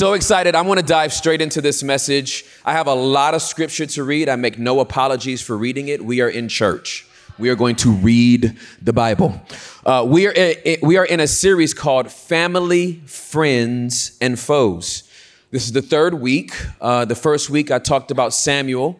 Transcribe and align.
so 0.00 0.14
excited. 0.14 0.54
I 0.54 0.62
want 0.62 0.80
to 0.80 0.86
dive 0.86 1.12
straight 1.12 1.42
into 1.42 1.60
this 1.60 1.82
message. 1.82 2.46
I 2.64 2.72
have 2.72 2.86
a 2.86 2.94
lot 2.94 3.34
of 3.34 3.42
scripture 3.42 3.84
to 3.84 4.02
read. 4.02 4.30
I 4.30 4.36
make 4.36 4.58
no 4.58 4.80
apologies 4.80 5.42
for 5.42 5.58
reading 5.58 5.88
it. 5.88 6.02
We 6.02 6.22
are 6.22 6.28
in 6.30 6.48
church. 6.48 7.06
We 7.38 7.50
are 7.50 7.54
going 7.54 7.76
to 7.76 7.90
read 7.90 8.56
the 8.80 8.94
Bible. 8.94 9.38
Uh, 9.84 10.06
we, 10.08 10.26
are, 10.26 10.54
we 10.80 10.96
are 10.96 11.04
in 11.04 11.20
a 11.20 11.26
series 11.26 11.74
called 11.74 12.10
Family, 12.10 13.02
Friends, 13.04 14.16
and 14.22 14.38
Foes. 14.38 15.02
This 15.50 15.66
is 15.66 15.72
the 15.72 15.82
third 15.82 16.14
week. 16.14 16.54
Uh, 16.80 17.04
the 17.04 17.14
first 17.14 17.50
week 17.50 17.70
I 17.70 17.78
talked 17.78 18.10
about 18.10 18.32
Samuel. 18.32 18.98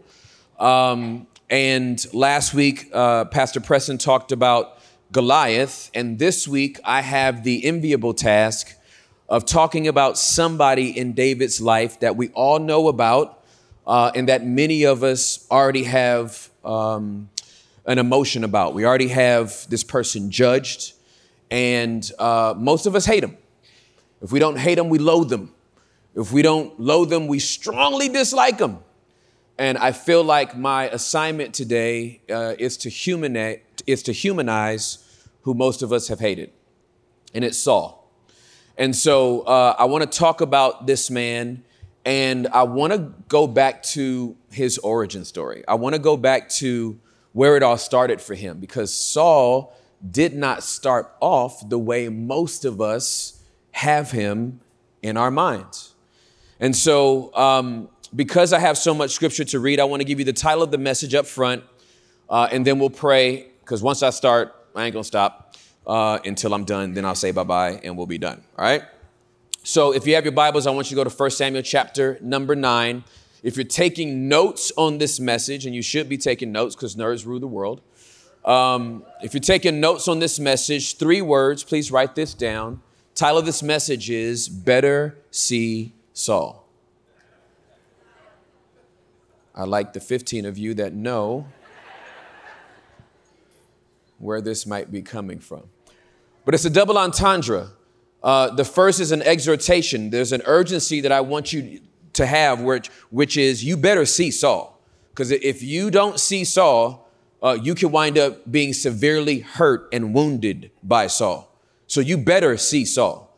Um, 0.58 1.26
and 1.48 2.04
last 2.12 2.52
week, 2.52 2.90
uh, 2.92 3.24
Pastor 3.24 3.60
Preston 3.60 3.96
talked 3.96 4.32
about 4.32 4.78
Goliath. 5.12 5.90
And 5.94 6.18
this 6.18 6.46
week, 6.46 6.78
I 6.84 7.00
have 7.00 7.42
the 7.42 7.64
enviable 7.64 8.12
task 8.12 8.76
of 9.30 9.46
talking 9.46 9.86
about 9.86 10.18
somebody 10.18 10.98
in 10.98 11.12
David's 11.12 11.60
life 11.60 12.00
that 12.00 12.16
we 12.16 12.30
all 12.30 12.58
know 12.58 12.88
about 12.88 13.44
uh, 13.86 14.10
and 14.14 14.28
that 14.28 14.44
many 14.44 14.82
of 14.82 15.04
us 15.04 15.46
already 15.50 15.84
have 15.84 16.50
um, 16.64 17.30
an 17.86 17.98
emotion 17.98 18.42
about. 18.42 18.74
We 18.74 18.84
already 18.84 19.08
have 19.08 19.66
this 19.70 19.84
person 19.84 20.32
judged, 20.32 20.94
and 21.48 22.10
uh, 22.18 22.54
most 22.56 22.86
of 22.86 22.96
us 22.96 23.06
hate 23.06 23.20
them. 23.20 23.36
If 24.20 24.32
we 24.32 24.40
don't 24.40 24.58
hate 24.58 24.74
them, 24.74 24.88
we 24.88 24.98
loathe 24.98 25.30
them. 25.30 25.54
If 26.16 26.32
we 26.32 26.42
don't 26.42 26.78
loathe 26.80 27.10
them, 27.10 27.28
we 27.28 27.38
strongly 27.38 28.08
dislike 28.08 28.58
them. 28.58 28.80
And 29.58 29.78
I 29.78 29.92
feel 29.92 30.24
like 30.24 30.56
my 30.56 30.88
assignment 30.88 31.54
today 31.54 32.20
uh, 32.28 32.54
is 32.58 32.76
to 32.78 32.90
humanize, 32.90 33.60
is 33.86 34.02
to 34.04 34.12
humanize 34.12 34.98
who 35.42 35.54
most 35.54 35.82
of 35.82 35.92
us 35.92 36.08
have 36.08 36.18
hated, 36.18 36.50
and 37.32 37.44
it's 37.44 37.58
Saul. 37.58 37.99
And 38.80 38.96
so 38.96 39.42
uh, 39.42 39.76
I 39.78 39.84
want 39.84 40.10
to 40.10 40.18
talk 40.18 40.40
about 40.40 40.86
this 40.86 41.10
man 41.10 41.62
and 42.06 42.48
I 42.48 42.62
want 42.62 42.94
to 42.94 43.12
go 43.28 43.46
back 43.46 43.82
to 43.82 44.34
his 44.50 44.78
origin 44.78 45.26
story. 45.26 45.62
I 45.68 45.74
want 45.74 45.94
to 45.96 45.98
go 45.98 46.16
back 46.16 46.48
to 46.60 46.98
where 47.32 47.58
it 47.58 47.62
all 47.62 47.76
started 47.76 48.22
for 48.22 48.34
him 48.34 48.58
because 48.58 48.90
Saul 48.90 49.76
did 50.10 50.34
not 50.34 50.62
start 50.62 51.14
off 51.20 51.68
the 51.68 51.78
way 51.78 52.08
most 52.08 52.64
of 52.64 52.80
us 52.80 53.42
have 53.72 54.12
him 54.12 54.60
in 55.02 55.18
our 55.18 55.30
minds. 55.30 55.94
And 56.58 56.74
so, 56.74 57.34
um, 57.36 57.90
because 58.16 58.54
I 58.54 58.60
have 58.60 58.78
so 58.78 58.94
much 58.94 59.10
scripture 59.10 59.44
to 59.44 59.60
read, 59.60 59.78
I 59.78 59.84
want 59.84 60.00
to 60.00 60.06
give 60.06 60.18
you 60.18 60.24
the 60.24 60.32
title 60.32 60.62
of 60.62 60.70
the 60.70 60.78
message 60.78 61.14
up 61.14 61.26
front, 61.26 61.64
uh, 62.30 62.48
and 62.50 62.66
then 62.66 62.78
we'll 62.78 62.88
pray. 62.88 63.50
Because 63.60 63.82
once 63.82 64.02
I 64.02 64.08
start, 64.08 64.54
I 64.74 64.86
ain't 64.86 64.94
gonna 64.94 65.04
stop 65.04 65.49
uh, 65.90 66.20
until 66.24 66.54
I'm 66.54 66.64
done. 66.64 66.94
Then 66.94 67.04
I'll 67.04 67.16
say 67.16 67.32
bye 67.32 67.42
bye 67.42 67.80
and 67.82 67.96
we'll 67.96 68.06
be 68.06 68.18
done. 68.18 68.40
All 68.56 68.64
right? 68.64 68.84
So 69.64 69.92
if 69.92 70.06
you 70.06 70.14
have 70.14 70.24
your 70.24 70.32
Bibles, 70.32 70.66
I 70.66 70.70
want 70.70 70.88
you 70.88 70.96
to 70.96 71.04
go 71.04 71.10
to 71.10 71.14
1 71.14 71.30
Samuel 71.32 71.62
chapter 71.62 72.16
number 72.22 72.54
9. 72.54 73.02
If 73.42 73.56
you're 73.56 73.64
taking 73.64 74.28
notes 74.28 74.70
on 74.76 74.98
this 74.98 75.18
message, 75.18 75.66
and 75.66 75.74
you 75.74 75.82
should 75.82 76.08
be 76.08 76.16
taking 76.16 76.52
notes 76.52 76.76
because 76.76 76.94
nerds 76.94 77.26
rule 77.26 77.40
the 77.40 77.48
world. 77.48 77.80
Um, 78.44 79.04
if 79.22 79.34
you're 79.34 79.40
taking 79.40 79.80
notes 79.80 80.06
on 80.06 80.20
this 80.20 80.38
message, 80.38 80.96
three 80.96 81.20
words, 81.22 81.64
please 81.64 81.90
write 81.90 82.14
this 82.14 82.34
down. 82.34 82.80
Title 83.14 83.38
of 83.38 83.44
this 83.44 83.62
message 83.62 84.10
is 84.10 84.48
Better 84.48 85.18
See 85.30 85.92
Saul. 86.12 86.68
I 89.54 89.64
like 89.64 89.92
the 89.92 90.00
15 90.00 90.46
of 90.46 90.56
you 90.56 90.72
that 90.74 90.94
know 90.94 91.48
where 94.18 94.40
this 94.40 94.66
might 94.66 94.92
be 94.92 95.02
coming 95.02 95.38
from. 95.38 95.64
But 96.50 96.56
it's 96.56 96.64
a 96.64 96.70
double 96.70 96.98
entendre. 96.98 97.68
Uh, 98.24 98.50
the 98.50 98.64
first 98.64 98.98
is 98.98 99.12
an 99.12 99.22
exhortation. 99.22 100.10
There's 100.10 100.32
an 100.32 100.42
urgency 100.46 101.00
that 101.02 101.12
I 101.12 101.20
want 101.20 101.52
you 101.52 101.78
to 102.14 102.26
have, 102.26 102.60
which, 102.60 102.88
which 103.10 103.36
is 103.36 103.62
you 103.62 103.76
better 103.76 104.04
see 104.04 104.32
Saul. 104.32 104.82
Because 105.10 105.30
if 105.30 105.62
you 105.62 105.92
don't 105.92 106.18
see 106.18 106.42
Saul, 106.42 107.08
uh, 107.40 107.56
you 107.62 107.76
can 107.76 107.92
wind 107.92 108.18
up 108.18 108.50
being 108.50 108.72
severely 108.72 109.38
hurt 109.38 109.88
and 109.92 110.12
wounded 110.12 110.72
by 110.82 111.06
Saul. 111.06 111.56
So 111.86 112.00
you 112.00 112.18
better 112.18 112.56
see 112.56 112.84
Saul. 112.84 113.32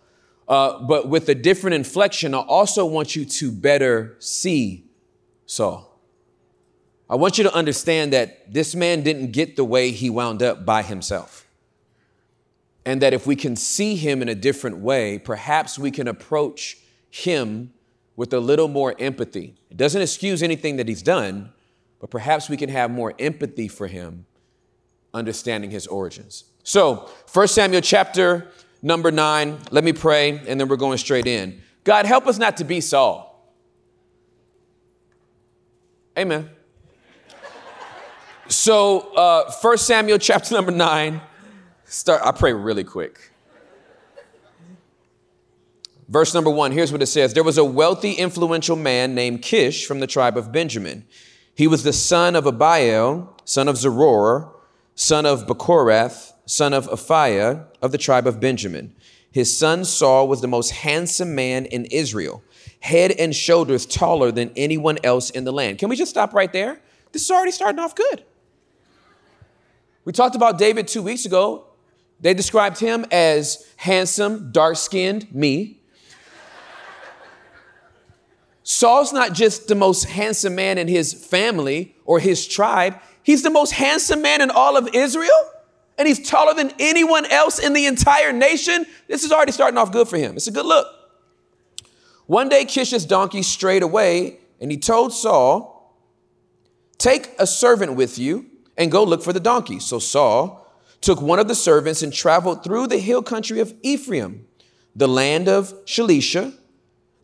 Uh, 0.49 0.81
but 0.81 1.07
with 1.07 1.29
a 1.29 1.35
different 1.35 1.75
inflection, 1.75 2.33
I 2.33 2.39
also 2.39 2.87
want 2.87 3.15
you 3.15 3.27
to 3.27 3.53
better 3.53 4.17
see 4.21 4.87
Saul. 5.45 6.01
I 7.11 7.17
want 7.17 7.37
you 7.37 7.45
to 7.45 7.53
understand 7.53 8.15
that 8.15 8.51
this 8.51 8.75
man 8.75 9.03
didn't 9.03 9.33
get 9.33 9.57
the 9.57 9.65
way 9.65 9.91
he 9.91 10.09
wound 10.09 10.43
up 10.43 10.65
by 10.65 10.81
himself. 10.81 11.47
And 12.85 13.01
that 13.01 13.13
if 13.13 13.27
we 13.27 13.37
can 13.37 13.55
see 13.55 13.95
him 13.97 14.23
in 14.23 14.29
a 14.29 14.35
different 14.35 14.79
way, 14.79 15.19
perhaps 15.19 15.79
we 15.79 15.91
can 15.91 16.09
approach 16.09 16.79
him 17.11 17.73
with 18.17 18.33
a 18.33 18.41
little 18.41 18.69
more 18.69 18.95
empathy. 18.99 19.55
It 19.71 19.77
doesn't 19.77 20.01
excuse 20.01 20.43
anything 20.43 20.77
that 20.77 20.89
he's 20.89 21.03
done, 21.03 21.53
but 22.01 22.11
perhaps 22.11 22.49
we 22.49 22.57
can 22.57 22.69
have 22.69 22.91
more 22.91 23.15
empathy 23.19 23.69
for 23.69 23.87
him, 23.87 24.27
understanding 25.15 25.71
his 25.71 25.87
origins. 25.87 26.45
So, 26.65 27.09
1 27.33 27.49
Samuel 27.49 27.81
chapter 27.81 28.49
number 28.83 29.11
9, 29.11 29.59
let 29.71 29.85
me 29.85 29.93
pray, 29.93 30.41
and 30.47 30.61
then 30.61 30.69
we're 30.69 30.77
going 30.77 30.99
straight 30.99 31.27
in. 31.27 31.63
God, 31.85 32.07
help 32.07 32.27
us 32.27 32.39
not 32.39 32.57
to 32.59 32.65
be 32.65 32.81
Saul. 32.81 33.29
Amen. 36.19 36.51
So, 38.49 39.13
uh, 39.15 39.51
1 39.61 39.79
Samuel 39.79 40.19
chapter 40.19 40.55
number 40.55 40.73
9, 40.73 41.21
start, 41.93 42.23
I 42.25 42.33
pray 42.33 42.53
really 42.53 42.85
quick. 42.85 43.31
Verse 46.09 46.35
number 46.35 46.51
1, 46.51 46.73
here's 46.73 46.93
what 46.93 47.01
it 47.03 47.07
says 47.07 47.33
There 47.35 47.45
was 47.45 47.59
a 47.59 47.65
wealthy, 47.65 48.13
influential 48.13 48.77
man 48.77 49.15
named 49.15 49.43
Kish 49.43 49.87
from 49.87 50.01
the 50.01 50.07
tribe 50.07 50.37
of 50.37 50.53
Benjamin. 50.53 51.07
He 51.55 51.67
was 51.67 51.83
the 51.83 51.93
son 51.93 52.35
of 52.35 52.45
Abiel, 52.45 53.29
son 53.45 53.69
of 53.69 53.77
Zeror, 53.77 54.51
son 54.95 55.27
of 55.27 55.47
Bechorath, 55.47 56.33
son 56.47 56.73
of 56.73 56.89
Aphiah 56.89 57.67
of 57.81 57.93
the 57.93 57.99
tribe 57.99 58.27
of 58.27 58.41
Benjamin. 58.41 58.95
His 59.31 59.57
son 59.57 59.85
Saul 59.85 60.29
was 60.29 60.41
the 60.41 60.49
most 60.49 60.71
handsome 60.71 61.35
man 61.35 61.65
in 61.67 61.87
Israel, 61.87 62.43
head 62.81 63.13
and 63.13 63.35
shoulders 63.35 63.87
taller 63.87 64.31
than 64.31 64.51
anyone 64.57 64.99
else 65.03 65.31
in 65.31 65.45
the 65.45 65.53
land. 65.53 65.79
Can 65.79 65.89
we 65.89 65.97
just 65.97 66.11
stop 66.11 66.35
right 66.35 66.53
there? 66.53 66.81
This 67.13 67.23
is 67.23 67.31
already 67.31 67.53
starting 67.53 67.79
off 67.79 67.95
good. 67.95 68.25
We 70.05 70.13
talked 70.13 70.35
about 70.35 70.59
David 70.59 70.89
two 70.89 71.03
weeks 71.03 71.25
ago. 71.25 71.67
They 72.23 72.35
described 72.35 72.79
him 72.79 73.05
as 73.11 73.67
handsome, 73.77 74.53
dark 74.53 74.77
skinned, 74.77 75.33
me. 75.35 75.81
Saul's 78.63 79.13
not 79.13 79.33
just 79.33 79.67
the 79.67 79.75
most 79.75 80.05
handsome 80.05 80.55
man 80.55 80.79
in 80.79 80.87
his 80.87 81.13
family 81.13 81.97
or 82.05 82.21
his 82.21 82.47
tribe, 82.47 83.01
he's 83.25 83.43
the 83.43 83.51
most 83.51 83.73
handsome 83.73 84.23
man 84.23 84.41
in 84.41 84.51
all 84.51 84.77
of 84.77 84.89
Israel, 84.95 85.51
and 85.99 86.07
he's 86.07 86.29
taller 86.29 86.55
than 86.55 86.73
anyone 86.79 87.27
else 87.27 87.59
in 87.59 87.73
the 87.73 87.87
entire 87.87 88.33
nation. 88.33 88.87
This 89.09 89.25
is 89.25 89.33
already 89.33 89.53
starting 89.53 89.77
off 89.77 89.91
good 89.91 90.07
for 90.07 90.17
him. 90.17 90.37
It's 90.37 90.47
a 90.47 90.53
good 90.53 90.65
look. 90.65 90.87
One 92.27 92.49
day, 92.49 92.65
Kish's 92.65 93.05
donkey 93.05 93.43
strayed 93.43 93.83
away, 93.83 94.39
and 94.61 94.71
he 94.71 94.79
told 94.79 95.13
Saul, 95.13 95.71
Take 96.99 97.33
a 97.41 97.49
servant 97.49 97.97
with 97.97 98.17
you 98.17 98.47
and 98.79 98.93
go 98.93 99.03
look 99.03 99.25
for 99.25 99.33
the 99.33 99.41
donkey. 99.41 99.81
So 99.81 99.99
Saul 99.99 100.62
took 101.03 101.21
one 101.21 101.39
of 101.39 101.49
the 101.49 101.55
servants 101.55 102.03
and 102.03 102.13
traveled 102.13 102.65
through 102.65 102.87
the 102.87 102.99
hill 102.99 103.23
country 103.23 103.61
of 103.61 103.75
Ephraim, 103.83 104.47
the 104.97 105.09
land 105.09 105.49
of 105.49 105.75
Shalishah, 105.85 106.55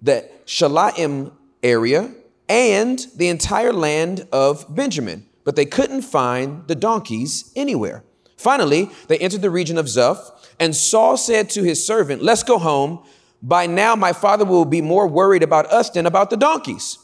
the 0.02 0.28
Shaalim 0.44 1.32
area, 1.62 2.12
and 2.48 3.06
the 3.16 3.28
entire 3.28 3.72
land 3.72 4.26
of 4.32 4.66
Benjamin. 4.74 5.26
But 5.44 5.56
they 5.56 5.64
couldn't 5.64 6.02
find 6.02 6.66
the 6.66 6.74
donkeys 6.74 7.52
anywhere. 7.56 8.04
Finally, 8.36 8.90
they 9.06 9.18
entered 9.18 9.42
the 9.42 9.50
region 9.50 9.78
of 9.78 9.86
Zuph, 9.86 10.30
and 10.60 10.74
Saul 10.74 11.16
said 11.16 11.48
to 11.50 11.62
his 11.62 11.84
servant, 11.84 12.22
Let's 12.22 12.42
go 12.42 12.58
home. 12.58 13.04
By 13.40 13.66
now, 13.66 13.94
my 13.94 14.12
father 14.12 14.44
will 14.44 14.64
be 14.64 14.82
more 14.82 15.06
worried 15.06 15.44
about 15.44 15.66
us 15.66 15.90
than 15.90 16.06
about 16.06 16.30
the 16.30 16.36
donkeys. 16.36 16.98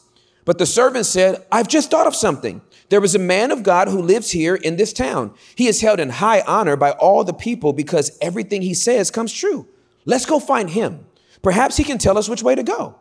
But 0.44 0.58
the 0.58 0.66
servant 0.66 1.06
said, 1.06 1.44
I've 1.50 1.68
just 1.68 1.90
thought 1.90 2.06
of 2.06 2.16
something. 2.16 2.60
There 2.90 3.02
is 3.02 3.14
a 3.14 3.18
man 3.18 3.50
of 3.50 3.62
God 3.62 3.88
who 3.88 4.02
lives 4.02 4.30
here 4.30 4.54
in 4.54 4.76
this 4.76 4.92
town. 4.92 5.34
He 5.54 5.66
is 5.66 5.80
held 5.80 6.00
in 6.00 6.10
high 6.10 6.42
honor 6.42 6.76
by 6.76 6.92
all 6.92 7.24
the 7.24 7.32
people 7.32 7.72
because 7.72 8.16
everything 8.20 8.62
he 8.62 8.74
says 8.74 9.10
comes 9.10 9.32
true. 9.32 9.66
Let's 10.04 10.26
go 10.26 10.38
find 10.38 10.70
him. 10.70 11.06
Perhaps 11.42 11.76
he 11.76 11.84
can 11.84 11.98
tell 11.98 12.18
us 12.18 12.28
which 12.28 12.42
way 12.42 12.54
to 12.54 12.62
go. 12.62 12.96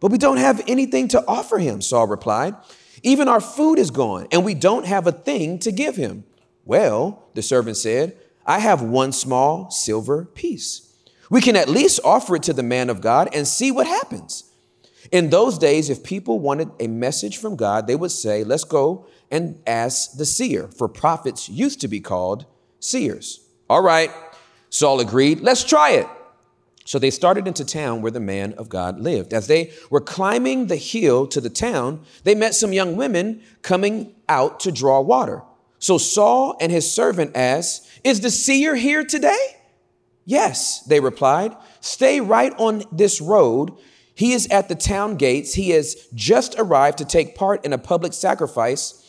But 0.00 0.12
we 0.12 0.18
don't 0.18 0.36
have 0.36 0.62
anything 0.66 1.08
to 1.08 1.24
offer 1.26 1.58
him, 1.58 1.80
Saul 1.80 2.06
replied. 2.06 2.54
Even 3.02 3.28
our 3.28 3.40
food 3.40 3.78
is 3.78 3.90
gone, 3.90 4.26
and 4.32 4.44
we 4.44 4.54
don't 4.54 4.86
have 4.86 5.06
a 5.06 5.12
thing 5.12 5.58
to 5.60 5.72
give 5.72 5.96
him. 5.96 6.24
Well, 6.64 7.28
the 7.34 7.42
servant 7.42 7.76
said, 7.76 8.16
I 8.46 8.58
have 8.58 8.82
one 8.82 9.12
small 9.12 9.70
silver 9.70 10.24
piece. 10.24 10.94
We 11.30 11.40
can 11.40 11.56
at 11.56 11.68
least 11.68 12.00
offer 12.04 12.36
it 12.36 12.42
to 12.44 12.52
the 12.52 12.62
man 12.62 12.90
of 12.90 13.00
God 13.00 13.28
and 13.34 13.46
see 13.46 13.70
what 13.70 13.86
happens. 13.86 14.44
In 15.12 15.30
those 15.30 15.58
days, 15.58 15.90
if 15.90 16.02
people 16.02 16.38
wanted 16.38 16.70
a 16.80 16.86
message 16.86 17.38
from 17.38 17.56
God, 17.56 17.86
they 17.86 17.96
would 17.96 18.10
say, 18.10 18.44
Let's 18.44 18.64
go 18.64 19.06
and 19.34 19.60
ask 19.66 20.16
the 20.16 20.24
seer, 20.24 20.68
for 20.68 20.88
prophets 20.88 21.48
used 21.48 21.80
to 21.80 21.88
be 21.88 22.00
called 22.00 22.46
seers. 22.78 23.40
All 23.68 23.82
right, 23.82 24.12
Saul 24.70 25.00
agreed, 25.00 25.40
Let's 25.40 25.64
try 25.64 25.90
it. 25.90 26.06
So 26.84 27.00
they 27.00 27.10
started 27.10 27.48
into 27.48 27.64
town 27.64 28.00
where 28.00 28.12
the 28.12 28.20
man 28.20 28.52
of 28.52 28.68
God 28.68 29.00
lived. 29.00 29.32
As 29.34 29.48
they 29.48 29.72
were 29.90 30.00
climbing 30.00 30.68
the 30.68 30.76
hill 30.76 31.26
to 31.28 31.40
the 31.40 31.50
town, 31.50 32.02
they 32.22 32.34
met 32.36 32.54
some 32.54 32.72
young 32.72 32.94
women 32.94 33.42
coming 33.62 34.14
out 34.28 34.60
to 34.60 34.70
draw 34.70 35.00
water. 35.00 35.42
So 35.80 35.98
Saul 35.98 36.56
and 36.60 36.70
his 36.70 36.90
servant 36.90 37.32
asked, 37.34 37.88
Is 38.04 38.20
the 38.20 38.30
seer 38.30 38.76
here 38.76 39.02
today? 39.02 39.56
Yes, 40.26 40.80
they 40.80 41.00
replied. 41.00 41.56
Stay 41.80 42.20
right 42.20 42.52
on 42.58 42.84
this 42.92 43.20
road. 43.20 43.76
He 44.14 44.32
is 44.32 44.46
at 44.48 44.68
the 44.68 44.76
town 44.76 45.16
gates. 45.16 45.54
He 45.54 45.70
has 45.70 46.06
just 46.14 46.54
arrived 46.56 46.98
to 46.98 47.04
take 47.04 47.34
part 47.34 47.64
in 47.64 47.72
a 47.72 47.78
public 47.78 48.12
sacrifice 48.12 49.03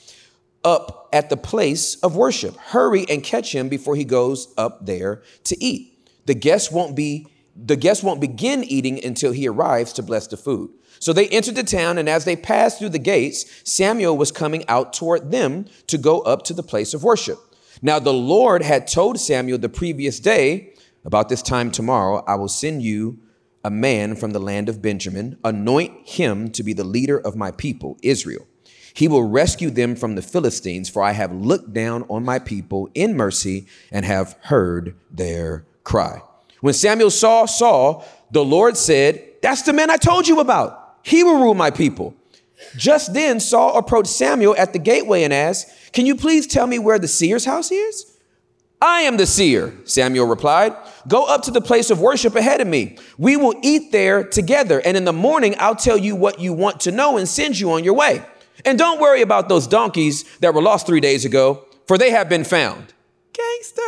up 0.65 1.07
at 1.13 1.29
the 1.29 1.37
place 1.37 1.95
of 1.97 2.15
worship. 2.17 2.57
Hurry 2.57 3.05
and 3.09 3.23
catch 3.23 3.55
him 3.55 3.69
before 3.69 3.95
he 3.95 4.03
goes 4.03 4.53
up 4.57 4.85
there 4.85 5.23
to 5.45 5.63
eat. 5.63 6.09
The 6.25 6.33
guests 6.33 6.71
won't 6.71 6.95
be 6.95 7.27
the 7.55 7.77
guests 7.77 8.03
won't 8.03 8.19
begin 8.19 8.65
eating 8.65 9.01
until 9.05 9.31
he 9.31 9.47
arrives 9.47 9.93
to 9.93 10.03
bless 10.03 10.27
the 10.27 10.35
food. 10.35 10.71
So 10.99 11.13
they 11.13 11.29
entered 11.29 11.55
the 11.55 11.63
town, 11.63 11.97
and 11.97 12.09
as 12.09 12.25
they 12.25 12.35
passed 12.35 12.79
through 12.79 12.89
the 12.89 12.99
gates, 12.99 13.45
Samuel 13.63 14.17
was 14.17 14.29
coming 14.29 14.67
out 14.67 14.91
toward 14.91 15.31
them 15.31 15.67
to 15.87 15.97
go 15.97 16.19
up 16.21 16.43
to 16.43 16.53
the 16.53 16.63
place 16.63 16.93
of 16.93 17.03
worship. 17.03 17.39
Now 17.81 17.99
the 17.99 18.13
Lord 18.13 18.61
had 18.61 18.87
told 18.87 19.21
Samuel 19.21 19.57
the 19.57 19.69
previous 19.69 20.19
day, 20.19 20.73
about 21.05 21.29
this 21.29 21.41
time 21.41 21.71
tomorrow, 21.71 22.23
I 22.27 22.35
will 22.35 22.49
send 22.49 22.81
you 22.81 23.19
a 23.63 23.69
man 23.69 24.15
from 24.15 24.31
the 24.31 24.39
land 24.39 24.67
of 24.67 24.81
Benjamin, 24.81 25.37
anoint 25.43 26.09
him 26.09 26.49
to 26.51 26.63
be 26.63 26.73
the 26.73 26.83
leader 26.83 27.17
of 27.17 27.35
my 27.35 27.51
people, 27.51 27.97
Israel. 28.01 28.47
He 28.95 29.09
will 29.09 29.23
rescue 29.23 29.69
them 29.69 29.95
from 29.97 30.15
the 30.15 30.21
Philistines, 30.21 30.89
for 30.89 31.03
I 31.03 31.11
have 31.11 31.33
looked 31.33 31.73
down 31.73 32.03
on 32.09 32.23
my 32.23 32.39
people 32.39 32.89
in 32.95 33.17
mercy 33.17 33.67
and 33.91 34.05
have 34.05 34.37
heard 34.43 34.95
their 35.11 35.65
cry. 35.83 36.21
When 36.61 36.73
Samuel 36.73 37.11
saw 37.11 37.45
Saul, 37.45 38.05
the 38.31 38.43
Lord 38.43 38.77
said, 38.77 39.21
That's 39.41 39.63
the 39.63 39.73
man 39.73 39.89
I 39.89 39.97
told 39.97 40.29
you 40.29 40.39
about. 40.39 40.97
He 41.03 41.23
will 41.23 41.41
rule 41.41 41.53
my 41.53 41.71
people. 41.71 42.15
Just 42.77 43.13
then, 43.13 43.41
Saul 43.41 43.77
approached 43.77 44.09
Samuel 44.09 44.55
at 44.57 44.71
the 44.71 44.79
gateway 44.79 45.23
and 45.23 45.33
asked, 45.33 45.91
Can 45.91 46.05
you 46.05 46.15
please 46.15 46.47
tell 46.47 46.65
me 46.65 46.79
where 46.79 46.97
the 46.97 47.09
seer's 47.09 47.43
house 47.43 47.71
is? 47.71 48.17
I 48.81 49.01
am 49.01 49.17
the 49.17 49.25
seer, 49.25 49.73
Samuel 49.83 50.27
replied. 50.27 50.73
Go 51.05 51.25
up 51.25 51.43
to 51.43 51.51
the 51.51 51.59
place 51.59 51.89
of 51.89 51.99
worship 51.99 52.35
ahead 52.35 52.61
of 52.61 52.67
me. 52.67 52.97
We 53.17 53.35
will 53.35 53.55
eat 53.61 53.91
there 53.91 54.23
together, 54.23 54.81
and 54.85 54.95
in 54.95 55.03
the 55.03 55.13
morning 55.13 55.55
I'll 55.59 55.75
tell 55.75 55.97
you 55.97 56.15
what 56.15 56.39
you 56.39 56.53
want 56.53 56.79
to 56.81 56.91
know 56.91 57.17
and 57.17 57.27
send 57.27 57.59
you 57.59 57.71
on 57.71 57.83
your 57.83 57.93
way. 57.93 58.23
And 58.65 58.77
don't 58.79 58.99
worry 58.99 59.21
about 59.21 59.47
those 59.47 59.67
donkeys 59.67 60.23
that 60.39 60.53
were 60.53 60.61
lost 60.61 60.87
three 60.87 60.99
days 60.99 61.23
ago, 61.23 61.65
for 61.87 61.97
they 61.97 62.09
have 62.09 62.27
been 62.27 62.43
found. 62.43 62.93
Gangster. 63.31 63.81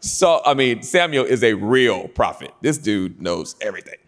So, 0.00 0.40
I 0.44 0.54
mean, 0.54 0.82
Samuel 0.82 1.24
is 1.24 1.42
a 1.42 1.54
real 1.54 2.08
prophet. 2.08 2.52
This 2.62 2.78
dude 2.78 3.20
knows 3.20 3.56
everything. 3.60 3.98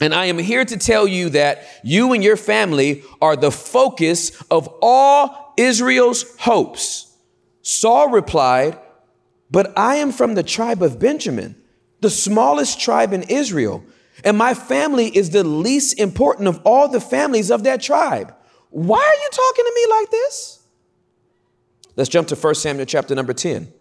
And 0.00 0.14
I 0.14 0.26
am 0.26 0.38
here 0.38 0.64
to 0.64 0.76
tell 0.76 1.06
you 1.08 1.30
that 1.30 1.64
you 1.82 2.12
and 2.12 2.22
your 2.22 2.36
family 2.36 3.02
are 3.22 3.36
the 3.36 3.50
focus 3.50 4.40
of 4.50 4.68
all 4.82 5.54
Israel's 5.56 6.36
hopes. 6.38 7.16
Saul 7.62 8.10
replied, 8.10 8.78
But 9.50 9.72
I 9.78 9.96
am 9.96 10.12
from 10.12 10.34
the 10.34 10.42
tribe 10.42 10.82
of 10.82 10.98
Benjamin, 10.98 11.56
the 12.00 12.10
smallest 12.10 12.80
tribe 12.80 13.12
in 13.12 13.22
Israel, 13.24 13.82
and 14.24 14.36
my 14.38 14.54
family 14.54 15.06
is 15.06 15.30
the 15.30 15.44
least 15.44 15.98
important 16.00 16.48
of 16.48 16.60
all 16.64 16.88
the 16.88 17.00
families 17.00 17.50
of 17.50 17.64
that 17.64 17.82
tribe. 17.82 18.34
Why 18.70 18.98
are 18.98 19.22
you 19.22 19.28
talking 19.30 19.64
to 19.64 19.72
me 19.74 20.00
like 20.00 20.10
this? 20.10 20.62
Let's 21.96 22.10
jump 22.10 22.28
to 22.28 22.34
1 22.34 22.54
Samuel 22.56 22.86
chapter 22.86 23.14
number 23.14 23.32
10. 23.32 23.72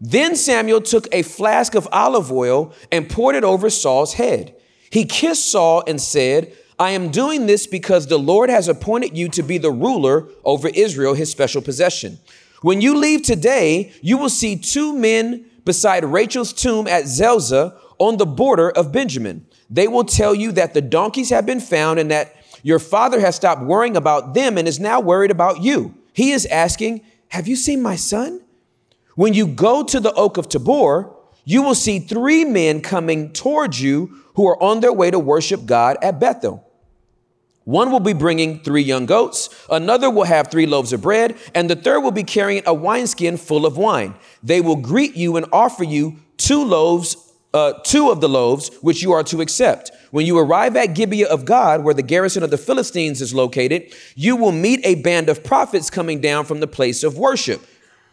Then 0.00 0.34
Samuel 0.36 0.80
took 0.80 1.06
a 1.12 1.22
flask 1.22 1.74
of 1.74 1.88
olive 1.92 2.32
oil 2.32 2.74
and 2.90 3.08
poured 3.08 3.36
it 3.36 3.44
over 3.44 3.70
Saul's 3.70 4.14
head. 4.14 4.54
He 4.90 5.04
kissed 5.04 5.50
Saul 5.50 5.84
and 5.86 6.00
said, 6.00 6.52
I 6.78 6.90
am 6.90 7.10
doing 7.10 7.46
this 7.46 7.66
because 7.66 8.06
the 8.06 8.18
Lord 8.18 8.50
has 8.50 8.68
appointed 8.68 9.16
you 9.16 9.28
to 9.30 9.42
be 9.42 9.58
the 9.58 9.70
ruler 9.70 10.28
over 10.44 10.68
Israel, 10.68 11.14
his 11.14 11.30
special 11.30 11.62
possession. 11.62 12.18
When 12.62 12.80
you 12.80 12.96
leave 12.96 13.22
today, 13.22 13.92
you 14.02 14.18
will 14.18 14.28
see 14.28 14.56
two 14.56 14.92
men 14.92 15.46
beside 15.64 16.04
Rachel's 16.04 16.52
tomb 16.52 16.86
at 16.86 17.04
Zelzah 17.04 17.74
on 17.98 18.18
the 18.18 18.26
border 18.26 18.70
of 18.70 18.92
Benjamin. 18.92 19.45
They 19.68 19.88
will 19.88 20.04
tell 20.04 20.34
you 20.34 20.52
that 20.52 20.74
the 20.74 20.80
donkeys 20.80 21.30
have 21.30 21.46
been 21.46 21.60
found 21.60 21.98
and 21.98 22.10
that 22.10 22.34
your 22.62 22.78
father 22.78 23.20
has 23.20 23.36
stopped 23.36 23.62
worrying 23.62 23.96
about 23.96 24.34
them 24.34 24.58
and 24.58 24.66
is 24.66 24.80
now 24.80 25.00
worried 25.00 25.30
about 25.30 25.62
you. 25.62 25.94
He 26.12 26.32
is 26.32 26.46
asking, 26.46 27.02
Have 27.28 27.48
you 27.48 27.56
seen 27.56 27.82
my 27.82 27.96
son? 27.96 28.40
When 29.14 29.34
you 29.34 29.46
go 29.46 29.82
to 29.82 30.00
the 30.00 30.12
oak 30.12 30.36
of 30.36 30.48
Tabor, 30.48 31.12
you 31.44 31.62
will 31.62 31.74
see 31.74 32.00
three 32.00 32.44
men 32.44 32.80
coming 32.80 33.32
towards 33.32 33.80
you 33.80 34.22
who 34.34 34.46
are 34.46 34.62
on 34.62 34.80
their 34.80 34.92
way 34.92 35.10
to 35.10 35.18
worship 35.18 35.64
God 35.64 35.96
at 36.02 36.20
Bethel. 36.20 36.62
One 37.64 37.90
will 37.90 38.00
be 38.00 38.12
bringing 38.12 38.60
three 38.60 38.82
young 38.82 39.06
goats, 39.06 39.48
another 39.68 40.08
will 40.08 40.24
have 40.24 40.48
three 40.48 40.66
loaves 40.66 40.92
of 40.92 41.02
bread, 41.02 41.36
and 41.52 41.68
the 41.68 41.74
third 41.74 42.00
will 42.00 42.12
be 42.12 42.22
carrying 42.22 42.62
a 42.64 42.72
wineskin 42.72 43.36
full 43.36 43.66
of 43.66 43.76
wine. 43.76 44.14
They 44.42 44.60
will 44.60 44.76
greet 44.76 45.16
you 45.16 45.36
and 45.36 45.46
offer 45.52 45.82
you 45.82 46.16
two 46.36 46.64
loaves, 46.64 47.25
uh, 47.56 47.72
two 47.82 48.10
of 48.10 48.20
the 48.20 48.28
loaves 48.28 48.70
which 48.82 49.02
you 49.02 49.12
are 49.12 49.24
to 49.24 49.40
accept. 49.40 49.90
When 50.10 50.26
you 50.26 50.38
arrive 50.38 50.76
at 50.76 50.94
Gibeah 50.94 51.28
of 51.28 51.44
God, 51.44 51.82
where 51.82 51.94
the 51.94 52.02
garrison 52.02 52.42
of 52.42 52.50
the 52.50 52.58
Philistines 52.58 53.20
is 53.20 53.34
located, 53.34 53.94
you 54.14 54.36
will 54.36 54.52
meet 54.52 54.80
a 54.84 54.96
band 54.96 55.28
of 55.28 55.42
prophets 55.42 55.90
coming 55.90 56.20
down 56.20 56.44
from 56.44 56.60
the 56.60 56.66
place 56.66 57.02
of 57.02 57.18
worship. 57.18 57.62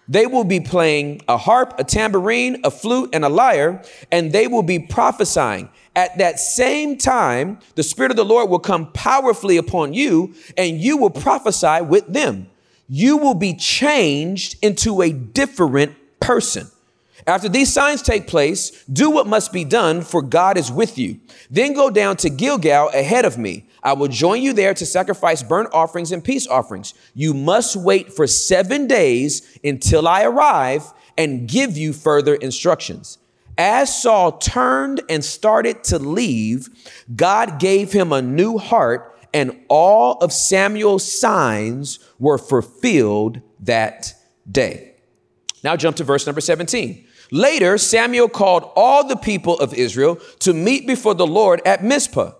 They 0.07 0.25
will 0.25 0.44
be 0.44 0.60
playing 0.60 1.22
a 1.28 1.38
harp, 1.38 1.75
a 1.78 1.84
tambourine, 1.84 2.62
a 2.63 2.72
flute, 2.72 3.10
and 3.13 3.24
a 3.24 3.30
lyre, 3.30 3.81
and 4.12 4.31
they 4.31 4.48
will 4.48 4.63
be 4.63 4.80
prophesying. 4.80 5.69
At 5.95 6.18
that 6.18 6.40
same 6.40 6.98
time, 6.98 7.60
the 7.75 7.84
Spirit 7.84 8.12
of 8.12 8.18
the 8.18 8.25
Lord 8.25 8.50
will 8.50 8.60
come 8.60 8.92
powerfully 8.94 9.57
upon 9.57 9.94
you, 9.94 10.34
and 10.57 10.78
you 10.78 10.98
will 10.98 11.10
prophesy 11.10 11.81
with 11.81 12.07
them. 12.07 12.48
You 12.90 13.18
will 13.18 13.34
be 13.34 13.54
changed 13.56 14.57
into 14.62 15.01
a 15.01 15.12
different 15.12 15.95
person. 16.19 16.68
After 17.25 17.48
these 17.48 17.72
signs 17.72 18.02
take 18.02 18.28
place, 18.28 18.84
do 18.86 19.10
what 19.10 19.28
must 19.28 19.54
be 19.54 19.64
done, 19.64 20.02
for 20.02 20.22
God 20.22 20.58
is 20.58 20.72
with 20.72 20.98
you. 20.98 21.20
Then 21.50 21.74
go 21.74 21.90
down 21.90 22.18
to 22.18 22.30
Gilgal 22.30 22.90
ahead 22.90 23.24
of 23.24 23.38
me. 23.38 23.66
I 23.81 23.94
will 23.94 24.08
join 24.10 24.42
you 24.42 24.54
there 24.54 24.74
to 24.74 24.86
sacrifice 24.86 25.44
burnt 25.44 25.70
offerings 25.74 26.12
and 26.12 26.24
peace 26.24 26.48
offerings. 26.48 26.94
You 27.14 27.34
must 27.34 27.75
wait 27.75 28.14
for 28.14 28.28
seven 28.28 28.88
days 28.88 29.58
until 29.64 30.08
I 30.08 30.24
arrive 30.24 30.84
and 31.18 31.48
give 31.48 31.78
you 31.78 31.94
further 31.94 32.36
instructions. 32.36 33.20
As 33.58 34.02
Saul 34.02 34.34
turned 34.34 35.02
and 35.10 35.24
started 35.24 35.84
to 35.86 36.00
leave, 36.00 36.69
God 37.16 37.60
gave 37.60 37.92
him 37.92 38.12
a 38.12 38.22
new 38.22 38.58
heart, 38.58 39.16
and 39.34 39.64
all 39.69 40.18
of 40.19 40.33
Samuel's 40.33 41.09
signs 41.09 42.00
were 42.19 42.38
fulfilled 42.38 43.42
that 43.59 44.14
day. 44.50 44.95
Now 45.64 45.76
jump 45.76 45.97
to 45.97 46.04
verse 46.04 46.26
number 46.26 46.42
17. 46.42 47.03
Later, 47.33 47.80
Samuel 47.80 48.30
called 48.30 48.71
all 48.75 49.07
the 49.07 49.16
people 49.16 49.57
of 49.57 49.73
Israel 49.73 50.18
to 50.37 50.54
meet 50.54 50.85
before 50.85 51.16
the 51.16 51.25
Lord 51.25 51.63
at 51.66 51.83
Mizpah. 51.83 52.33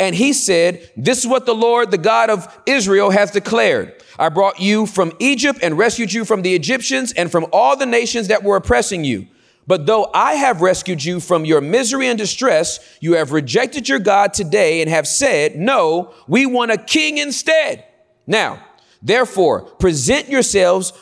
And 0.00 0.14
he 0.14 0.32
said, 0.32 0.90
This 0.96 1.18
is 1.18 1.26
what 1.26 1.44
the 1.44 1.54
Lord, 1.54 1.90
the 1.90 1.98
God 1.98 2.30
of 2.30 2.62
Israel, 2.64 3.10
has 3.10 3.30
declared. 3.30 4.02
I 4.18 4.30
brought 4.30 4.58
you 4.58 4.86
from 4.86 5.12
Egypt 5.18 5.58
and 5.62 5.76
rescued 5.76 6.14
you 6.14 6.24
from 6.24 6.40
the 6.40 6.54
Egyptians 6.54 7.12
and 7.12 7.30
from 7.30 7.44
all 7.52 7.76
the 7.76 7.84
nations 7.84 8.28
that 8.28 8.42
were 8.42 8.56
oppressing 8.56 9.04
you. 9.04 9.26
But 9.66 9.84
though 9.84 10.10
I 10.14 10.36
have 10.36 10.62
rescued 10.62 11.04
you 11.04 11.20
from 11.20 11.44
your 11.44 11.60
misery 11.60 12.08
and 12.08 12.18
distress, 12.18 12.80
you 13.00 13.16
have 13.16 13.32
rejected 13.32 13.86
your 13.86 13.98
God 13.98 14.32
today 14.32 14.80
and 14.80 14.88
have 14.88 15.06
said, 15.06 15.56
No, 15.56 16.14
we 16.26 16.46
want 16.46 16.70
a 16.70 16.78
king 16.78 17.18
instead. 17.18 17.84
Now, 18.26 18.64
therefore, 19.02 19.60
present 19.62 20.30
yourselves 20.30 20.94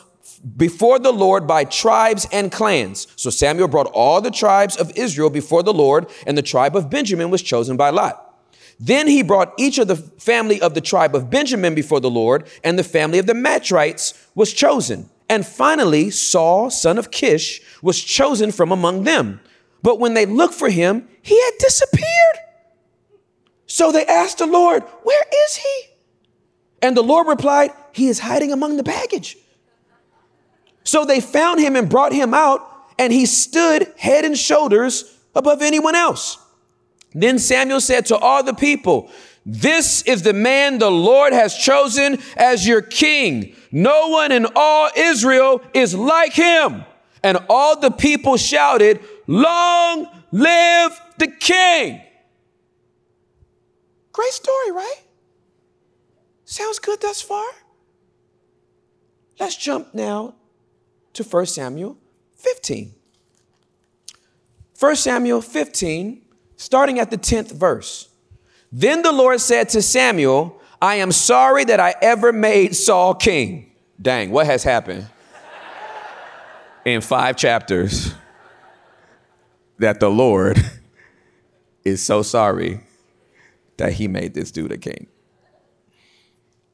before 0.57 0.99
the 0.99 1.11
Lord 1.11 1.47
by 1.47 1.63
tribes 1.63 2.27
and 2.31 2.51
clans. 2.51 3.07
So 3.15 3.29
Samuel 3.29 3.67
brought 3.67 3.87
all 3.87 4.21
the 4.21 4.31
tribes 4.31 4.75
of 4.75 4.91
Israel 4.95 5.29
before 5.29 5.63
the 5.63 5.73
Lord, 5.73 6.09
and 6.25 6.37
the 6.37 6.41
tribe 6.41 6.75
of 6.75 6.89
Benjamin 6.89 7.29
was 7.29 7.41
chosen 7.41 7.77
by 7.77 7.89
Lot. 7.89 8.27
Then 8.79 9.07
he 9.07 9.21
brought 9.21 9.53
each 9.59 9.77
of 9.77 9.87
the 9.87 9.95
family 9.95 10.59
of 10.59 10.73
the 10.73 10.81
tribe 10.81 11.15
of 11.15 11.29
Benjamin 11.29 11.75
before 11.75 11.99
the 11.99 12.09
Lord, 12.09 12.47
and 12.63 12.79
the 12.79 12.83
family 12.83 13.19
of 13.19 13.27
the 13.27 13.33
Matrites 13.33 14.27
was 14.33 14.51
chosen. 14.53 15.09
And 15.29 15.45
finally, 15.45 16.09
Saul, 16.09 16.71
son 16.71 16.97
of 16.97 17.11
Kish, 17.11 17.61
was 17.81 18.01
chosen 18.01 18.51
from 18.51 18.71
among 18.71 19.03
them. 19.03 19.39
But 19.83 19.99
when 19.99 20.15
they 20.15 20.25
looked 20.25 20.55
for 20.55 20.69
him, 20.69 21.07
he 21.21 21.39
had 21.39 21.53
disappeared. 21.59 22.37
So 23.67 23.91
they 23.91 24.05
asked 24.05 24.39
the 24.39 24.47
Lord, 24.47 24.83
Where 25.03 25.23
is 25.45 25.57
he? 25.57 25.83
And 26.81 26.97
the 26.97 27.03
Lord 27.03 27.27
replied, 27.27 27.71
He 27.93 28.07
is 28.07 28.19
hiding 28.19 28.51
among 28.51 28.77
the 28.77 28.83
baggage. 28.83 29.37
So 30.83 31.05
they 31.05 31.19
found 31.19 31.59
him 31.59 31.75
and 31.75 31.89
brought 31.89 32.13
him 32.13 32.33
out, 32.33 32.67
and 32.97 33.13
he 33.13 33.25
stood 33.25 33.91
head 33.97 34.25
and 34.25 34.37
shoulders 34.37 35.17
above 35.35 35.61
anyone 35.61 35.95
else. 35.95 36.37
Then 37.13 37.39
Samuel 37.39 37.81
said 37.81 38.05
to 38.07 38.17
all 38.17 38.43
the 38.43 38.53
people, 38.53 39.09
This 39.45 40.01
is 40.03 40.23
the 40.23 40.33
man 40.33 40.79
the 40.79 40.91
Lord 40.91 41.33
has 41.33 41.55
chosen 41.55 42.19
as 42.37 42.67
your 42.67 42.81
king. 42.81 43.55
No 43.71 44.09
one 44.09 44.31
in 44.31 44.47
all 44.55 44.89
Israel 44.95 45.61
is 45.73 45.93
like 45.93 46.33
him. 46.33 46.85
And 47.23 47.37
all 47.49 47.79
the 47.79 47.91
people 47.91 48.37
shouted, 48.37 48.99
Long 49.27 50.07
live 50.31 50.99
the 51.17 51.27
king. 51.27 52.01
Great 54.11 54.33
story, 54.33 54.71
right? 54.71 55.01
Sounds 56.45 56.79
good 56.79 56.99
thus 57.01 57.21
far. 57.21 57.45
Let's 59.39 59.55
jump 59.55 59.93
now 59.93 60.35
to 61.13 61.23
1 61.23 61.45
Samuel 61.45 61.97
15. 62.35 62.93
1 64.79 64.95
Samuel 64.95 65.41
15, 65.41 66.21
starting 66.55 66.99
at 66.99 67.11
the 67.11 67.17
10th 67.17 67.51
verse. 67.51 68.09
Then 68.71 69.03
the 69.03 69.11
Lord 69.11 69.39
said 69.39 69.69
to 69.69 69.81
Samuel, 69.81 70.59
I 70.81 70.95
am 70.95 71.11
sorry 71.11 71.63
that 71.65 71.79
I 71.79 71.93
ever 72.01 72.33
made 72.33 72.75
Saul 72.75 73.13
king. 73.13 73.71
Dang, 74.01 74.31
what 74.31 74.47
has 74.47 74.63
happened? 74.63 75.07
In 76.83 77.01
five 77.01 77.37
chapters, 77.37 78.15
that 79.77 79.99
the 79.99 80.09
Lord 80.09 80.59
is 81.85 82.01
so 82.01 82.23
sorry 82.23 82.81
that 83.77 83.93
he 83.93 84.07
made 84.07 84.33
this 84.33 84.49
dude 84.51 84.71
a 84.71 84.77
king. 84.77 85.10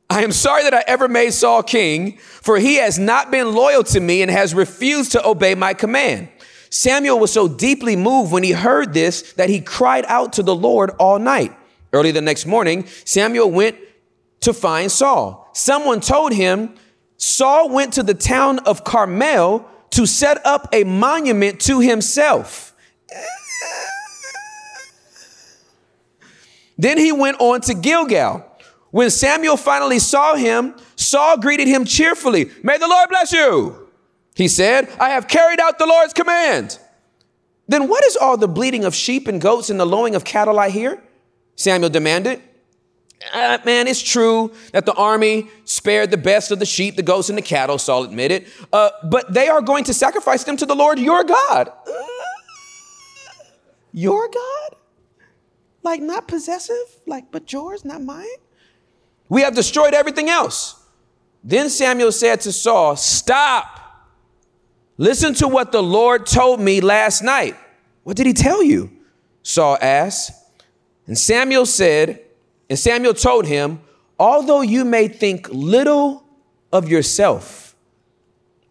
I 0.10 0.24
am 0.24 0.32
sorry 0.32 0.64
that 0.64 0.74
I 0.74 0.84
ever 0.88 1.08
made 1.08 1.34
Saul 1.34 1.64
king, 1.64 2.18
for 2.18 2.58
he 2.58 2.76
has 2.76 2.98
not 2.98 3.30
been 3.30 3.54
loyal 3.54 3.84
to 3.86 4.00
me 4.00 4.22
and 4.22 4.32
has 4.32 4.56
refused 4.56 5.12
to 5.14 5.28
obey 5.28 5.54
my 5.54 5.74
command. 5.74 6.30
Samuel 6.70 7.20
was 7.20 7.32
so 7.32 7.48
deeply 7.48 7.96
moved 7.96 8.32
when 8.32 8.44
he 8.44 8.52
heard 8.52 8.94
this 8.94 9.34
that 9.34 9.50
he 9.50 9.60
cried 9.60 10.06
out 10.08 10.34
to 10.34 10.44
the 10.44 10.56
Lord 10.56 10.92
all 11.00 11.20
night. 11.20 11.54
Early 11.94 12.12
the 12.12 12.22
next 12.22 12.46
morning, 12.46 12.86
Samuel 13.06 13.52
went 13.52 13.78
to 14.42 14.54
find 14.54 14.92
Saul. 14.92 15.50
Someone 15.54 16.00
told 16.00 16.34
him 16.34 16.76
Saul 17.18 17.70
went 17.70 17.94
to 17.94 18.04
the 18.04 18.14
town 18.14 18.60
of 18.60 18.84
Carmel 18.84 19.68
to 19.92 20.06
set 20.06 20.46
up 20.46 20.70
a 20.74 20.84
monument 20.84 21.60
to 21.62 21.80
himself. 21.80 22.76
Then 26.78 26.98
he 26.98 27.12
went 27.12 27.38
on 27.40 27.62
to 27.62 27.74
Gilgal. 27.74 28.46
When 28.92 29.10
Samuel 29.10 29.58
finally 29.58 30.00
saw 30.00 30.36
him, 30.36 30.76
Saul 30.96 31.38
greeted 31.38 31.68
him 31.68 31.86
cheerfully. 31.86 32.52
May 32.64 32.78
the 32.78 32.88
Lord 32.88 33.10
bless 33.10 33.32
you. 33.32 33.90
He 34.36 34.48
said, 34.48 34.90
I 35.00 35.10
have 35.10 35.28
carried 35.28 35.60
out 35.60 35.80
the 35.80 35.86
Lord's 35.86 36.14
command. 36.14 36.80
Then 37.68 37.88
what 37.90 38.04
is 38.06 38.16
all 38.16 38.38
the 38.38 38.48
bleating 38.48 38.86
of 38.86 38.96
sheep 38.96 39.28
and 39.28 39.42
goats 39.42 39.70
and 39.70 39.80
the 39.80 39.86
lowing 39.86 40.16
of 40.16 40.24
cattle 40.24 40.58
I 40.60 40.70
hear? 40.70 41.02
Samuel 41.56 41.90
demanded. 41.90 42.42
Uh, 43.34 43.58
man, 43.66 43.88
it's 43.88 44.02
true 44.02 44.54
that 44.74 44.86
the 44.86 44.94
army 44.94 45.50
spared 45.66 46.12
the 46.12 46.18
best 46.18 46.52
of 46.52 46.60
the 46.60 46.66
sheep, 46.66 46.96
the 46.96 47.04
goats, 47.04 47.30
and 47.30 47.38
the 47.38 47.42
cattle, 47.42 47.78
Saul 47.78 48.04
admitted. 48.04 48.46
Uh, 48.72 48.92
but 49.10 49.34
they 49.34 49.48
are 49.48 49.62
going 49.62 49.84
to 49.86 49.94
sacrifice 49.94 50.44
them 50.44 50.56
to 50.58 50.66
the 50.66 50.76
Lord 50.76 51.00
your 51.00 51.24
God. 51.24 51.70
Uh, 51.88 52.04
your 53.92 54.30
God? 54.30 54.76
Like 55.82 56.02
not 56.02 56.28
possessive? 56.28 57.02
Like, 57.08 57.32
but 57.32 57.52
yours, 57.52 57.84
not 57.84 58.04
mine? 58.04 58.28
We 59.30 59.42
have 59.42 59.56
destroyed 59.56 59.94
everything 59.94 60.30
else. 60.30 60.84
Then 61.44 61.70
Samuel 61.70 62.12
said 62.12 62.42
to 62.42 62.52
Saul, 62.52 62.96
Stop. 62.96 63.80
Listen 64.98 65.34
to 65.36 65.48
what 65.48 65.72
the 65.72 65.84
Lord 65.84 66.26
told 66.26 66.60
me 66.60 66.82
last 66.82 67.22
night. 67.22 67.56
What 68.04 68.18
did 68.18 68.26
he 68.26 68.34
tell 68.34 68.64
you? 68.64 68.92
Saul 69.44 69.78
asked. 69.82 70.32
And 71.06 71.18
Samuel 71.18 71.66
said, 71.66 72.22
and 72.70 72.78
Samuel 72.78 73.14
told 73.14 73.46
him, 73.46 73.82
Although 74.20 74.62
you 74.62 74.84
may 74.84 75.08
think 75.08 75.48
little 75.50 76.24
of 76.72 76.90
yourself, 76.90 77.76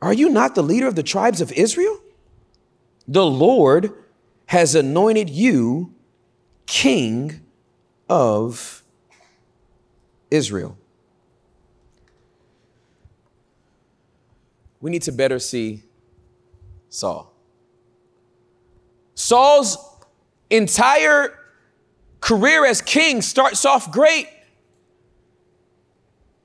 are 0.03 0.13
you 0.13 0.29
not 0.29 0.55
the 0.55 0.63
leader 0.63 0.87
of 0.87 0.97
the 0.97 1.03
tribes 1.03 1.41
of 1.41 1.53
Israel? 1.53 1.99
The 3.09 3.25
Lord 3.25 3.93
has 4.47 4.75
anointed 4.75 5.31
you 5.31 5.95
king 6.67 7.41
of 8.09 8.83
Israel. 10.31 10.77
We 14.81 14.91
need 14.91 15.03
to 15.03 15.13
better 15.13 15.39
see 15.39 15.83
Saul. 16.89 17.33
Saul's 19.15 19.79
entire 20.51 21.39
career 22.21 22.65
as 22.67 22.83
king 22.83 23.23
starts 23.23 23.65
off 23.65 23.91
great. 23.91 24.29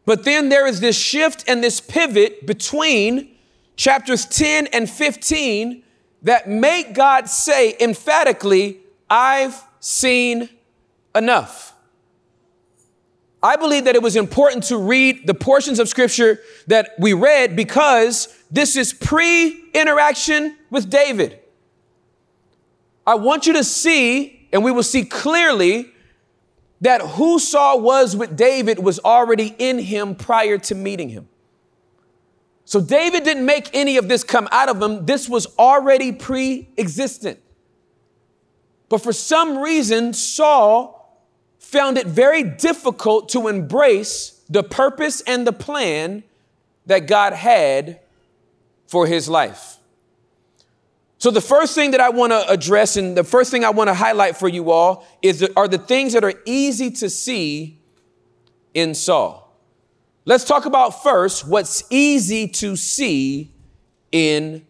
But 0.05 0.23
then 0.23 0.49
there 0.49 0.67
is 0.67 0.79
this 0.79 0.97
shift 0.97 1.43
and 1.47 1.63
this 1.63 1.79
pivot 1.79 2.45
between 2.45 3.35
chapters 3.75 4.25
10 4.25 4.67
and 4.67 4.89
15 4.89 5.83
that 6.23 6.47
make 6.49 6.93
God 6.93 7.29
say 7.29 7.75
emphatically, 7.79 8.79
I've 9.09 9.61
seen 9.79 10.49
enough. 11.15 11.70
I 13.43 13.55
believe 13.55 13.85
that 13.85 13.95
it 13.95 14.03
was 14.03 14.15
important 14.15 14.65
to 14.65 14.77
read 14.77 15.25
the 15.25 15.33
portions 15.33 15.79
of 15.79 15.89
scripture 15.89 16.39
that 16.67 16.91
we 16.99 17.13
read 17.13 17.55
because 17.55 18.27
this 18.51 18.75
is 18.75 18.93
pre 18.93 19.69
interaction 19.73 20.55
with 20.69 20.89
David. 20.89 21.39
I 23.05 23.15
want 23.15 23.47
you 23.47 23.53
to 23.53 23.63
see, 23.63 24.47
and 24.53 24.63
we 24.63 24.71
will 24.71 24.83
see 24.83 25.05
clearly, 25.05 25.91
that 26.81 27.01
who 27.01 27.39
Saul 27.39 27.81
was 27.81 28.15
with 28.15 28.35
David 28.35 28.79
was 28.79 28.99
already 28.99 29.55
in 29.57 29.79
him 29.79 30.15
prior 30.15 30.57
to 30.59 30.75
meeting 30.75 31.09
him. 31.09 31.27
So 32.65 32.79
David 32.79 33.23
didn't 33.23 33.45
make 33.45 33.69
any 33.73 33.97
of 33.97 34.07
this 34.07 34.23
come 34.23 34.47
out 34.51 34.69
of 34.69 34.81
him. 34.81 35.05
This 35.05 35.27
was 35.27 35.47
already 35.57 36.11
pre 36.11 36.69
existent. 36.77 37.39
But 38.87 38.99
for 38.99 39.13
some 39.13 39.57
reason, 39.57 40.13
Saul 40.13 41.00
found 41.71 41.97
it 41.97 42.05
very 42.05 42.43
difficult 42.43 43.29
to 43.29 43.47
embrace 43.47 44.41
the 44.49 44.61
purpose 44.61 45.21
and 45.21 45.47
the 45.47 45.53
plan 45.53 46.21
that 46.85 47.07
God 47.07 47.31
had 47.31 48.01
for 48.87 49.07
his 49.07 49.29
life. 49.29 49.77
So, 51.17 51.31
the 51.31 51.39
first 51.39 51.73
thing 51.73 51.91
that 51.91 52.01
I 52.01 52.09
want 52.09 52.33
to 52.33 52.49
address 52.49 52.97
and 52.97 53.15
the 53.15 53.23
first 53.23 53.51
thing 53.51 53.63
I 53.63 53.69
want 53.69 53.87
to 53.87 53.93
highlight 53.93 54.35
for 54.35 54.49
you 54.49 54.71
all 54.71 55.07
is 55.21 55.39
that 55.39 55.51
are 55.55 55.67
the 55.67 55.77
things 55.77 56.11
that 56.11 56.25
are 56.25 56.33
easy 56.45 56.91
to 56.91 57.09
see 57.09 57.79
in 58.73 58.93
Saul. 58.93 59.55
Let's 60.25 60.43
talk 60.43 60.65
about 60.65 61.01
first 61.03 61.47
what's 61.47 61.83
easy 61.89 62.49
to 62.49 62.75
see 62.75 63.49
in 64.11 64.65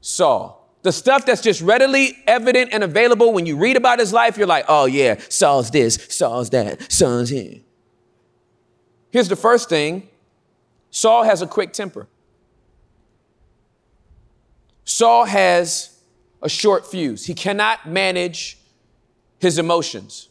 Saul. 0.00 0.65
The 0.86 0.92
stuff 0.92 1.26
that's 1.26 1.40
just 1.40 1.62
readily 1.62 2.16
evident 2.28 2.70
and 2.72 2.84
available 2.84 3.32
when 3.32 3.44
you 3.44 3.56
read 3.56 3.76
about 3.76 3.98
his 3.98 4.12
life, 4.12 4.38
you're 4.38 4.46
like, 4.46 4.66
oh 4.68 4.84
yeah, 4.84 5.16
Saul's 5.28 5.68
this, 5.72 5.96
Saul's 6.10 6.50
that, 6.50 6.92
Saul's 6.92 7.28
here. 7.28 7.58
Here's 9.10 9.28
the 9.28 9.34
first 9.34 9.68
thing 9.68 10.08
Saul 10.92 11.24
has 11.24 11.42
a 11.42 11.46
quick 11.48 11.72
temper. 11.72 12.06
Saul 14.84 15.24
has 15.24 15.90
a 16.40 16.48
short 16.48 16.86
fuse. 16.86 17.26
He 17.26 17.34
cannot 17.34 17.88
manage 17.88 18.56
his 19.40 19.58
emotions. 19.58 20.28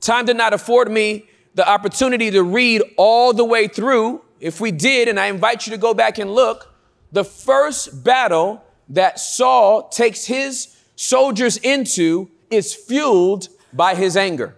Time 0.00 0.24
did 0.24 0.38
not 0.38 0.54
afford 0.54 0.90
me 0.90 1.28
the 1.54 1.68
opportunity 1.68 2.30
to 2.30 2.42
read 2.42 2.80
all 2.96 3.34
the 3.34 3.44
way 3.44 3.68
through. 3.68 4.22
If 4.40 4.58
we 4.58 4.70
did, 4.70 5.06
and 5.06 5.20
I 5.20 5.26
invite 5.26 5.66
you 5.66 5.72
to 5.72 5.78
go 5.78 5.92
back 5.92 6.16
and 6.16 6.30
look, 6.30 6.74
the 7.12 7.24
first 7.24 8.02
battle 8.02 8.64
that 8.88 9.18
Saul 9.18 9.88
takes 9.88 10.26
his 10.26 10.76
soldiers 10.96 11.56
into 11.58 12.30
is 12.50 12.74
fueled 12.74 13.48
by 13.72 13.94
his 13.94 14.16
anger. 14.16 14.54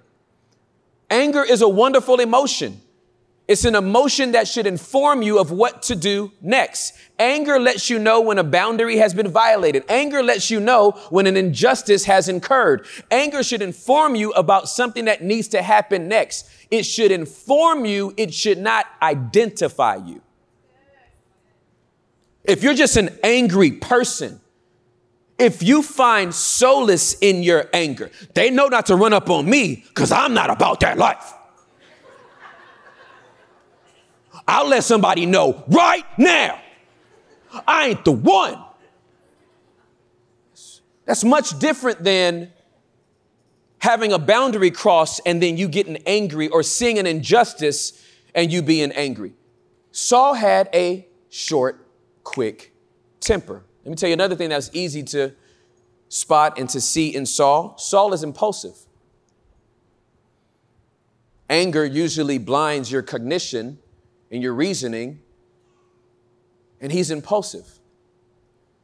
Anger 1.11 1.43
is 1.43 1.63
a 1.63 1.69
wonderful 1.69 2.21
emotion. 2.21 2.81
It's 3.49 3.65
an 3.65 3.77
emotion 3.77 4.33
that 4.33 4.49
should 4.49 4.67
inform 4.67 5.23
you 5.23 5.39
of 5.39 5.53
what 5.53 5.83
to 5.85 5.95
do 5.95 6.33
next. 6.43 6.95
Anger 7.17 7.61
lets 7.61 7.89
you 7.89 7.99
know 8.01 8.21
when 8.21 8.39
a 8.39 8.45
boundary 8.45 8.97
has 8.97 9.15
been 9.15 9.29
violated. 9.29 9.85
Anger 9.89 10.21
lets 10.21 10.51
you 10.51 10.59
know 10.59 10.91
when 11.11 11.29
an 11.29 11.37
injustice 11.37 12.05
has 12.07 12.29
incurred. 12.29 12.87
Anger 13.09 13.45
should 13.45 13.63
inform 13.63 14.17
you 14.17 14.33
about 14.33 14.69
something 14.69 15.05
that 15.05 15.23
needs 15.23 15.47
to 15.49 15.63
happen 15.63 16.09
next. 16.09 16.49
It 16.73 16.83
should 16.83 17.13
inform 17.13 17.85
you, 17.85 18.13
it 18.17 18.35
should 18.35 18.59
not 18.59 18.87
identify 19.01 19.95
you. 19.95 20.23
If 22.47 22.63
you're 22.63 22.75
just 22.75 22.97
an 22.97 23.11
angry 23.23 23.73
person, 23.73 24.41
if 25.39 25.63
you 25.63 25.83
find 25.83 26.35
solace 26.35 27.15
in 27.21 27.43
your 27.43 27.69
anger, 27.73 28.11
they 28.35 28.51
know 28.51 28.69
not 28.69 28.87
to 28.87 28.97
run 28.97 29.13
up 29.13 29.29
on 29.29 29.49
me 29.49 29.85
because 29.89 30.13
I'm 30.13 30.33
not 30.33 30.51
about 30.51 30.81
that 30.81 30.97
life. 30.97 31.35
I'll 34.49 34.69
let 34.69 34.85
somebody 34.85 35.27
know 35.27 35.65
right 35.69 36.05
now. 36.19 36.61
I 37.67 37.89
ain't 37.89 38.05
the 38.05 38.13
one. 38.13 38.63
That's 41.05 41.25
much 41.25 41.59
different 41.59 42.03
than 42.03 42.53
having 43.79 44.13
a 44.13 44.19
boundary 44.19 44.71
cross 44.71 45.21
and 45.21 45.43
then 45.43 45.57
you 45.57 45.69
getting 45.69 45.97
angry 46.07 46.49
or 46.49 46.63
seeing 46.63 46.99
an 46.99 47.07
injustice 47.07 48.05
and 48.35 48.53
you 48.53 48.63
being 48.63 48.93
angry. 48.93 49.33
Saul 49.93 50.35
had 50.35 50.69
a 50.75 51.07
short 51.29 51.86
quick 52.27 52.75
temper. 53.21 53.63
Let 53.85 53.91
me 53.91 53.97
tell 53.97 54.09
you 54.09 54.15
another 54.15 54.35
thing 54.35 54.49
that's 54.49 54.69
easy 54.73 55.05
to 55.05 55.33
spot 56.09 56.59
and 56.59 56.69
to 56.71 56.81
see 56.81 57.15
in 57.15 57.25
Saul. 57.25 57.79
Saul 57.79 58.13
is 58.13 58.25
impulsive. 58.25 58.75
Anger 61.49 61.85
usually 61.85 62.39
blinds 62.39 62.91
your 62.91 63.03
cognition 63.03 63.79
and 64.33 64.43
your 64.43 64.55
reasoning, 64.55 65.21
and 66.81 66.91
he's 66.91 67.13
impulsive. 67.13 67.79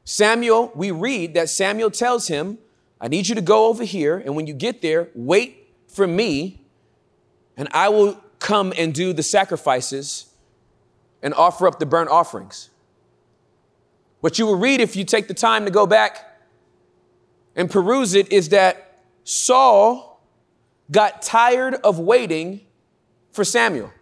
Samuel, 0.05 0.71
we 0.77 0.93
read 0.93 1.35
that 1.35 1.49
Samuel 1.49 1.91
tells 1.91 2.29
him, 2.29 2.59
I 3.01 3.09
need 3.09 3.29
you 3.29 3.35
to 3.35 3.43
go 3.43 3.67
over 3.67 3.83
here, 3.83 4.19
and 4.19 4.37
when 4.37 4.47
you 4.47 4.55
get 4.55 4.83
there, 4.83 5.09
wait 5.17 5.69
for 5.89 6.07
me, 6.07 6.65
and 7.57 7.69
I 7.73 7.89
will 7.89 8.23
come 8.39 8.73
and 8.79 8.95
do 8.95 9.13
the 9.13 9.25
sacrifices 9.25 10.27
and 11.23 11.35
offer 11.35 11.67
up 11.67 11.81
the 11.81 11.87
burnt 11.87 12.09
offerings. 12.09 12.71
What 14.23 14.39
you 14.39 14.47
will 14.47 14.57
read 14.57 14.81
if 14.81 14.95
you 14.95 15.05
take 15.05 15.27
the 15.27 15.35
time 15.35 15.65
to 15.65 15.71
go 15.73 15.85
back 15.85 16.39
and 17.57 17.69
peruse 17.69 18.15
it 18.15 18.31
is 18.31 18.51
that 18.51 19.01
Saul 19.25 20.23
got 20.93 21.23
tired 21.23 21.75
of 21.75 21.99
waiting 21.99 22.61
for 23.33 23.43
Samuel. 23.43 23.93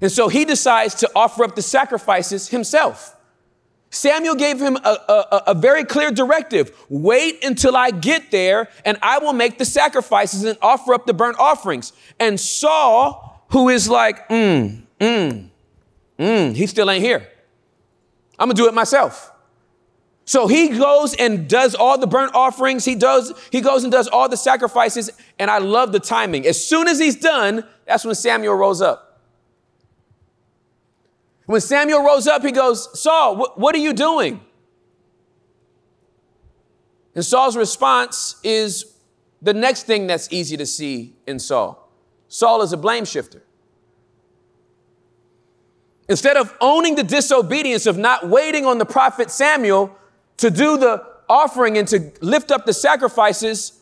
And 0.00 0.10
so 0.10 0.26
he 0.26 0.44
decides 0.44 0.96
to 0.96 1.10
offer 1.14 1.44
up 1.44 1.54
the 1.54 1.62
sacrifices 1.62 2.48
himself. 2.48 3.14
Samuel 3.90 4.34
gave 4.34 4.60
him 4.60 4.78
a, 4.78 4.96
a, 5.08 5.42
a, 5.46 5.54
very 5.54 5.84
clear 5.84 6.10
directive 6.10 6.76
wait 6.88 7.44
until 7.44 7.76
I 7.76 7.92
get 7.92 8.32
there, 8.32 8.68
and 8.84 8.98
I 9.00 9.18
will 9.18 9.32
make 9.32 9.58
the 9.58 9.64
sacrifices 9.64 10.42
and 10.42 10.58
offer 10.60 10.92
up 10.92 11.06
the 11.06 11.14
burnt 11.14 11.38
offerings. 11.38 11.92
And 12.18 12.40
Saul, 12.40 13.46
who 13.50 13.68
is 13.68 13.88
like, 13.88 14.28
mm, 14.28 14.82
mm, 14.98 15.48
mm, 16.18 16.54
he 16.56 16.66
still 16.66 16.90
ain't 16.90 17.04
here. 17.04 17.28
I'm 18.38 18.48
gonna 18.48 18.54
do 18.54 18.68
it 18.68 18.74
myself. 18.74 19.32
So 20.26 20.46
he 20.46 20.70
goes 20.70 21.14
and 21.14 21.48
does 21.48 21.74
all 21.74 21.98
the 21.98 22.06
burnt 22.06 22.34
offerings. 22.34 22.84
He 22.84 22.94
does, 22.94 23.32
he 23.52 23.60
goes 23.60 23.84
and 23.84 23.92
does 23.92 24.08
all 24.08 24.28
the 24.28 24.36
sacrifices. 24.36 25.10
And 25.38 25.50
I 25.50 25.58
love 25.58 25.92
the 25.92 26.00
timing. 26.00 26.46
As 26.46 26.62
soon 26.64 26.88
as 26.88 26.98
he's 26.98 27.16
done, 27.16 27.64
that's 27.86 28.04
when 28.04 28.14
Samuel 28.14 28.54
rose 28.54 28.80
up. 28.80 29.20
When 31.46 31.60
Samuel 31.60 32.02
rose 32.02 32.26
up, 32.26 32.42
he 32.42 32.52
goes, 32.52 32.98
Saul, 32.98 33.36
wh- 33.36 33.58
what 33.58 33.74
are 33.74 33.78
you 33.78 33.92
doing? 33.92 34.40
And 37.14 37.22
Saul's 37.22 37.56
response 37.56 38.36
is 38.42 38.96
the 39.42 39.52
next 39.52 39.82
thing 39.82 40.06
that's 40.06 40.32
easy 40.32 40.56
to 40.56 40.64
see 40.64 41.16
in 41.26 41.38
Saul. 41.38 41.92
Saul 42.28 42.62
is 42.62 42.72
a 42.72 42.78
blame 42.78 43.04
shifter. 43.04 43.42
Instead 46.08 46.36
of 46.36 46.54
owning 46.60 46.96
the 46.96 47.02
disobedience 47.02 47.86
of 47.86 47.96
not 47.96 48.28
waiting 48.28 48.66
on 48.66 48.78
the 48.78 48.84
prophet 48.84 49.30
Samuel 49.30 49.96
to 50.36 50.50
do 50.50 50.76
the 50.76 51.04
offering 51.28 51.78
and 51.78 51.88
to 51.88 52.12
lift 52.20 52.50
up 52.50 52.66
the 52.66 52.74
sacrifices, 52.74 53.80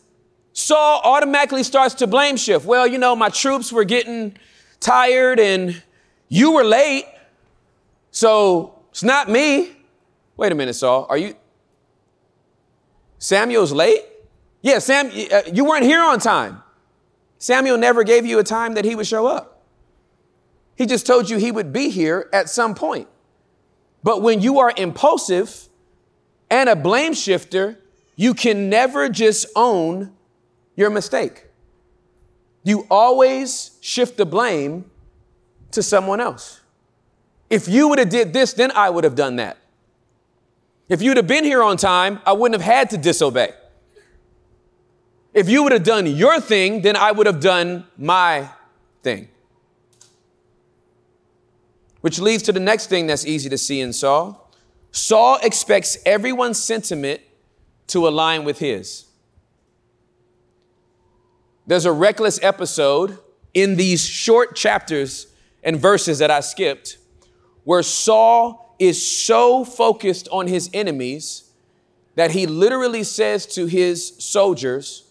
Saul 0.53 1.01
automatically 1.05 1.63
starts 1.63 1.95
to 1.97 2.07
blame 2.07 2.37
shift. 2.37 2.65
Well, 2.65 2.87
you 2.87 2.99
know, 2.99 3.17
my 3.17 3.29
troops 3.29 3.73
were 3.73 3.85
getting 3.85 4.37
tired 4.79 5.41
and 5.41 5.83
you 6.29 6.53
were 6.53 6.65
late. 6.65 7.07
So 8.11 8.79
it's 8.91 9.03
not 9.03 9.29
me. 9.29 9.73
Wait 10.37 10.53
a 10.53 10.55
minute, 10.55 10.75
Saul. 10.75 11.07
Are 11.09 11.17
you? 11.17 11.35
Samuel's 13.19 13.73
late? 13.73 14.03
Yeah, 14.61 14.79
Sam, 14.79 15.07
uh, 15.07 15.43
you 15.53 15.65
weren't 15.65 15.85
here 15.85 16.01
on 16.01 16.19
time. 16.21 16.63
Samuel 17.39 17.79
never 17.79 18.05
gave 18.05 18.25
you 18.25 18.39
a 18.39 18.45
time 18.45 18.75
that 18.75 18.85
he 18.85 18.95
would 18.95 19.07
show 19.07 19.27
up. 19.27 19.52
He 20.77 20.87
just 20.87 21.07
told 21.07 21.29
you 21.31 21.37
he 21.37 21.53
would 21.53 21.73
be 21.73 21.91
here 21.91 22.29
at 22.33 22.49
some 22.49 22.75
point. 22.75 23.09
But 24.03 24.23
when 24.23 24.41
you 24.41 24.59
are 24.59 24.73
impulsive 24.77 25.69
and 26.51 26.69
a 26.69 26.77
blame 26.77 27.15
shifter, 27.15 27.79
you 28.17 28.35
can 28.35 28.69
never 28.69 29.09
just 29.09 29.47
own 29.55 30.13
your 30.77 30.91
mistake. 30.91 31.47
You 32.65 32.87
always 32.91 33.79
shift 33.81 34.17
the 34.17 34.27
blame 34.27 34.91
to 35.73 35.83
someone 35.83 36.21
else. 36.21 36.61
If 37.51 37.69
you 37.69 37.89
would 37.89 37.99
have 37.99 38.09
did 38.09 38.33
this, 38.33 38.53
then 38.53 38.71
I 38.73 38.91
would 38.91 39.05
have 39.05 39.15
done 39.15 39.37
that. 39.37 39.59
If 40.89 41.03
you'd 41.03 41.17
have 41.17 41.27
been 41.27 41.45
here 41.45 41.63
on 41.63 41.77
time, 41.77 42.21
I 42.27 42.33
wouldn't 42.33 42.61
have 42.61 42.71
had 42.71 42.91
to 42.91 42.99
disobey. 42.99 43.53
If 45.35 45.49
you 45.49 45.63
would 45.63 45.73
have 45.73 45.85
done 45.85 46.07
your 46.07 46.41
thing, 46.41 46.83
then 46.83 46.97
I 46.97 47.13
would 47.13 47.27
have 47.27 47.41
done 47.41 47.87
my 47.97 48.51
thing. 49.03 49.29
Which 52.03 52.21
leads 52.21 52.43
to 52.45 52.53
the 52.53 52.61
next 52.61 52.87
thing 52.87 53.07
that's 53.07 53.27
easy 53.27 53.49
to 53.49 53.59
see 53.59 53.81
in 53.81 53.93
Saul. 53.93 54.51
Saul 54.91 55.39
expects 55.43 55.97
everyone's 56.05 56.63
sentiment 56.63 57.21
to 57.89 58.07
align 58.07 58.45
with 58.45 58.59
his. 58.59 59.07
There's 61.67 61.87
a 61.87 61.93
reckless 61.93 62.39
episode 62.43 63.19
in 63.55 63.77
these 63.77 64.05
short 64.05 64.55
chapters 64.55 65.29
and 65.63 65.81
verses 65.81 66.19
that 66.19 66.31
I 66.31 66.41
skipped 66.41 66.99
where 67.65 67.83
Saul 67.83 68.75
is 68.79 69.07
so 69.07 69.65
focused 69.65 70.29
on 70.33 70.47
his 70.47 70.69
enemies 70.73 71.51
that 72.15 72.33
he 72.33 72.47
literally 72.47 73.05
says 73.05 73.47
to 73.47 73.67
his 73.67 74.15
soldiers, 74.19 75.05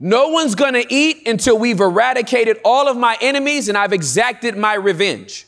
No 0.00 0.28
one's 0.28 0.54
gonna 0.54 0.84
eat 0.88 1.28
until 1.28 1.58
we've 1.58 1.80
eradicated 1.80 2.58
all 2.64 2.88
of 2.88 2.96
my 2.96 3.18
enemies 3.20 3.68
and 3.68 3.76
I've 3.76 3.92
exacted 3.92 4.56
my 4.56 4.74
revenge. 4.74 5.46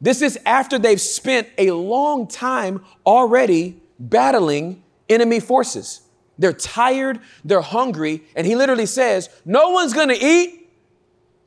This 0.00 0.22
is 0.22 0.38
after 0.46 0.78
they've 0.78 1.00
spent 1.00 1.48
a 1.58 1.72
long 1.72 2.28
time 2.28 2.84
already 3.04 3.80
battling 3.98 4.82
enemy 5.08 5.40
forces. 5.40 6.02
They're 6.38 6.52
tired, 6.52 7.18
they're 7.44 7.60
hungry, 7.60 8.22
and 8.36 8.46
he 8.46 8.54
literally 8.54 8.86
says, 8.86 9.28
No 9.44 9.70
one's 9.70 9.92
gonna 9.92 10.16
eat 10.20 10.70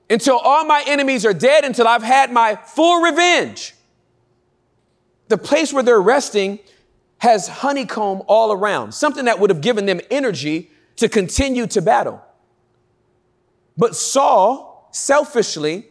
until 0.10 0.38
all 0.38 0.66
my 0.66 0.84
enemies 0.86 1.26
are 1.26 1.34
dead, 1.34 1.64
until 1.64 1.88
I've 1.88 2.04
had 2.04 2.32
my 2.34 2.56
full 2.56 3.02
revenge 3.02 3.74
the 5.32 5.38
place 5.38 5.74
where 5.74 5.82
they're 5.82 6.02
resting 6.02 6.60
has 7.20 7.48
honeycomb 7.48 8.22
all 8.28 8.52
around, 8.52 8.92
something 8.92 9.26
that 9.26 9.40
would 9.40 9.50
have 9.50 9.62
given 9.62 9.86
them 9.86 10.02
energy 10.12 10.70
to 10.98 11.08
continue 11.08 11.66
to 11.68 11.82
battle. 11.82 12.22
But 13.78 13.96
Saul 13.96 14.90
selfishly 14.92 15.88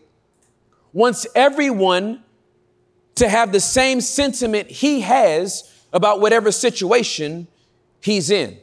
wants 0.92 1.26
everyone 1.34 2.22
to 3.20 3.28
have 3.28 3.52
the 3.52 3.60
same 3.60 4.00
sentiment 4.00 4.70
he 4.70 5.00
has 5.00 5.72
about 5.92 6.20
whatever 6.20 6.52
situation 6.52 7.46
he's 8.00 8.30
in. 8.30 8.58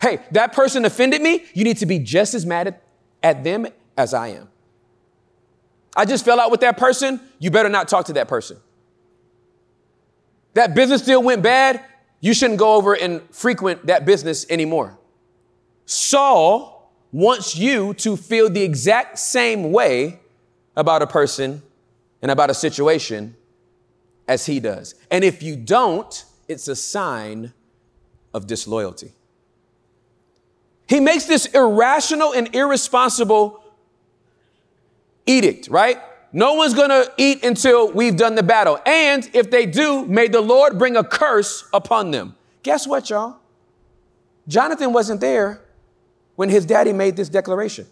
Hey, 0.00 0.20
that 0.32 0.52
person 0.52 0.84
offended 0.84 1.22
me. 1.22 1.44
You 1.54 1.64
need 1.64 1.78
to 1.78 1.86
be 1.86 1.98
just 1.98 2.34
as 2.34 2.44
mad 2.46 2.68
at, 2.68 2.82
at 3.22 3.42
them 3.42 3.66
as 3.96 4.14
I 4.14 4.28
am. 4.28 4.48
I 5.96 6.04
just 6.04 6.24
fell 6.24 6.38
out 6.38 6.50
with 6.50 6.60
that 6.60 6.76
person. 6.76 7.20
You 7.38 7.50
better 7.50 7.70
not 7.70 7.88
talk 7.88 8.06
to 8.06 8.12
that 8.12 8.28
person 8.28 8.58
that 10.56 10.74
business 10.74 11.02
deal 11.02 11.22
went 11.22 11.42
bad, 11.42 11.84
you 12.20 12.32
shouldn't 12.32 12.58
go 12.58 12.74
over 12.74 12.94
and 12.94 13.20
frequent 13.30 13.86
that 13.86 14.06
business 14.06 14.46
anymore. 14.48 14.98
Saul 15.84 16.90
wants 17.12 17.56
you 17.56 17.92
to 17.94 18.16
feel 18.16 18.48
the 18.48 18.62
exact 18.62 19.18
same 19.18 19.70
way 19.70 20.18
about 20.74 21.02
a 21.02 21.06
person 21.06 21.62
and 22.22 22.30
about 22.30 22.48
a 22.48 22.54
situation 22.54 23.36
as 24.28 24.46
he 24.46 24.60
does. 24.60 24.94
And 25.10 25.24
if 25.24 25.42
you 25.42 25.56
don't, 25.56 26.24
it's 26.48 26.68
a 26.68 26.76
sign 26.76 27.52
of 28.34 28.46
disloyalty. 28.46 29.12
He 30.88 31.00
makes 31.00 31.24
this 31.24 31.46
irrational 31.46 32.32
and 32.32 32.54
irresponsible 32.54 33.62
edict, 35.26 35.68
right? 35.68 35.98
No 36.32 36.54
one's 36.54 36.74
to 36.74 37.12
eat 37.16 37.44
until 37.44 37.90
we've 37.90 38.16
done 38.16 38.34
the 38.34 38.42
battle. 38.42 38.78
And 38.84 39.28
if 39.32 39.50
they 39.50 39.66
do, 39.66 40.04
may 40.06 40.28
the 40.28 40.40
Lord 40.40 40.78
bring 40.78 40.96
a 40.96 41.02
curse 41.02 41.68
upon 41.72 42.10
them. 42.10 42.36
Guess 42.62 42.86
what, 42.86 43.10
y'all? 43.10 43.38
Jonathan 44.46 44.92
wasn't 44.92 45.20
there 45.20 45.62
when 46.36 46.48
his 46.48 46.66
daddy 46.66 46.92
made 46.92 47.16
this 47.16 47.28
declaration. 47.28 47.86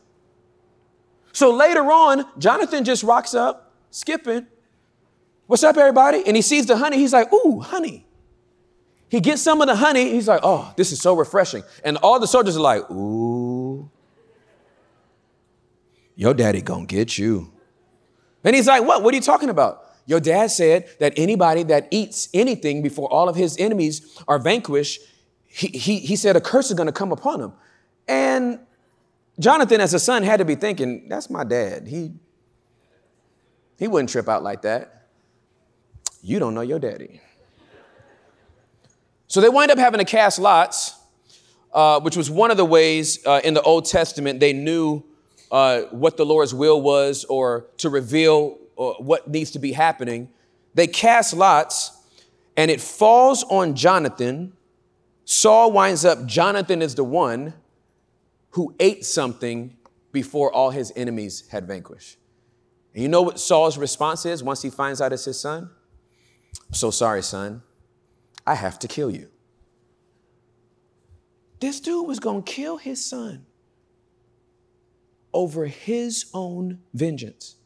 So 1.33 1.53
later 1.53 1.83
on, 1.90 2.27
Jonathan 2.38 2.85
just 2.85 3.03
rocks 3.03 3.35
up, 3.35 3.73
skipping. 3.90 4.47
What's 5.46 5.62
up, 5.62 5.76
everybody? 5.76 6.22
And 6.26 6.37
he 6.37 6.42
sees 6.42 6.66
the 6.66 6.76
honey. 6.76 6.96
He's 6.96 7.12
like, 7.12 7.33
Ooh, 7.33 7.61
honey. 7.61 8.07
He 9.09 9.20
gets 9.20 9.42
some 9.42 9.61
of 9.61 9.68
the 9.68 9.76
honey. 9.76 10.11
He's 10.11 10.26
like, 10.26 10.40
Oh, 10.42 10.72
this 10.76 10.90
is 10.90 11.00
so 11.00 11.14
refreshing. 11.14 11.62
And 11.85 11.98
all 11.98 12.18
the 12.18 12.26
soldiers 12.26 12.57
are 12.57 12.61
like, 12.61 12.90
Ooh, 12.90 13.90
your 16.16 16.35
daddy 16.35 16.62
gonna 16.62 16.87
get 16.87 17.18
you. 17.18 17.52
And 18.42 18.57
he's 18.57 18.66
like, 18.66 18.85
What? 18.85 19.02
What 19.02 19.12
are 19.12 19.16
you 19.16 19.22
talking 19.22 19.50
about? 19.50 19.83
Your 20.07 20.20
dad 20.20 20.50
said 20.50 20.88
that 20.98 21.14
anybody 21.16 21.62
that 21.64 21.88
eats 21.90 22.28
anything 22.35 22.83
before 22.83 23.11
all 23.12 23.28
of 23.28 23.37
his 23.37 23.57
enemies 23.59 24.18
are 24.28 24.38
vanquished, 24.38 25.00
he, 25.46 25.68
he, 25.68 25.98
he 25.98 26.16
said 26.16 26.37
a 26.37 26.40
curse 26.40 26.70
is 26.70 26.76
to 26.76 26.92
come 26.92 27.11
upon 27.12 27.40
him. 27.40 27.52
And 28.07 28.61
Jonathan, 29.38 29.80
as 29.80 29.94
a 29.94 29.98
son, 29.98 30.22
had 30.22 30.38
to 30.38 30.44
be 30.44 30.54
thinking, 30.54 31.09
That's 31.09 31.28
my 31.28 31.44
dad. 31.44 31.87
He, 31.87 32.12
he 33.78 33.88
wouldn't 33.88 34.09
trip 34.09 34.28
out 34.28 34.42
like 34.42 34.62
that. 34.62 34.93
You 36.24 36.38
don't 36.38 36.54
know 36.54 36.62
your 36.62 36.78
daddy. 36.78 37.20
So 39.26 39.42
they 39.42 39.50
wind 39.50 39.70
up 39.70 39.76
having 39.76 39.98
to 39.98 40.06
cast 40.06 40.38
lots, 40.38 40.98
uh, 41.70 42.00
which 42.00 42.16
was 42.16 42.30
one 42.30 42.50
of 42.50 42.56
the 42.56 42.64
ways 42.64 43.24
uh, 43.26 43.42
in 43.44 43.52
the 43.52 43.60
Old 43.60 43.84
Testament 43.84 44.40
they 44.40 44.54
knew 44.54 45.04
uh, 45.52 45.82
what 45.90 46.16
the 46.16 46.24
Lord's 46.24 46.54
will 46.54 46.80
was 46.80 47.24
or 47.24 47.66
to 47.76 47.90
reveal 47.90 48.56
uh, 48.78 48.92
what 48.92 49.28
needs 49.28 49.50
to 49.50 49.58
be 49.58 49.72
happening. 49.72 50.30
They 50.72 50.87
cast 50.87 51.34
lots, 51.34 51.92
and 52.56 52.70
it 52.70 52.80
falls 52.80 53.44
on 53.50 53.74
Jonathan. 53.74 54.54
Saul 55.26 55.72
winds 55.72 56.06
up, 56.06 56.24
Jonathan 56.24 56.80
is 56.80 56.94
the 56.94 57.04
one 57.04 57.52
who 58.52 58.74
ate 58.80 59.04
something 59.04 59.76
before 60.10 60.50
all 60.50 60.70
his 60.70 60.90
enemies 60.96 61.44
had 61.50 61.66
vanquished. 61.66 62.16
And 62.94 63.02
you 63.02 63.10
know 63.10 63.20
what 63.20 63.38
Saul's 63.38 63.76
response 63.76 64.24
is 64.24 64.42
once 64.42 64.62
he 64.62 64.70
finds 64.70 65.02
out 65.02 65.12
it's 65.12 65.26
his 65.26 65.38
son? 65.38 65.68
So 66.72 66.90
sorry, 66.90 67.22
son. 67.22 67.62
I 68.46 68.54
have 68.54 68.78
to 68.80 68.88
kill 68.88 69.10
you. 69.10 69.28
This 71.60 71.80
dude 71.80 72.06
was 72.06 72.20
going 72.20 72.42
to 72.42 72.52
kill 72.52 72.76
his 72.76 73.04
son 73.04 73.46
over 75.32 75.66
his 75.66 76.26
own 76.34 76.80
vengeance. 76.92 77.56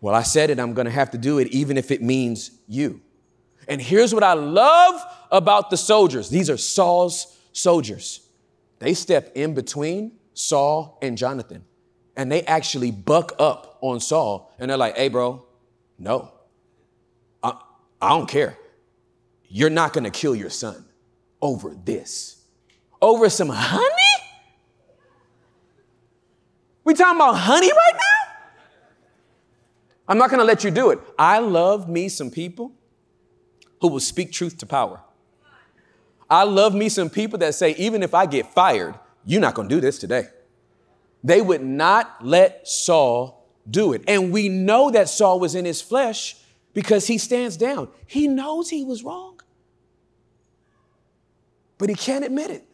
Well, 0.00 0.14
I 0.14 0.22
said 0.22 0.50
it, 0.50 0.58
I'm 0.58 0.74
going 0.74 0.86
to 0.86 0.92
have 0.92 1.10
to 1.12 1.18
do 1.18 1.38
it, 1.38 1.48
even 1.48 1.76
if 1.76 1.90
it 1.90 2.02
means 2.02 2.50
you. 2.66 3.00
And 3.68 3.80
here's 3.80 4.12
what 4.12 4.24
I 4.24 4.32
love 4.32 5.00
about 5.30 5.70
the 5.70 5.76
soldiers 5.76 6.28
these 6.28 6.50
are 6.50 6.56
Saul's 6.56 7.38
soldiers. 7.52 8.28
They 8.78 8.94
step 8.94 9.32
in 9.36 9.54
between 9.54 10.12
Saul 10.34 10.98
and 11.02 11.16
Jonathan, 11.16 11.64
and 12.16 12.32
they 12.32 12.42
actually 12.42 12.90
buck 12.90 13.32
up 13.38 13.78
on 13.80 14.00
Saul, 14.00 14.52
and 14.58 14.70
they're 14.70 14.76
like, 14.76 14.96
hey, 14.96 15.08
bro, 15.08 15.44
no, 15.98 16.32
I, 18.02 18.08
don't 18.10 18.28
care. 18.28 18.58
You're 19.48 19.70
not 19.70 19.92
going 19.92 20.04
to 20.04 20.10
kill 20.10 20.34
your 20.34 20.50
son 20.50 20.84
over 21.40 21.74
this, 21.84 22.42
over 23.00 23.28
some 23.28 23.48
honey? 23.48 23.86
We 26.84 26.94
talking 26.94 27.16
about 27.16 27.34
honey 27.34 27.70
right 27.70 27.92
now? 27.94 28.34
I'm 30.08 30.18
not 30.18 30.30
going 30.30 30.40
to 30.40 30.44
let 30.44 30.64
you 30.64 30.70
do 30.70 30.90
it. 30.90 30.98
I 31.18 31.38
love 31.38 31.88
me 31.88 32.08
some 32.08 32.30
people 32.30 32.72
who 33.80 33.88
will 33.88 34.00
speak 34.00 34.32
truth 34.32 34.58
to 34.58 34.66
power. 34.66 35.00
I 36.28 36.44
love 36.44 36.74
me 36.74 36.88
some 36.88 37.08
people 37.08 37.38
that 37.38 37.54
say, 37.54 37.74
even 37.76 38.02
if 38.02 38.14
I 38.14 38.26
get 38.26 38.52
fired, 38.52 38.98
you're 39.24 39.40
not 39.40 39.54
going 39.54 39.68
to 39.68 39.74
do 39.74 39.80
this 39.80 39.98
today. 39.98 40.26
They 41.22 41.40
would 41.40 41.62
not 41.62 42.24
let 42.24 42.66
Saul 42.66 43.46
do 43.70 43.92
it. 43.92 44.02
And 44.08 44.32
we 44.32 44.48
know 44.48 44.90
that 44.90 45.08
Saul 45.08 45.38
was 45.38 45.54
in 45.54 45.64
his 45.64 45.80
flesh 45.80 46.36
because 46.74 47.06
he 47.06 47.18
stands 47.18 47.56
down. 47.56 47.88
He 48.06 48.28
knows 48.28 48.70
he 48.70 48.84
was 48.84 49.02
wrong, 49.02 49.40
but 51.78 51.88
he 51.88 51.94
can't 51.94 52.24
admit 52.24 52.50
it. 52.50 52.64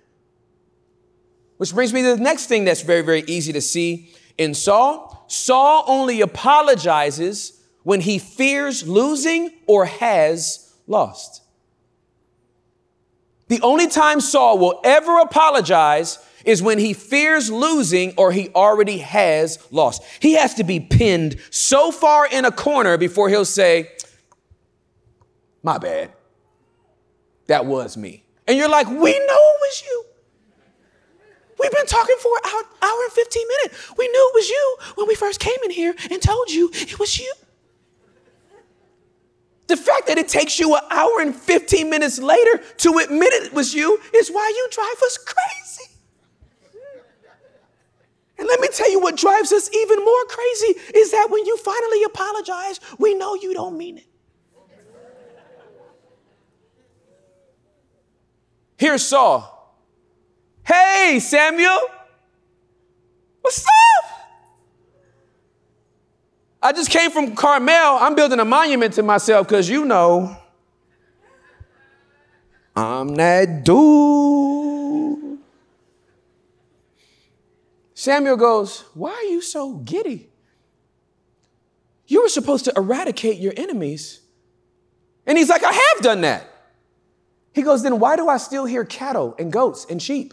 Which 1.56 1.74
brings 1.74 1.92
me 1.92 2.02
to 2.02 2.16
the 2.16 2.22
next 2.22 2.46
thing 2.46 2.64
that's 2.64 2.82
very, 2.82 3.02
very 3.02 3.24
easy 3.26 3.52
to 3.52 3.60
see 3.60 4.14
in 4.36 4.54
Saul. 4.54 5.24
Saul 5.26 5.84
only 5.88 6.20
apologizes 6.20 7.60
when 7.82 8.00
he 8.00 8.18
fears 8.18 8.86
losing 8.86 9.50
or 9.66 9.86
has 9.86 10.72
lost. 10.86 11.42
The 13.48 13.60
only 13.62 13.88
time 13.88 14.20
Saul 14.20 14.58
will 14.58 14.80
ever 14.84 15.18
apologize 15.18 16.18
is 16.48 16.62
when 16.62 16.78
he 16.78 16.94
fears 16.94 17.50
losing 17.50 18.14
or 18.16 18.32
he 18.32 18.48
already 18.54 18.98
has 18.98 19.58
lost. 19.70 20.02
He 20.18 20.32
has 20.32 20.54
to 20.54 20.64
be 20.64 20.80
pinned 20.80 21.36
so 21.50 21.92
far 21.92 22.26
in 22.26 22.46
a 22.46 22.50
corner 22.50 22.96
before 22.96 23.28
he'll 23.28 23.44
say, 23.44 23.90
My 25.62 25.76
bad. 25.76 26.10
That 27.48 27.66
was 27.66 27.98
me. 27.98 28.24
And 28.46 28.56
you're 28.56 28.70
like, 28.70 28.86
We 28.86 28.94
know 28.94 28.96
it 29.02 29.60
was 29.60 29.82
you. 29.86 30.04
We've 31.60 31.72
been 31.72 31.86
talking 31.86 32.16
for 32.18 32.32
an 32.42 32.50
hour, 32.50 32.62
hour 32.82 33.02
and 33.04 33.12
15 33.12 33.46
minutes. 33.46 33.92
We 33.98 34.08
knew 34.08 34.30
it 34.32 34.34
was 34.34 34.48
you 34.48 34.76
when 34.94 35.06
we 35.06 35.16
first 35.16 35.40
came 35.40 35.58
in 35.64 35.70
here 35.70 35.94
and 36.10 36.22
told 36.22 36.50
you 36.50 36.70
it 36.72 36.98
was 36.98 37.18
you. 37.18 37.30
The 39.66 39.76
fact 39.76 40.06
that 40.06 40.16
it 40.16 40.28
takes 40.28 40.58
you 40.58 40.74
an 40.74 40.82
hour 40.90 41.20
and 41.20 41.36
15 41.36 41.90
minutes 41.90 42.18
later 42.18 42.62
to 42.78 42.98
admit 43.04 43.34
it 43.34 43.52
was 43.52 43.74
you 43.74 43.98
is 44.14 44.30
why 44.30 44.50
you 44.56 44.68
drive 44.70 45.02
us 45.04 45.18
crazy. 45.18 45.67
Let 48.48 48.60
me 48.60 48.68
tell 48.68 48.90
you 48.90 48.98
what 48.98 49.16
drives 49.16 49.52
us 49.52 49.70
even 49.74 50.02
more 50.02 50.24
crazy 50.26 50.80
is 50.94 51.10
that 51.10 51.28
when 51.30 51.44
you 51.44 51.58
finally 51.58 52.02
apologize, 52.04 52.80
we 52.98 53.14
know 53.14 53.34
you 53.34 53.52
don't 53.52 53.76
mean 53.76 53.98
it. 53.98 54.06
Here's 58.78 59.04
Saul. 59.04 59.54
Hey, 60.64 61.18
Samuel. 61.20 61.78
What's 63.42 63.64
up? 63.66 64.20
I 66.62 66.72
just 66.72 66.90
came 66.90 67.10
from 67.10 67.34
Carmel. 67.34 67.98
I'm 68.00 68.14
building 68.14 68.40
a 68.40 68.44
monument 68.44 68.94
to 68.94 69.02
myself 69.02 69.46
because 69.46 69.68
you 69.68 69.84
know 69.84 70.36
I'm 72.74 73.14
that 73.16 73.64
dude. 73.64 74.77
Samuel 77.98 78.36
goes, 78.36 78.84
Why 78.94 79.10
are 79.10 79.24
you 79.24 79.40
so 79.42 79.72
giddy? 79.74 80.30
You 82.06 82.22
were 82.22 82.28
supposed 82.28 82.64
to 82.66 82.72
eradicate 82.76 83.40
your 83.40 83.52
enemies. 83.56 84.20
And 85.26 85.36
he's 85.36 85.48
like, 85.48 85.64
I 85.64 85.72
have 85.72 86.04
done 86.04 86.20
that. 86.20 86.48
He 87.52 87.62
goes, 87.62 87.82
Then 87.82 87.98
why 87.98 88.14
do 88.14 88.28
I 88.28 88.36
still 88.36 88.66
hear 88.66 88.84
cattle 88.84 89.34
and 89.36 89.52
goats 89.52 89.84
and 89.90 90.00
sheep? 90.00 90.32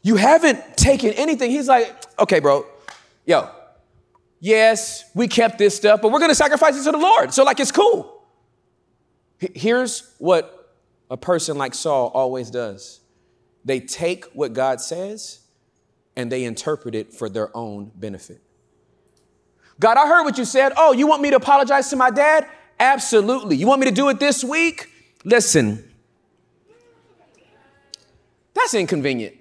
You 0.00 0.16
haven't 0.16 0.78
taken 0.78 1.12
anything. 1.12 1.50
He's 1.50 1.68
like, 1.68 1.94
okay, 2.18 2.40
bro, 2.40 2.64
yo, 3.26 3.50
yes, 4.40 5.04
we 5.14 5.28
kept 5.28 5.58
this 5.58 5.76
stuff, 5.76 6.00
but 6.00 6.12
we're 6.12 6.20
gonna 6.20 6.34
sacrifice 6.34 6.80
it 6.80 6.84
to 6.84 6.92
the 6.92 6.98
Lord. 6.98 7.34
So, 7.34 7.44
like, 7.44 7.60
it's 7.60 7.72
cool. 7.72 8.24
Here's 9.38 10.14
what 10.16 10.74
a 11.10 11.18
person 11.18 11.58
like 11.58 11.74
Saul 11.74 12.10
always 12.14 12.50
does 12.50 13.00
they 13.66 13.80
take 13.80 14.24
what 14.32 14.54
God 14.54 14.80
says 14.80 15.43
and 16.16 16.30
they 16.30 16.44
interpret 16.44 16.94
it 16.94 17.12
for 17.12 17.28
their 17.28 17.54
own 17.56 17.90
benefit. 17.94 18.40
God, 19.80 19.96
I 19.96 20.06
heard 20.06 20.24
what 20.24 20.38
you 20.38 20.44
said. 20.44 20.72
Oh, 20.76 20.92
you 20.92 21.06
want 21.06 21.22
me 21.22 21.30
to 21.30 21.36
apologize 21.36 21.90
to 21.90 21.96
my 21.96 22.10
dad? 22.10 22.48
Absolutely. 22.78 23.56
You 23.56 23.66
want 23.66 23.80
me 23.80 23.86
to 23.88 23.94
do 23.94 24.08
it 24.08 24.20
this 24.20 24.44
week? 24.44 24.88
Listen, 25.24 25.92
that's 28.54 28.74
inconvenient. 28.74 29.36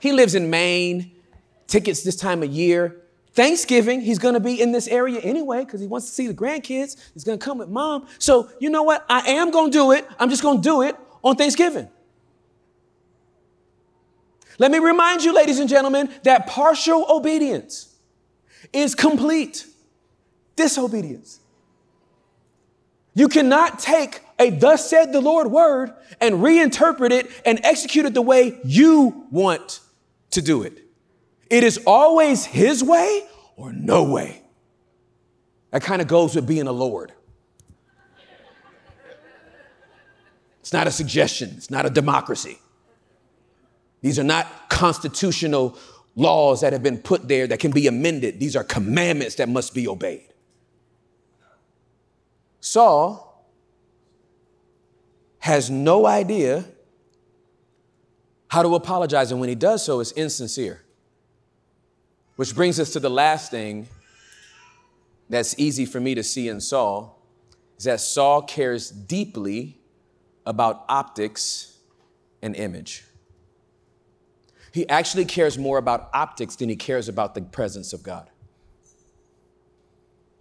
He 0.00 0.12
lives 0.12 0.34
in 0.34 0.50
Maine, 0.50 1.12
tickets 1.66 2.02
this 2.02 2.16
time 2.16 2.42
of 2.42 2.50
year. 2.50 2.96
Thanksgiving, 3.32 4.00
he's 4.00 4.18
gonna 4.18 4.40
be 4.40 4.60
in 4.60 4.72
this 4.72 4.88
area 4.88 5.20
anyway 5.20 5.64
because 5.64 5.80
he 5.80 5.86
wants 5.86 6.06
to 6.06 6.12
see 6.12 6.26
the 6.26 6.34
grandkids. 6.34 6.96
He's 7.14 7.22
gonna 7.22 7.38
come 7.38 7.58
with 7.58 7.68
mom. 7.68 8.06
So, 8.18 8.48
you 8.58 8.70
know 8.70 8.82
what? 8.82 9.04
I 9.08 9.20
am 9.30 9.50
gonna 9.50 9.70
do 9.70 9.92
it. 9.92 10.06
I'm 10.18 10.30
just 10.30 10.42
gonna 10.42 10.60
do 10.60 10.82
it 10.82 10.96
on 11.22 11.36
Thanksgiving. 11.36 11.88
Let 14.60 14.70
me 14.70 14.78
remind 14.78 15.24
you, 15.24 15.32
ladies 15.32 15.58
and 15.58 15.70
gentlemen, 15.70 16.10
that 16.24 16.46
partial 16.46 17.06
obedience 17.08 17.96
is 18.74 18.94
complete 18.94 19.64
disobedience. 20.54 21.40
You 23.14 23.28
cannot 23.28 23.78
take 23.78 24.20
a 24.38 24.50
thus 24.50 24.88
said 24.90 25.14
the 25.14 25.20
Lord 25.22 25.50
word 25.50 25.94
and 26.20 26.36
reinterpret 26.36 27.10
it 27.10 27.30
and 27.46 27.58
execute 27.64 28.04
it 28.04 28.12
the 28.12 28.20
way 28.20 28.60
you 28.62 29.26
want 29.30 29.80
to 30.32 30.42
do 30.42 30.62
it. 30.62 30.78
It 31.48 31.64
is 31.64 31.80
always 31.86 32.44
His 32.44 32.84
way 32.84 33.26
or 33.56 33.72
no 33.72 34.04
way. 34.04 34.42
That 35.70 35.80
kind 35.80 36.02
of 36.02 36.06
goes 36.06 36.34
with 36.34 36.46
being 36.46 36.66
a 36.66 36.72
Lord. 36.72 37.14
It's 40.60 40.74
not 40.74 40.86
a 40.86 40.90
suggestion, 40.90 41.54
it's 41.56 41.70
not 41.70 41.86
a 41.86 41.90
democracy. 41.90 42.58
These 44.02 44.18
are 44.18 44.24
not 44.24 44.68
constitutional 44.68 45.76
laws 46.16 46.60
that 46.62 46.72
have 46.72 46.82
been 46.82 46.98
put 46.98 47.28
there 47.28 47.46
that 47.46 47.60
can 47.60 47.70
be 47.70 47.86
amended. 47.86 48.40
These 48.40 48.56
are 48.56 48.64
commandments 48.64 49.36
that 49.36 49.48
must 49.48 49.74
be 49.74 49.86
obeyed. 49.86 50.26
Saul 52.60 53.48
has 55.38 55.70
no 55.70 56.06
idea 56.06 56.64
how 58.48 58.62
to 58.62 58.74
apologize. 58.74 59.30
And 59.30 59.40
when 59.40 59.48
he 59.48 59.54
does 59.54 59.84
so, 59.84 60.00
it's 60.00 60.12
insincere. 60.12 60.82
Which 62.36 62.54
brings 62.54 62.80
us 62.80 62.92
to 62.94 63.00
the 63.00 63.10
last 63.10 63.50
thing 63.50 63.88
that's 65.28 65.54
easy 65.58 65.86
for 65.86 66.00
me 66.00 66.14
to 66.14 66.22
see 66.22 66.48
in 66.48 66.60
Saul 66.60 67.18
is 67.78 67.84
that 67.84 68.00
Saul 68.00 68.42
cares 68.42 68.90
deeply 68.90 69.78
about 70.44 70.84
optics 70.88 71.78
and 72.42 72.56
image. 72.56 73.04
He 74.72 74.88
actually 74.88 75.24
cares 75.24 75.58
more 75.58 75.78
about 75.78 76.10
optics 76.14 76.56
than 76.56 76.68
he 76.68 76.76
cares 76.76 77.08
about 77.08 77.34
the 77.34 77.42
presence 77.42 77.92
of 77.92 78.02
God. 78.02 78.30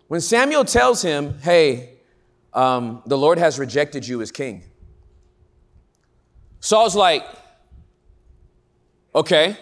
When 0.07 0.21
Samuel 0.21 0.65
tells 0.65 1.01
him, 1.01 1.39
hey, 1.39 1.91
um, 2.53 3.01
the 3.05 3.17
Lord 3.17 3.37
has 3.37 3.59
rejected 3.59 4.07
you 4.07 4.21
as 4.21 4.31
king. 4.31 4.63
Saul's 6.59 6.95
like, 6.95 7.23
okay, 9.13 9.55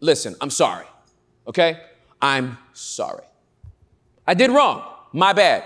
listen, 0.00 0.36
I'm 0.40 0.50
sorry. 0.50 0.86
Okay? 1.46 1.80
I'm 2.20 2.58
sorry. 2.72 3.24
I 4.26 4.34
did 4.34 4.50
wrong. 4.50 4.82
My 5.12 5.32
bad. 5.32 5.64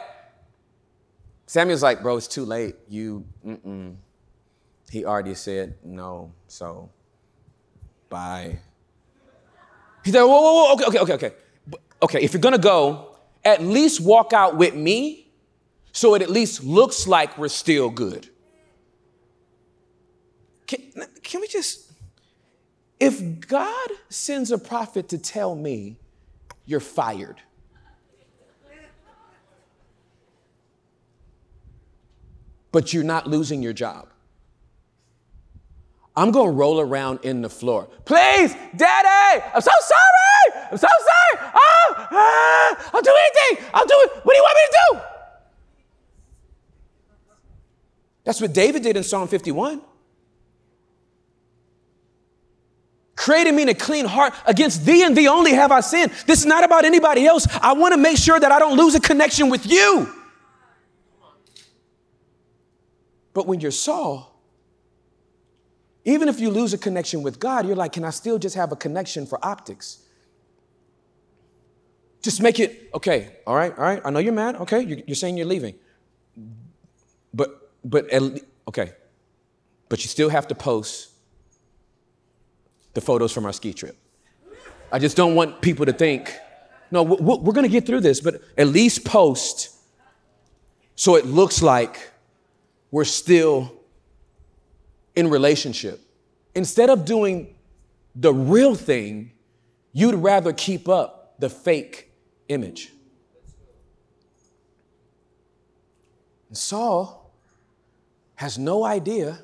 Samuel's 1.47 1.83
like, 1.83 2.03
bro, 2.03 2.17
it's 2.17 2.29
too 2.29 2.45
late. 2.45 2.77
You, 2.89 3.25
mm-mm. 3.47 3.97
He 4.91 5.05
already 5.05 5.35
said 5.35 5.77
no, 5.85 6.33
so 6.47 6.91
bye. 8.09 8.59
He's 10.05 10.15
like, 10.15 10.23
whoa, 10.23 10.41
whoa, 10.41 10.53
whoa, 10.53 10.73
okay, 10.75 10.85
okay, 10.87 10.99
okay, 10.99 11.13
okay. 11.15 11.33
Okay, 12.01 12.23
if 12.23 12.33
you're 12.33 12.41
gonna 12.41 12.59
go, 12.59 13.17
at 13.45 13.63
least 13.63 14.01
walk 14.01 14.33
out 14.33 14.57
with 14.57 14.75
me 14.75 15.29
so 15.93 16.15
it 16.15 16.23
at 16.23 16.31
least 16.31 16.63
looks 16.63 17.07
like 17.07 17.37
we're 17.37 17.49
still 17.49 17.91
good. 17.91 18.29
Can, 20.67 20.81
can 21.23 21.41
we 21.41 21.49
just, 21.49 21.91
if 23.01 23.41
God 23.41 23.89
sends 24.09 24.51
a 24.51 24.59
prophet 24.59 25.09
to 25.09 25.19
tell 25.19 25.57
me 25.57 25.97
you're 26.67 26.79
fired, 26.79 27.41
but 32.71 32.93
you're 32.93 33.03
not 33.03 33.27
losing 33.27 33.63
your 33.63 33.73
job. 33.73 34.09
I'm 36.19 36.33
gonna 36.33 36.51
roll 36.51 36.81
around 36.81 37.21
in 37.23 37.43
the 37.43 37.49
floor. 37.49 37.89
Please, 38.05 38.53
Daddy, 38.75 39.45
I'm 39.55 39.61
so 39.61 39.71
sorry. 39.81 40.65
I'm 40.73 40.77
so 40.77 40.89
sorry. 40.89 41.51
Oh, 41.55 41.95
ah, 42.11 42.91
I'll 42.93 43.03
do 43.03 43.15
anything. 43.17 43.65
I'll 43.73 43.87
do 43.87 43.95
it. 43.95 44.25
What 44.25 44.33
do 44.33 44.37
you 44.37 44.43
want 44.43 44.57
me 44.57 44.63
to 44.67 44.79
do? 44.91 45.01
That's 48.25 48.41
what 48.41 48.53
David 48.53 48.83
did 48.83 48.97
in 48.97 49.05
Psalm 49.05 49.29
51. 49.29 49.81
Created 53.15 53.55
me 53.55 53.63
in 53.63 53.69
a 53.69 53.75
clean 53.75 54.05
heart. 54.05 54.35
Against 54.45 54.85
thee 54.85 55.05
and 55.05 55.17
thee 55.17 55.29
only 55.29 55.53
have 55.53 55.71
I 55.71 55.79
sinned. 55.79 56.11
This 56.27 56.41
is 56.41 56.47
not 56.47 56.65
about 56.65 56.85
anybody 56.85 57.27
else. 57.29 57.47
I 57.63 57.75
want 57.75 57.95
to 57.95 57.99
make 57.99 58.19
sure 58.19 58.41
that 58.41 58.51
I 58.51 58.59
don't 58.59 58.77
lose 58.77 58.97
a 58.97 59.01
connection 59.01 59.51
with 59.51 59.71
you. 59.71 60.13
But 63.35 63.47
when 63.47 63.61
you're 63.61 63.71
Saul, 63.71 64.38
even 66.09 66.29
if 66.29 66.41
you 66.41 66.51
lose 66.51 66.73
a 66.73 66.79
connection 66.79 67.23
with 67.23 67.39
God, 67.39 67.67
you're 67.67 67.77
like, 67.77 67.93
can 67.93 68.05
I 68.05 68.11
still 68.11 68.39
just 68.39 68.55
have 68.55 68.73
a 68.73 68.77
connection 68.77 69.27
for 69.27 69.45
optics? 69.45 69.99
Just 72.23 72.43
make 72.43 72.59
it, 72.61 72.91
okay, 72.95 73.37
all 73.47 73.55
right, 73.55 73.77
all 73.77 73.85
right. 73.85 74.01
I 74.05 74.11
know 74.11 74.19
you're 74.19 74.33
mad. 74.33 74.57
Okay, 74.57 74.81
you're, 74.81 74.99
you're 75.07 75.15
saying 75.15 75.37
you're 75.37 75.47
leaving. 75.47 75.75
But, 77.33 77.71
but, 77.85 78.13
okay. 78.69 78.93
But 79.89 80.03
you 80.03 80.09
still 80.09 80.29
have 80.29 80.49
to 80.49 80.55
post 80.55 81.11
the 82.95 83.01
photos 83.01 83.33
from 83.33 83.47
our 83.47 83.53
ski 83.53 83.73
trip. 83.73 83.97
I 84.91 84.99
just 84.99 85.17
don't 85.17 85.35
want 85.35 85.61
people 85.63 85.87
to 85.87 85.93
think, 85.93 86.35
no, 86.91 87.03
we're 87.03 87.53
to 87.53 87.69
get 87.69 87.87
through 87.87 88.01
this, 88.01 88.21
but 88.21 88.43
at 88.57 88.69
least 88.69 89.05
post 89.05 89.75
so 90.99 91.15
it 91.15 91.27
looks 91.27 91.63
like 91.63 92.11
we're 92.91 93.05
still 93.05 93.73
in 95.19 95.29
relationship. 95.29 96.01
Instead 96.55 96.91
of 96.91 97.05
doing 97.05 97.53
the 98.15 98.33
real 98.33 98.77
thing, 98.77 99.33
you'd 99.93 100.15
rather 100.15 100.53
keep 100.53 100.89
up 100.89 101.35
the 101.41 101.51
fake 101.51 102.13
image. 102.47 102.93
And 106.47 106.57
Saul 106.57 107.33
has 108.37 108.59
no 108.59 108.85
idea 108.85 109.41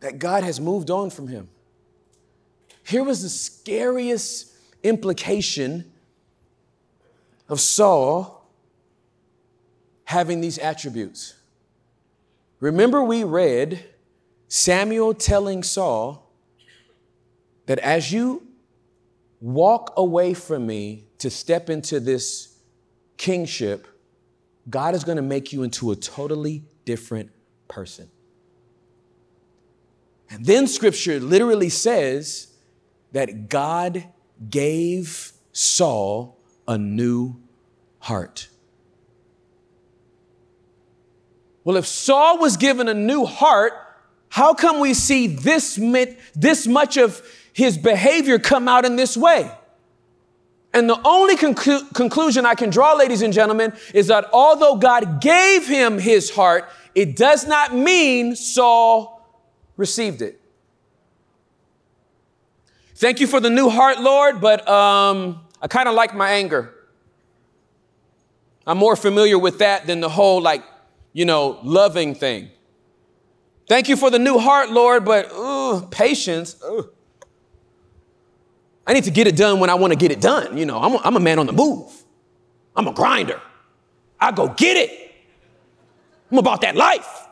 that 0.00 0.18
God 0.18 0.42
has 0.42 0.60
moved 0.60 0.90
on 0.90 1.10
from 1.10 1.28
him. 1.28 1.48
Here 2.82 3.04
was 3.04 3.22
the 3.22 3.28
scariest 3.28 4.52
implication 4.82 5.92
of 7.48 7.60
Saul 7.60 8.50
having 10.06 10.40
these 10.40 10.58
attributes. 10.58 11.34
Remember, 12.62 13.02
we 13.02 13.24
read 13.24 13.84
Samuel 14.46 15.14
telling 15.14 15.64
Saul 15.64 16.32
that 17.66 17.80
as 17.80 18.12
you 18.12 18.46
walk 19.40 19.92
away 19.96 20.32
from 20.32 20.64
me 20.68 21.06
to 21.18 21.28
step 21.28 21.68
into 21.68 21.98
this 21.98 22.56
kingship, 23.16 23.88
God 24.70 24.94
is 24.94 25.02
going 25.02 25.16
to 25.16 25.22
make 25.22 25.52
you 25.52 25.64
into 25.64 25.90
a 25.90 25.96
totally 25.96 26.62
different 26.84 27.30
person. 27.66 28.08
And 30.30 30.46
then 30.46 30.68
scripture 30.68 31.18
literally 31.18 31.68
says 31.68 32.46
that 33.10 33.48
God 33.48 34.06
gave 34.48 35.32
Saul 35.50 36.38
a 36.68 36.78
new 36.78 37.40
heart. 37.98 38.46
Well, 41.64 41.76
if 41.76 41.86
Saul 41.86 42.38
was 42.38 42.56
given 42.56 42.88
a 42.88 42.94
new 42.94 43.24
heart, 43.24 43.72
how 44.28 44.54
come 44.54 44.80
we 44.80 44.94
see 44.94 45.26
this, 45.26 45.78
this 46.34 46.66
much 46.66 46.96
of 46.96 47.22
his 47.52 47.78
behavior 47.78 48.38
come 48.38 48.68
out 48.68 48.84
in 48.84 48.96
this 48.96 49.16
way? 49.16 49.50
And 50.74 50.88
the 50.88 50.98
only 51.04 51.36
conclu- 51.36 51.92
conclusion 51.94 52.46
I 52.46 52.54
can 52.54 52.70
draw, 52.70 52.94
ladies 52.94 53.22
and 53.22 53.32
gentlemen, 53.32 53.74
is 53.92 54.06
that 54.06 54.28
although 54.32 54.76
God 54.76 55.20
gave 55.20 55.68
him 55.68 55.98
his 55.98 56.30
heart, 56.30 56.68
it 56.94 57.14
does 57.14 57.46
not 57.46 57.74
mean 57.74 58.34
Saul 58.34 59.20
received 59.76 60.22
it. 60.22 60.40
Thank 62.96 63.20
you 63.20 63.26
for 63.26 63.40
the 63.40 63.50
new 63.50 63.68
heart, 63.68 64.00
Lord, 64.00 64.40
but 64.40 64.66
um, 64.68 65.40
I 65.60 65.68
kind 65.68 65.88
of 65.88 65.94
like 65.94 66.14
my 66.14 66.30
anger. 66.30 66.72
I'm 68.66 68.78
more 68.78 68.96
familiar 68.96 69.38
with 69.38 69.58
that 69.58 69.86
than 69.86 70.00
the 70.00 70.08
whole 70.08 70.40
like 70.40 70.62
you 71.12 71.24
know, 71.24 71.58
loving 71.62 72.14
thing. 72.14 72.50
Thank 73.68 73.88
you 73.88 73.96
for 73.96 74.10
the 74.10 74.18
new 74.18 74.38
heart, 74.38 74.70
Lord, 74.70 75.04
but 75.04 75.30
ugh, 75.32 75.90
patience. 75.90 76.56
Ugh. 76.64 76.90
I 78.86 78.92
need 78.94 79.04
to 79.04 79.10
get 79.10 79.26
it 79.26 79.36
done 79.36 79.60
when 79.60 79.70
I 79.70 79.74
want 79.74 79.92
to 79.92 79.98
get 79.98 80.10
it 80.10 80.20
done. 80.20 80.58
You 80.58 80.66
know, 80.66 80.78
I'm 80.80 80.94
a, 80.94 81.00
I'm 81.04 81.16
a 81.16 81.20
man 81.20 81.38
on 81.38 81.46
the 81.46 81.52
move. 81.52 81.90
I'm 82.74 82.88
a 82.88 82.92
grinder. 82.92 83.40
I 84.20 84.32
go 84.32 84.48
get 84.48 84.76
it. 84.76 85.12
I'm 86.30 86.38
about 86.38 86.62
that 86.62 86.76
life. 86.76 87.26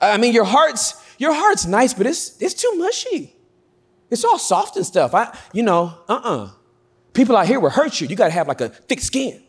I 0.00 0.16
mean, 0.16 0.32
your 0.32 0.44
heart's 0.44 0.94
your 1.18 1.34
heart's 1.34 1.66
nice, 1.66 1.92
but 1.92 2.06
it's 2.06 2.40
it's 2.40 2.54
too 2.54 2.72
mushy. 2.76 3.34
It's 4.10 4.24
all 4.24 4.38
soft 4.38 4.76
and 4.76 4.86
stuff. 4.86 5.14
I, 5.14 5.36
you 5.52 5.62
know, 5.62 5.94
uh-uh. 6.08 6.50
People 7.12 7.36
out 7.36 7.46
here 7.46 7.60
will 7.60 7.70
hurt 7.70 8.00
you. 8.00 8.06
You 8.06 8.16
gotta 8.16 8.32
have 8.32 8.48
like 8.48 8.60
a 8.60 8.68
thick 8.70 9.00
skin. 9.00 9.42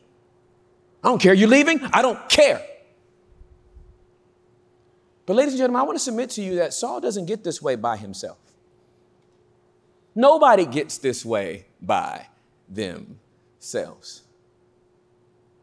I 1.03 1.07
don't 1.09 1.21
care. 1.21 1.33
You're 1.33 1.49
leaving? 1.49 1.81
I 1.93 2.01
don't 2.01 2.29
care. 2.29 2.65
But, 5.25 5.35
ladies 5.35 5.53
and 5.53 5.59
gentlemen, 5.59 5.81
I 5.81 5.83
want 5.83 5.97
to 5.97 6.03
submit 6.03 6.29
to 6.31 6.41
you 6.41 6.55
that 6.55 6.73
Saul 6.73 6.99
doesn't 6.99 7.25
get 7.25 7.43
this 7.43 7.61
way 7.61 7.75
by 7.75 7.97
himself. 7.97 8.37
Nobody 10.13 10.65
gets 10.65 10.97
this 10.97 11.23
way 11.23 11.67
by 11.81 12.27
themselves. 12.67 14.23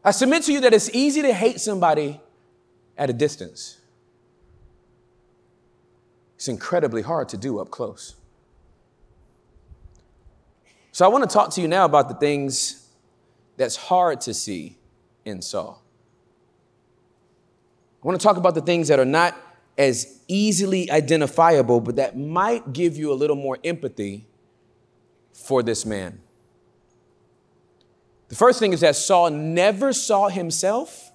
I 0.03 0.11
submit 0.11 0.43
to 0.43 0.53
you 0.53 0.61
that 0.61 0.73
it's 0.73 0.89
easy 0.93 1.21
to 1.21 1.33
hate 1.33 1.59
somebody 1.59 2.19
at 2.97 3.09
a 3.09 3.13
distance. 3.13 3.77
It's 6.35 6.47
incredibly 6.47 7.01
hard 7.01 7.29
to 7.29 7.37
do 7.37 7.59
up 7.59 7.69
close. 7.69 8.15
So 10.91 11.05
I 11.05 11.09
want 11.09 11.29
to 11.29 11.33
talk 11.33 11.51
to 11.51 11.61
you 11.61 11.67
now 11.67 11.85
about 11.85 12.09
the 12.09 12.15
things 12.15 12.87
that's 13.55 13.75
hard 13.75 14.21
to 14.21 14.33
see 14.33 14.78
in 15.25 15.41
Saul. 15.41 15.83
I 18.03 18.07
want 18.07 18.19
to 18.19 18.23
talk 18.23 18.37
about 18.37 18.55
the 18.55 18.61
things 18.61 18.87
that 18.87 18.99
are 18.99 19.05
not 19.05 19.35
as 19.77 20.21
easily 20.27 20.89
identifiable, 20.91 21.79
but 21.79 21.97
that 21.97 22.17
might 22.17 22.73
give 22.73 22.97
you 22.97 23.11
a 23.11 23.15
little 23.15 23.35
more 23.35 23.57
empathy 23.63 24.25
for 25.33 25.63
this 25.63 25.85
man. 25.85 26.19
The 28.27 28.35
first 28.35 28.59
thing 28.59 28.73
is 28.73 28.81
that 28.81 28.95
Saul 28.95 29.31
never 29.31 29.91
saw 29.91 30.29
himself 30.29 31.11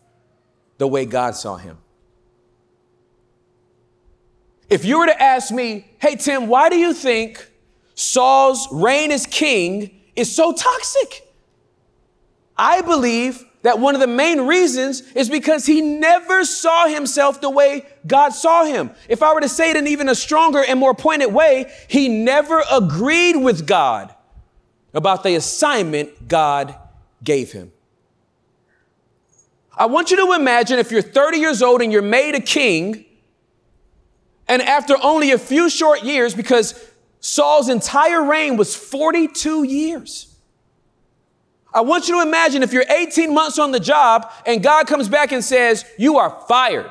the 0.78 0.88
way 0.88 1.06
God 1.06 1.36
saw 1.36 1.56
him. 1.56 1.78
If 4.68 4.84
you 4.84 4.98
were 4.98 5.06
to 5.06 5.22
ask 5.22 5.52
me, 5.52 5.86
hey, 5.98 6.16
Tim, 6.16 6.48
why 6.48 6.68
do 6.68 6.76
you 6.76 6.92
think 6.92 7.48
Saul's 7.94 8.66
reign 8.72 9.12
as 9.12 9.26
king 9.26 10.00
is 10.16 10.34
so 10.34 10.52
toxic? 10.52 11.28
I 12.56 12.80
believe 12.80 13.44
that 13.64 13.78
one 13.78 13.94
of 13.94 14.00
the 14.02 14.06
main 14.06 14.42
reasons 14.42 15.00
is 15.12 15.30
because 15.30 15.64
he 15.64 15.80
never 15.80 16.44
saw 16.44 16.86
himself 16.86 17.40
the 17.40 17.48
way 17.48 17.86
God 18.06 18.28
saw 18.28 18.66
him. 18.66 18.90
If 19.08 19.22
I 19.22 19.32
were 19.32 19.40
to 19.40 19.48
say 19.48 19.70
it 19.70 19.76
in 19.76 19.86
even 19.86 20.10
a 20.10 20.14
stronger 20.14 20.62
and 20.62 20.78
more 20.78 20.92
pointed 20.94 21.32
way, 21.32 21.72
he 21.88 22.08
never 22.08 22.62
agreed 22.70 23.36
with 23.36 23.66
God 23.66 24.14
about 24.92 25.22
the 25.22 25.34
assignment 25.34 26.28
God 26.28 26.74
gave 27.22 27.52
him. 27.52 27.72
I 29.74 29.86
want 29.86 30.10
you 30.10 30.18
to 30.18 30.34
imagine 30.38 30.78
if 30.78 30.92
you're 30.92 31.00
30 31.00 31.38
years 31.38 31.62
old 31.62 31.80
and 31.80 31.90
you're 31.90 32.02
made 32.02 32.34
a 32.34 32.40
king, 32.40 33.06
and 34.46 34.60
after 34.60 34.94
only 35.02 35.30
a 35.30 35.38
few 35.38 35.70
short 35.70 36.02
years, 36.02 36.34
because 36.34 36.78
Saul's 37.20 37.70
entire 37.70 38.22
reign 38.22 38.58
was 38.58 38.76
42 38.76 39.62
years. 39.64 40.33
I 41.74 41.80
want 41.80 42.08
you 42.08 42.14
to 42.14 42.26
imagine 42.26 42.62
if 42.62 42.72
you're 42.72 42.84
18 42.88 43.34
months 43.34 43.58
on 43.58 43.72
the 43.72 43.80
job 43.80 44.30
and 44.46 44.62
God 44.62 44.86
comes 44.86 45.08
back 45.08 45.32
and 45.32 45.44
says, 45.44 45.84
You 45.98 46.18
are 46.18 46.30
fired, 46.46 46.90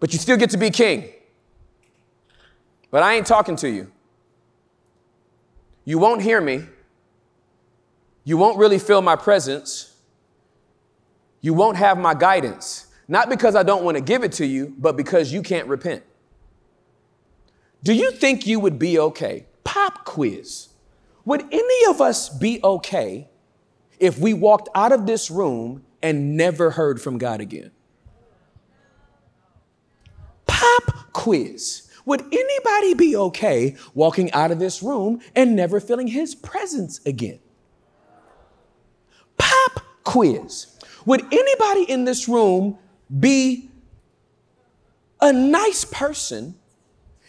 but 0.00 0.12
you 0.12 0.18
still 0.18 0.36
get 0.36 0.50
to 0.50 0.58
be 0.58 0.70
king. 0.70 1.08
But 2.90 3.04
I 3.04 3.14
ain't 3.14 3.26
talking 3.26 3.54
to 3.56 3.70
you. 3.70 3.92
You 5.84 5.98
won't 5.98 6.22
hear 6.22 6.40
me. 6.40 6.64
You 8.24 8.36
won't 8.36 8.58
really 8.58 8.80
feel 8.80 9.00
my 9.00 9.14
presence. 9.14 9.94
You 11.40 11.54
won't 11.54 11.76
have 11.76 11.96
my 11.96 12.14
guidance. 12.14 12.86
Not 13.06 13.28
because 13.28 13.54
I 13.54 13.62
don't 13.62 13.84
want 13.84 13.96
to 13.96 14.00
give 14.00 14.24
it 14.24 14.32
to 14.32 14.46
you, 14.46 14.74
but 14.76 14.96
because 14.96 15.32
you 15.32 15.42
can't 15.42 15.68
repent. 15.68 16.02
Do 17.84 17.92
you 17.92 18.10
think 18.10 18.48
you 18.48 18.58
would 18.58 18.80
be 18.80 18.98
okay? 18.98 19.46
Pop 19.62 20.04
quiz. 20.04 20.68
Would 21.26 21.42
any 21.52 21.90
of 21.90 22.00
us 22.00 22.28
be 22.30 22.60
okay 22.62 23.28
if 23.98 24.18
we 24.18 24.32
walked 24.32 24.68
out 24.74 24.92
of 24.92 25.06
this 25.06 25.30
room 25.30 25.84
and 26.00 26.36
never 26.36 26.70
heard 26.70 27.02
from 27.02 27.18
God 27.18 27.40
again? 27.40 27.72
Pop 30.46 31.12
quiz. 31.12 31.90
Would 32.06 32.22
anybody 32.32 32.94
be 32.94 33.16
okay 33.16 33.76
walking 33.92 34.32
out 34.32 34.52
of 34.52 34.60
this 34.60 34.82
room 34.82 35.20
and 35.34 35.56
never 35.56 35.80
feeling 35.80 36.06
his 36.06 36.36
presence 36.36 37.04
again? 37.04 37.40
Pop 39.36 39.80
quiz. 40.04 40.78
Would 41.06 41.24
anybody 41.32 41.90
in 41.90 42.04
this 42.04 42.28
room 42.28 42.78
be 43.18 43.68
a 45.20 45.32
nice 45.32 45.84
person 45.84 46.54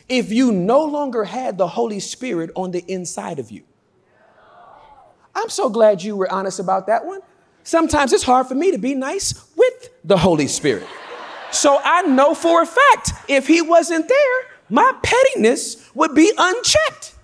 if 0.07 0.31
you 0.31 0.51
no 0.51 0.85
longer 0.85 1.23
had 1.23 1.57
the 1.57 1.67
Holy 1.67 1.99
Spirit 1.99 2.51
on 2.55 2.69
the 2.69 2.85
inside 2.87 3.39
of 3.39 3.49
you? 3.49 3.63
I'm 5.37 5.49
so 5.49 5.69
glad 5.69 6.01
you 6.01 6.15
were 6.15 6.29
honest 6.31 6.59
about 6.59 6.87
that 6.87 7.05
one. 7.05 7.21
Sometimes 7.63 8.11
it's 8.11 8.23
hard 8.23 8.47
for 8.47 8.55
me 8.55 8.71
to 8.71 8.79
be 8.79 8.95
nice 8.95 9.47
with 9.55 9.89
the 10.03 10.17
Holy 10.17 10.47
Spirit. 10.47 10.87
So 11.51 11.79
I 11.83 12.01
know 12.01 12.33
for 12.33 12.63
a 12.63 12.65
fact 12.65 13.11
if 13.27 13.45
he 13.45 13.61
wasn't 13.61 14.07
there, 14.07 14.43
my 14.67 14.91
pettiness 15.03 15.91
would 15.93 16.15
be 16.15 16.31
unchecked. 16.35 17.15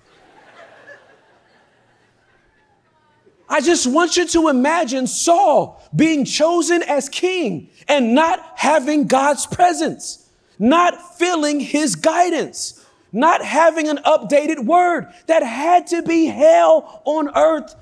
I 3.48 3.60
just 3.60 3.86
want 3.86 4.16
you 4.16 4.28
to 4.28 4.48
imagine 4.48 5.08
Saul 5.08 5.82
being 5.94 6.24
chosen 6.24 6.84
as 6.84 7.08
king 7.08 7.68
and 7.88 8.14
not 8.14 8.40
having 8.54 9.08
God's 9.08 9.44
presence, 9.44 10.30
not 10.58 11.18
feeling 11.18 11.58
his 11.58 11.96
guidance, 11.96 12.84
not 13.12 13.44
having 13.44 13.88
an 13.88 13.98
updated 13.98 14.64
word 14.64 15.12
that 15.26 15.42
had 15.42 15.88
to 15.88 16.02
be 16.02 16.26
hell 16.26 17.02
on 17.04 17.36
earth 17.36 17.74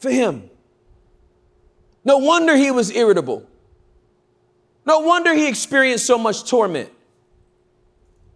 for 0.00 0.10
him. 0.10 0.50
No 2.04 2.18
wonder 2.18 2.56
he 2.56 2.70
was 2.70 2.90
irritable. 2.90 3.46
No 4.86 5.00
wonder 5.00 5.34
he 5.34 5.46
experienced 5.46 6.06
so 6.06 6.18
much 6.18 6.48
torment. 6.48 6.90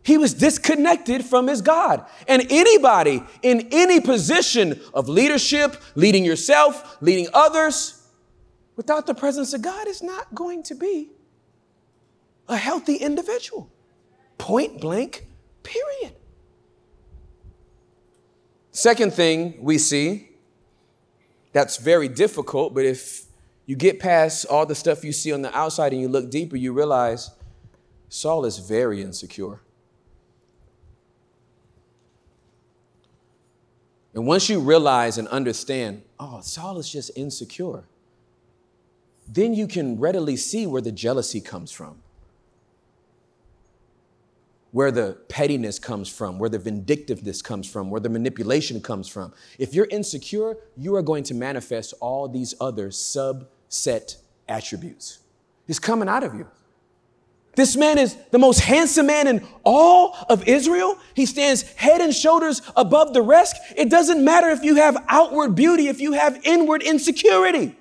He 0.02 0.18
was 0.18 0.34
disconnected 0.34 1.24
from 1.24 1.48
his 1.48 1.62
God. 1.62 2.04
And 2.28 2.46
anybody 2.50 3.22
in 3.42 3.68
any 3.72 4.00
position 4.00 4.78
of 4.92 5.08
leadership, 5.08 5.82
leading 5.94 6.26
yourself, 6.26 6.98
leading 7.00 7.28
others, 7.32 8.06
without 8.76 9.06
the 9.06 9.14
presence 9.14 9.54
of 9.54 9.62
God 9.62 9.88
is 9.88 10.02
not 10.02 10.34
going 10.34 10.62
to 10.64 10.74
be 10.74 11.08
a 12.46 12.56
healthy 12.58 12.96
individual. 12.96 13.70
Point 14.36 14.78
blank, 14.78 15.26
period. 15.62 16.14
Second 18.72 19.14
thing 19.14 19.56
we 19.60 19.78
see 19.78 20.33
that's 21.54 21.76
very 21.76 22.08
difficult, 22.08 22.74
but 22.74 22.84
if 22.84 23.26
you 23.64 23.76
get 23.76 24.00
past 24.00 24.44
all 24.46 24.66
the 24.66 24.74
stuff 24.74 25.04
you 25.04 25.12
see 25.12 25.32
on 25.32 25.40
the 25.40 25.56
outside 25.56 25.92
and 25.92 26.02
you 26.02 26.08
look 26.08 26.28
deeper, 26.28 26.56
you 26.56 26.72
realize 26.72 27.30
Saul 28.08 28.44
is 28.44 28.58
very 28.58 29.00
insecure. 29.00 29.60
And 34.14 34.26
once 34.26 34.48
you 34.48 34.58
realize 34.58 35.16
and 35.16 35.28
understand, 35.28 36.02
oh, 36.18 36.40
Saul 36.40 36.78
is 36.78 36.90
just 36.90 37.12
insecure, 37.16 37.84
then 39.28 39.54
you 39.54 39.68
can 39.68 39.98
readily 40.00 40.36
see 40.36 40.66
where 40.66 40.82
the 40.82 40.92
jealousy 40.92 41.40
comes 41.40 41.70
from, 41.70 42.02
where 44.74 44.90
the 44.90 45.16
pettiness 45.28 45.78
comes 45.78 46.08
from, 46.08 46.36
where 46.36 46.50
the 46.50 46.58
vindictiveness 46.58 47.40
comes 47.40 47.70
from, 47.70 47.90
where 47.90 48.00
the 48.00 48.08
manipulation 48.08 48.80
comes 48.80 49.06
from. 49.06 49.32
If 49.56 49.72
you're 49.72 49.86
insecure, 49.88 50.56
you 50.76 50.96
are 50.96 51.02
going 51.02 51.22
to 51.24 51.34
manifest 51.34 51.94
all 52.00 52.26
these 52.26 52.54
other 52.60 52.88
subset 52.88 54.16
attributes. 54.48 55.20
It's 55.68 55.78
coming 55.78 56.08
out 56.08 56.24
of 56.24 56.34
you. 56.34 56.48
This 57.54 57.76
man 57.76 57.98
is 57.98 58.16
the 58.32 58.38
most 58.40 58.58
handsome 58.58 59.06
man 59.06 59.28
in 59.28 59.46
all 59.62 60.16
of 60.28 60.48
Israel. 60.48 60.98
He 61.14 61.24
stands 61.24 61.62
head 61.74 62.00
and 62.00 62.12
shoulders 62.12 62.60
above 62.76 63.14
the 63.14 63.22
rest. 63.22 63.54
It 63.76 63.90
doesn't 63.90 64.24
matter 64.24 64.48
if 64.48 64.64
you 64.64 64.74
have 64.74 64.96
outward 65.06 65.54
beauty, 65.54 65.86
if 65.86 66.00
you 66.00 66.14
have 66.14 66.40
inward 66.42 66.82
insecurity. 66.82 67.76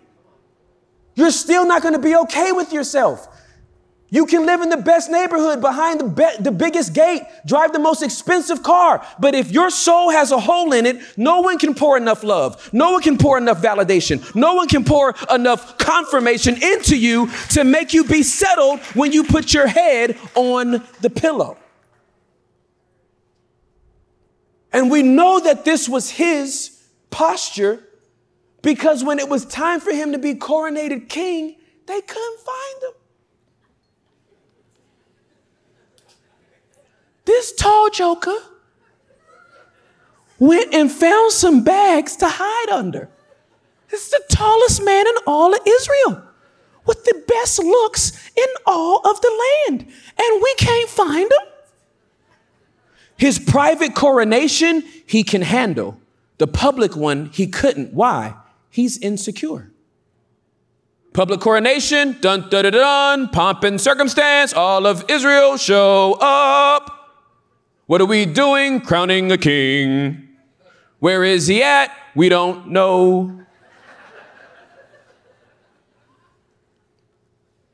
You're 1.16 1.32
still 1.32 1.66
not 1.66 1.82
going 1.82 1.96
to 1.96 2.00
be 2.00 2.16
okay 2.16 2.52
with 2.52 2.72
yourself. 2.72 3.33
You 4.14 4.28
can 4.28 4.46
live 4.46 4.62
in 4.62 4.70
the 4.70 4.78
best 4.78 5.10
neighborhood 5.10 5.60
behind 5.60 6.00
the, 6.00 6.04
be- 6.04 6.44
the 6.44 6.52
biggest 6.52 6.94
gate, 6.94 7.24
drive 7.48 7.74
the 7.74 7.80
most 7.80 8.04
expensive 8.04 8.62
car. 8.62 9.04
But 9.18 9.34
if 9.34 9.50
your 9.50 9.72
soul 9.72 10.12
has 10.12 10.32
a 10.32 10.40
hole 10.40 10.72
in 10.72 10.86
it, 10.86 11.02
no 11.18 11.42
one 11.42 11.58
can 11.58 11.74
pour 11.74 11.98
enough 11.98 12.24
love. 12.24 12.72
No 12.72 12.92
one 12.92 13.02
can 13.02 13.18
pour 13.18 13.40
enough 13.40 13.60
validation. 13.60 14.36
No 14.36 14.54
one 14.54 14.68
can 14.68 14.86
pour 14.86 15.16
enough 15.32 15.80
confirmation 15.80 16.62
into 16.62 16.96
you 16.96 17.32
to 17.50 17.64
make 17.64 17.92
you 17.92 18.04
be 18.04 18.22
settled 18.22 18.82
when 18.94 19.12
you 19.12 19.24
put 19.24 19.52
your 19.52 19.66
head 19.66 20.16
on 20.36 20.84
the 21.02 21.10
pillow. 21.10 21.58
And 24.72 24.92
we 24.92 25.02
know 25.02 25.40
that 25.40 25.66
this 25.66 25.90
was 25.90 26.12
his 26.12 26.80
posture 27.10 27.84
because 28.62 29.04
when 29.04 29.18
it 29.18 29.28
was 29.28 29.44
time 29.44 29.80
for 29.80 29.92
him 29.92 30.12
to 30.12 30.20
be 30.20 30.36
coronated 30.36 31.10
king, 31.10 31.56
they 31.88 32.00
couldn't 32.00 32.40
find 32.42 32.84
him. 32.84 33.03
This 37.26 37.54
tall 37.54 37.90
joker 37.90 38.36
went 40.40 40.74
and 40.74 40.92
found 40.92 41.32
some 41.32 41.64
bags 41.64 42.16
to 42.18 42.28
hide 42.28 42.70
under. 42.70 43.10
Is 43.92 44.10
the 44.10 44.22
tallest 44.30 44.84
man 44.84 45.06
in 45.08 45.14
all 45.28 45.54
of 45.54 45.60
Israel 45.68 46.24
with 46.86 47.06
the 47.06 47.24
best 47.28 47.60
looks 47.60 48.30
in 48.36 48.48
all 48.66 49.02
of 49.06 49.22
the 49.22 49.32
land, 49.70 49.82
and 49.82 50.42
we 50.42 50.56
can't 50.56 50.90
find 50.90 51.32
him. 51.32 51.48
His 53.16 53.40
private 53.40 53.96
coronation, 53.96 54.84
he 55.06 55.24
can 55.24 55.44
handle. 55.44 56.00
The 56.40 56.48
public 56.48 56.96
one, 56.96 57.28
he 57.28 57.48
couldn't. 57.48 57.94
Why? 57.94 58.36
He's 58.70 58.98
insecure. 58.98 59.72
Public 61.14 61.40
coronation, 61.40 62.18
dun 62.20 62.50
dun 62.50 62.64
dun 62.64 62.74
dun, 62.74 63.30
pomp 63.30 63.64
and 63.64 63.80
circumstance, 63.80 64.52
all 64.52 64.88
of 64.88 65.06
Israel 65.10 65.58
show 65.58 66.18
up. 66.20 66.93
What 67.86 68.02
are 68.02 68.06
we 68.06 68.26
doing? 68.26 68.80
Crowning 68.80 69.32
a 69.32 69.38
king. 69.38 70.30
Where 71.00 71.24
is 71.24 71.48
he 71.48 71.62
at? 71.62 71.92
We 72.16 72.30
don't 72.30 72.70
know. 72.70 73.42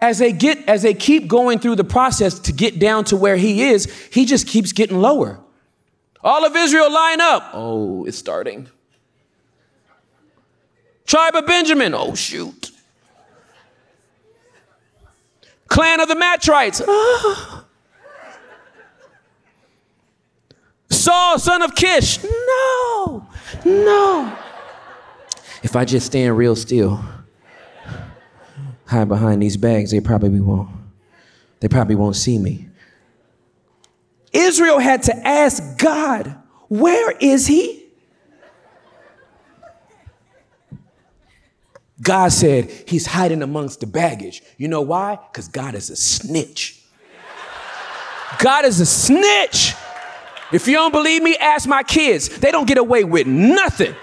As 0.01 0.17
they 0.17 0.31
get 0.31 0.67
as 0.67 0.81
they 0.81 0.93
keep 0.93 1.27
going 1.27 1.59
through 1.59 1.75
the 1.75 1.83
process 1.83 2.39
to 2.39 2.53
get 2.53 2.79
down 2.79 3.03
to 3.05 3.17
where 3.17 3.35
he 3.35 3.63
is, 3.63 3.85
he 4.11 4.25
just 4.25 4.47
keeps 4.47 4.71
getting 4.71 4.99
lower. 4.99 5.39
All 6.23 6.45
of 6.45 6.55
Israel 6.55 6.91
line 6.91 7.21
up. 7.21 7.51
Oh, 7.53 8.05
it's 8.05 8.17
starting. 8.17 8.69
Tribe 11.05 11.35
of 11.35 11.45
Benjamin. 11.45 11.93
Oh, 11.93 12.15
shoot. 12.15 12.71
Clan 15.67 15.99
of 15.99 16.07
the 16.07 16.15
Matrites. 16.15 16.81
Ah. 20.88 20.88
Saul, 20.99 21.39
son 21.39 21.61
of 21.61 21.75
Kish. 21.75 22.23
No, 22.23 23.27
no. 23.65 24.37
If 25.63 25.75
I 25.75 25.85
just 25.85 26.05
stand 26.05 26.37
real 26.37 26.55
still, 26.55 27.03
hide 28.85 29.07
behind 29.07 29.41
these 29.41 29.57
bags, 29.57 29.91
they 29.91 29.99
probably 29.99 30.39
won't. 30.39 30.69
They 31.59 31.67
probably 31.67 31.95
won't 31.95 32.15
see 32.15 32.37
me. 32.37 32.67
Israel 34.31 34.79
had 34.79 35.03
to 35.03 35.27
ask 35.27 35.77
God, 35.77 36.35
where 36.67 37.11
is 37.19 37.47
he? 37.47 37.85
God 42.01 42.31
said 42.31 42.71
he's 42.87 43.05
hiding 43.05 43.41
amongst 43.41 43.81
the 43.81 43.87
baggage. 43.87 44.41
You 44.57 44.69
know 44.69 44.81
why? 44.81 45.19
Because 45.31 45.47
God 45.49 45.75
is 45.75 45.89
a 45.89 45.95
snitch. 45.95 46.81
God 48.39 48.63
is 48.63 48.79
a 48.79 48.85
snitch. 48.85 49.73
If 50.51 50.67
you 50.67 50.73
don't 50.73 50.91
believe 50.91 51.21
me, 51.21 51.37
ask 51.37 51.67
my 51.67 51.83
kids. 51.83 52.29
They 52.29 52.51
don't 52.51 52.67
get 52.67 52.77
away 52.77 53.03
with 53.03 53.27
nothing. 53.27 53.95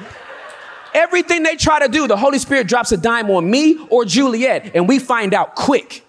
Everything 0.94 1.42
they 1.42 1.56
try 1.56 1.80
to 1.80 1.88
do, 1.88 2.06
the 2.06 2.16
Holy 2.16 2.38
Spirit 2.38 2.68
drops 2.68 2.92
a 2.92 2.96
dime 2.96 3.30
on 3.30 3.50
me 3.50 3.78
or 3.90 4.04
Juliet, 4.04 4.70
and 4.74 4.88
we 4.88 4.98
find 4.98 5.34
out 5.34 5.54
quick. 5.54 6.04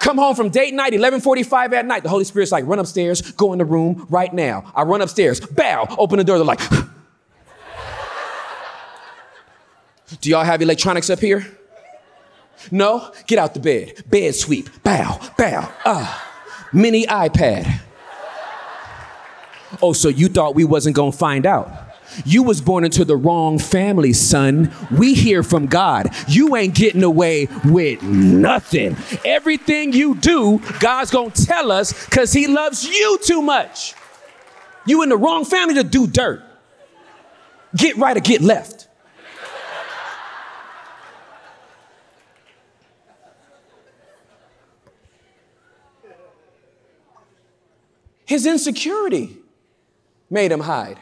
Come 0.00 0.18
home 0.18 0.34
from 0.34 0.48
date 0.48 0.74
night, 0.74 0.92
11:45 0.92 1.72
at 1.72 1.86
night. 1.86 2.02
The 2.02 2.08
Holy 2.08 2.24
Spirit's 2.24 2.52
like, 2.52 2.66
run 2.66 2.78
upstairs, 2.78 3.22
go 3.32 3.52
in 3.52 3.58
the 3.58 3.64
room 3.64 4.06
right 4.10 4.32
now. 4.32 4.70
I 4.74 4.82
run 4.82 5.02
upstairs, 5.02 5.40
bow, 5.40 5.86
open 5.98 6.18
the 6.18 6.24
door. 6.24 6.38
They're 6.38 6.44
like, 6.44 6.60
Do 10.20 10.30
y'all 10.30 10.44
have 10.44 10.62
electronics 10.62 11.10
up 11.10 11.18
here? 11.18 11.46
No? 12.70 13.12
Get 13.26 13.38
out 13.38 13.54
the 13.54 13.60
bed. 13.60 14.04
Bed 14.08 14.34
sweep. 14.34 14.82
Bow, 14.82 15.18
bow. 15.36 15.72
Ah. 15.84 16.22
Mini 16.72 17.06
iPad. 17.06 17.80
Oh, 19.82 19.92
so 19.92 20.08
you 20.08 20.28
thought 20.28 20.54
we 20.54 20.64
wasn't 20.64 20.96
gonna 20.96 21.12
find 21.12 21.46
out? 21.46 21.70
You 22.24 22.42
was 22.42 22.60
born 22.60 22.84
into 22.84 23.04
the 23.04 23.16
wrong 23.16 23.58
family, 23.58 24.12
son. 24.12 24.72
We 24.96 25.14
hear 25.14 25.42
from 25.42 25.66
God. 25.66 26.08
You 26.28 26.56
ain't 26.56 26.74
getting 26.74 27.02
away 27.02 27.48
with 27.64 28.02
nothing. 28.02 28.96
Everything 29.24 29.92
you 29.92 30.14
do, 30.14 30.60
God's 30.80 31.10
gonna 31.10 31.30
tell 31.30 31.70
us 31.70 32.06
because 32.06 32.32
He 32.32 32.46
loves 32.46 32.84
you 32.84 33.18
too 33.22 33.42
much. 33.42 33.94
You 34.86 35.02
in 35.02 35.08
the 35.08 35.16
wrong 35.16 35.44
family 35.44 35.74
to 35.74 35.84
do 35.84 36.06
dirt. 36.06 36.42
Get 37.74 37.96
right 37.96 38.16
or 38.16 38.20
get 38.20 38.40
left. 38.40 38.88
His 48.24 48.46
insecurity 48.46 49.36
made 50.28 50.52
him 50.52 50.60
hide. 50.60 50.98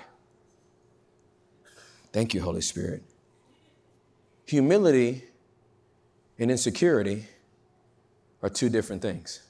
Thank 2.12 2.34
you, 2.34 2.42
Holy 2.42 2.60
Spirit. 2.60 3.02
Humility 4.46 5.24
and 6.38 6.50
insecurity 6.50 7.26
are 8.42 8.48
two 8.48 8.68
different 8.68 9.02
things. 9.02 9.40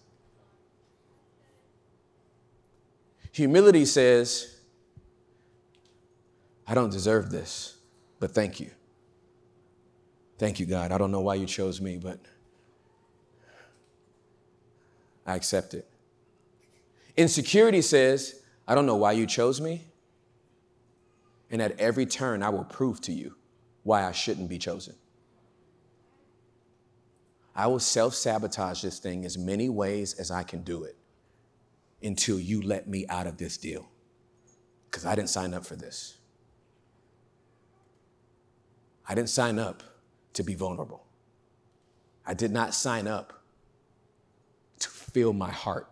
Humility 3.32 3.84
says, 3.84 4.56
I 6.66 6.74
don't 6.74 6.90
deserve 6.90 7.30
this, 7.30 7.76
but 8.20 8.30
thank 8.30 8.60
you. 8.60 8.70
Thank 10.38 10.60
you, 10.60 10.66
God. 10.66 10.92
I 10.92 10.98
don't 10.98 11.10
know 11.10 11.20
why 11.20 11.34
you 11.34 11.46
chose 11.46 11.80
me, 11.80 11.98
but 11.98 12.18
I 15.26 15.34
accept 15.34 15.74
it. 15.74 15.88
Insecurity 17.16 17.82
says, 17.82 18.40
I 18.66 18.74
don't 18.74 18.86
know 18.86 18.96
why 18.96 19.12
you 19.12 19.26
chose 19.26 19.60
me. 19.60 19.84
And 21.50 21.60
at 21.60 21.78
every 21.78 22.06
turn, 22.06 22.42
I 22.42 22.48
will 22.48 22.64
prove 22.64 23.00
to 23.02 23.12
you 23.12 23.36
why 23.82 24.04
I 24.04 24.12
shouldn't 24.12 24.48
be 24.48 24.58
chosen. 24.58 24.94
I 27.54 27.66
will 27.68 27.78
self 27.78 28.14
sabotage 28.14 28.82
this 28.82 28.98
thing 28.98 29.24
as 29.24 29.38
many 29.38 29.68
ways 29.68 30.14
as 30.14 30.30
I 30.30 30.42
can 30.42 30.62
do 30.62 30.84
it 30.84 30.96
until 32.02 32.40
you 32.40 32.62
let 32.62 32.88
me 32.88 33.06
out 33.08 33.26
of 33.26 33.36
this 33.36 33.56
deal. 33.56 33.88
Because 34.90 35.06
I 35.06 35.14
didn't 35.14 35.30
sign 35.30 35.54
up 35.54 35.64
for 35.64 35.76
this. 35.76 36.18
I 39.08 39.14
didn't 39.14 39.30
sign 39.30 39.58
up 39.58 39.82
to 40.32 40.42
be 40.42 40.54
vulnerable. 40.54 41.04
I 42.26 42.34
did 42.34 42.50
not 42.50 42.74
sign 42.74 43.06
up 43.06 43.44
to 44.80 44.88
fill 44.88 45.32
my 45.32 45.50
heart 45.50 45.88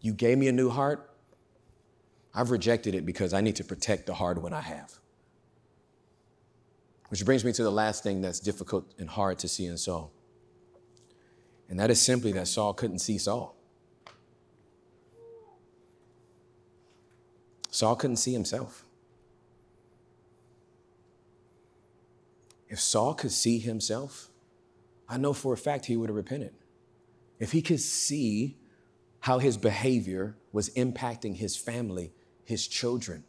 you 0.00 0.12
gave 0.12 0.38
me 0.38 0.48
a 0.48 0.52
new 0.52 0.70
heart. 0.70 1.10
I've 2.34 2.50
rejected 2.50 2.94
it 2.94 3.04
because 3.04 3.32
I 3.32 3.40
need 3.40 3.56
to 3.56 3.64
protect 3.64 4.06
the 4.06 4.14
hard 4.14 4.40
one 4.42 4.52
I 4.52 4.60
have. 4.60 4.92
Which 7.08 7.24
brings 7.24 7.44
me 7.44 7.52
to 7.52 7.62
the 7.62 7.70
last 7.70 8.02
thing 8.02 8.20
that's 8.20 8.38
difficult 8.38 8.92
and 8.98 9.08
hard 9.08 9.38
to 9.40 9.48
see 9.48 9.66
in 9.66 9.78
Saul. 9.78 10.12
And 11.68 11.78
that 11.80 11.90
is 11.90 12.00
simply 12.00 12.32
that 12.32 12.48
Saul 12.48 12.74
couldn't 12.74 12.98
see 12.98 13.18
Saul. 13.18 13.56
Saul 17.70 17.96
couldn't 17.96 18.16
see 18.16 18.32
himself. 18.32 18.84
If 22.68 22.80
Saul 22.80 23.14
could 23.14 23.32
see 23.32 23.58
himself, 23.58 24.30
I 25.08 25.16
know 25.16 25.32
for 25.32 25.54
a 25.54 25.56
fact 25.56 25.86
he 25.86 25.96
would 25.96 26.10
have 26.10 26.16
repented. 26.16 26.52
If 27.38 27.52
he 27.52 27.62
could 27.62 27.80
see 27.80 28.56
how 29.20 29.38
his 29.38 29.56
behavior 29.56 30.36
was 30.52 30.70
impacting 30.70 31.36
his 31.36 31.56
family, 31.56 32.12
his 32.44 32.66
children, 32.66 33.24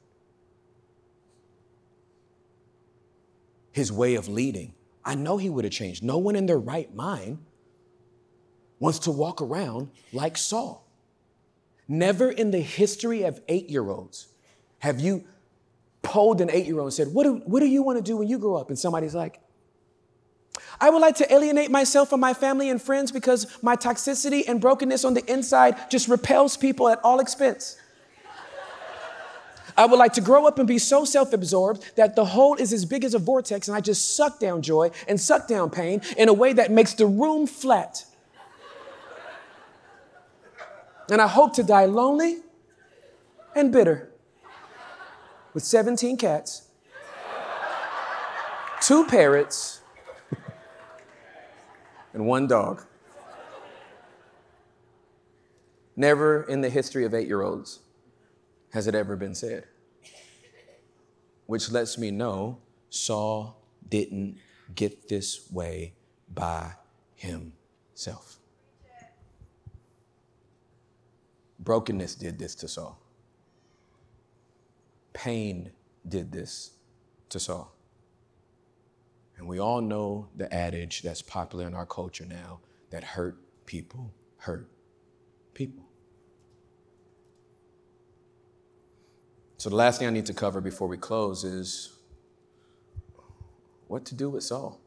his 3.72 3.92
way 3.92 4.16
of 4.16 4.28
leading. 4.28 4.74
I 5.04 5.16
know 5.16 5.38
he 5.38 5.50
would 5.50 5.66
have 5.66 5.74
changed. 5.74 6.04
No 6.04 6.18
one 6.18 6.36
in 6.36 6.46
their 6.46 6.60
right 6.60 6.94
mind 6.94 7.40
wants 8.80 9.00
to 9.00 9.12
walk 9.12 9.42
around 9.42 9.90
like 10.14 10.38
Saul. 10.38 10.86
Never 11.88 12.30
in 12.30 12.52
the 12.52 12.62
history 12.62 13.24
of 13.24 13.42
eight 13.48 13.70
year 13.70 13.90
olds 13.90 14.28
have 14.80 15.00
you 15.00 15.26
polled 16.02 16.40
an 16.42 16.50
eight 16.52 16.66
year 16.66 16.78
old 16.78 16.88
and 16.88 16.94
said, 16.94 17.08
what 17.10 17.24
do, 17.24 17.42
what 17.46 17.60
do 17.60 17.66
you 17.66 17.84
want 17.84 17.98
to 17.98 18.04
do 18.04 18.18
when 18.18 18.28
you 18.28 18.40
grow 18.40 18.56
up? 18.56 18.70
And 18.70 18.78
somebody's 18.78 19.16
like, 19.16 19.42
I 20.82 20.90
would 20.90 21.00
like 21.00 21.16
to 21.16 21.34
alienate 21.34 21.70
myself 21.70 22.10
from 22.10 22.22
my 22.22 22.34
family 22.34 22.70
and 22.70 22.82
friends 22.82 23.12
because 23.12 23.62
my 23.62 23.76
toxicity 23.76 24.48
and 24.48 24.62
brokenness 24.62 25.04
on 25.04 25.14
the 25.14 25.30
inside 25.32 25.90
just 25.90 26.08
repels 26.08 26.56
people 26.56 26.88
at 26.88 27.00
all 27.04 27.20
expense. 27.20 27.78
I 29.78 29.86
would 29.86 29.98
like 29.98 30.14
to 30.14 30.22
grow 30.22 30.46
up 30.46 30.60
and 30.60 30.68
be 30.68 30.78
so 30.78 31.06
self 31.06 31.32
absorbed 31.32 31.96
that 31.96 32.16
the 32.16 32.26
hole 32.26 32.56
is 32.56 32.74
as 32.74 32.86
big 32.86 33.04
as 33.04 33.14
a 33.14 33.20
vortex 33.20 33.68
and 33.68 33.76
I 33.78 33.82
just 33.82 34.16
suck 34.16 34.40
down 34.40 34.62
joy 34.62 34.92
and 35.08 35.20
suck 35.20 35.48
down 35.48 35.70
pain 35.70 36.02
in 36.18 36.28
a 36.28 36.34
way 36.34 36.54
that 36.54 36.72
makes 36.72 36.94
the 36.94 37.06
room 37.06 37.48
flat. 37.48 38.06
And 41.10 41.22
I 41.22 41.28
hope 41.28 41.54
to 41.54 41.64
die 41.64 41.86
lonely 41.86 42.40
and 43.56 43.72
bitter 43.72 44.12
with 45.54 45.64
17 45.64 46.18
cats, 46.18 46.68
two 48.82 49.06
parrots, 49.06 49.79
and 52.20 52.28
one 52.28 52.48
dog. 52.48 52.84
Never 55.96 56.44
in 56.44 56.60
the 56.60 56.70
history 56.70 57.06
of 57.06 57.14
eight 57.14 57.28
year 57.28 57.42
olds 57.42 57.80
has 58.74 58.88
it 58.88 58.94
ever 58.94 59.16
been 59.16 59.34
said. 59.34 59.64
Which 61.46 61.72
lets 61.72 61.98
me 61.98 62.12
know 62.12 62.60
Saul 62.90 63.58
didn't 63.88 64.38
get 64.76 65.08
this 65.08 65.50
way 65.50 65.94
by 66.34 66.74
himself. 67.16 68.38
Brokenness 71.58 72.16
did 72.16 72.38
this 72.38 72.54
to 72.56 72.68
Saul. 72.68 73.00
Pain 75.14 75.72
did 76.08 76.34
this 76.34 76.72
to 77.30 77.40
Saul. 77.40 77.74
And 79.40 79.48
we 79.48 79.58
all 79.58 79.80
know 79.80 80.28
the 80.36 80.54
adage 80.54 81.02
that's 81.02 81.22
popular 81.22 81.66
in 81.66 81.74
our 81.74 81.86
culture 81.86 82.26
now 82.26 82.60
that 82.90 83.04
hurt 83.04 83.38
people 83.66 84.12
hurt 84.38 84.70
people. 85.54 85.86
So, 89.58 89.70
the 89.70 89.78
last 89.78 90.00
thing 90.00 90.08
I 90.08 90.12
need 90.12 90.26
to 90.26 90.34
cover 90.34 90.60
before 90.60 90.90
we 90.90 90.98
close 90.98 91.46
is 91.46 91.94
what 93.88 94.06
to 94.06 94.16
do 94.16 94.30
with 94.30 94.44
Saul. 94.44 94.80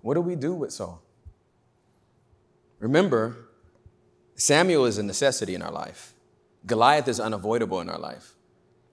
What 0.00 0.14
do 0.14 0.20
we 0.20 0.36
do 0.36 0.54
with 0.54 0.72
Saul? 0.72 1.02
Remember, 2.78 3.48
Samuel 4.36 4.84
is 4.84 4.98
a 4.98 5.02
necessity 5.02 5.56
in 5.56 5.62
our 5.62 5.72
life, 5.72 6.14
Goliath 6.64 7.08
is 7.08 7.18
unavoidable 7.18 7.80
in 7.80 7.88
our 7.88 7.98
life. 7.98 8.34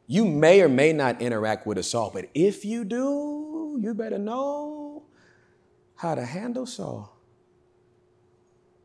You 0.07 0.25
may 0.25 0.61
or 0.61 0.69
may 0.69 0.93
not 0.93 1.21
interact 1.21 1.65
with 1.65 1.77
a 1.77 1.83
Saul, 1.83 2.11
but 2.13 2.29
if 2.33 2.63
you 2.63 2.83
do, 2.83 3.79
you 3.81 3.93
better 3.93 4.19
know 4.19 5.03
how 5.95 6.15
to 6.15 6.23
handle 6.23 6.65
Saul. 6.65 7.11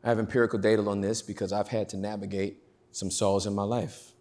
I 0.03 0.09
have 0.09 0.17
empirical 0.17 0.57
data 0.57 0.81
on 0.83 1.01
this 1.01 1.21
because 1.21 1.53
I've 1.53 1.67
had 1.67 1.89
to 1.89 1.97
navigate 1.97 2.57
some 2.91 3.11
Sauls 3.11 3.45
in 3.45 3.53
my 3.53 3.63
life. 3.63 4.13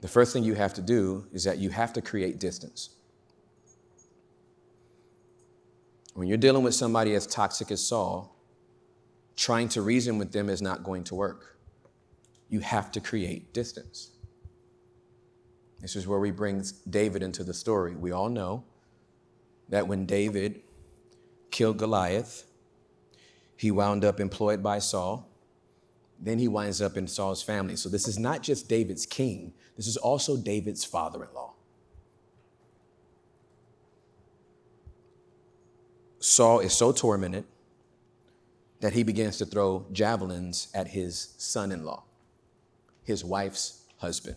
The 0.00 0.08
first 0.08 0.32
thing 0.32 0.44
you 0.44 0.54
have 0.54 0.74
to 0.74 0.82
do 0.82 1.26
is 1.32 1.44
that 1.44 1.58
you 1.58 1.70
have 1.70 1.92
to 1.94 2.02
create 2.02 2.38
distance. 2.38 2.90
When 6.12 6.28
you're 6.28 6.38
dealing 6.38 6.62
with 6.62 6.74
somebody 6.74 7.14
as 7.14 7.26
toxic 7.26 7.72
as 7.72 7.84
Saul, 7.84 8.36
trying 9.34 9.68
to 9.70 9.82
reason 9.82 10.18
with 10.18 10.30
them 10.30 10.48
is 10.48 10.62
not 10.62 10.84
going 10.84 11.02
to 11.04 11.16
work 11.16 11.53
you 12.54 12.60
have 12.60 12.92
to 12.92 13.00
create 13.00 13.52
distance. 13.52 14.12
This 15.80 15.96
is 15.96 16.06
where 16.06 16.20
we 16.20 16.30
bring 16.30 16.64
David 16.88 17.20
into 17.20 17.42
the 17.42 17.52
story. 17.52 17.96
We 17.96 18.12
all 18.12 18.28
know 18.28 18.62
that 19.68 19.88
when 19.88 20.06
David 20.06 20.62
killed 21.50 21.78
Goliath, 21.78 22.44
he 23.56 23.72
wound 23.72 24.04
up 24.04 24.20
employed 24.20 24.62
by 24.62 24.78
Saul. 24.78 25.28
Then 26.20 26.38
he 26.38 26.46
winds 26.46 26.80
up 26.80 26.96
in 26.96 27.08
Saul's 27.08 27.42
family. 27.42 27.74
So 27.74 27.88
this 27.88 28.06
is 28.06 28.20
not 28.20 28.40
just 28.40 28.68
David's 28.68 29.04
king, 29.04 29.52
this 29.76 29.88
is 29.88 29.96
also 29.96 30.36
David's 30.36 30.84
father 30.84 31.24
in 31.24 31.34
law. 31.34 31.54
Saul 36.20 36.60
is 36.60 36.72
so 36.72 36.92
tormented 36.92 37.46
that 38.80 38.92
he 38.92 39.02
begins 39.02 39.38
to 39.38 39.44
throw 39.44 39.86
javelins 39.90 40.68
at 40.72 40.88
his 40.88 41.34
son 41.36 41.72
in 41.72 41.84
law, 41.84 42.04
his 43.04 43.24
wife's 43.24 43.84
husband, 43.98 44.36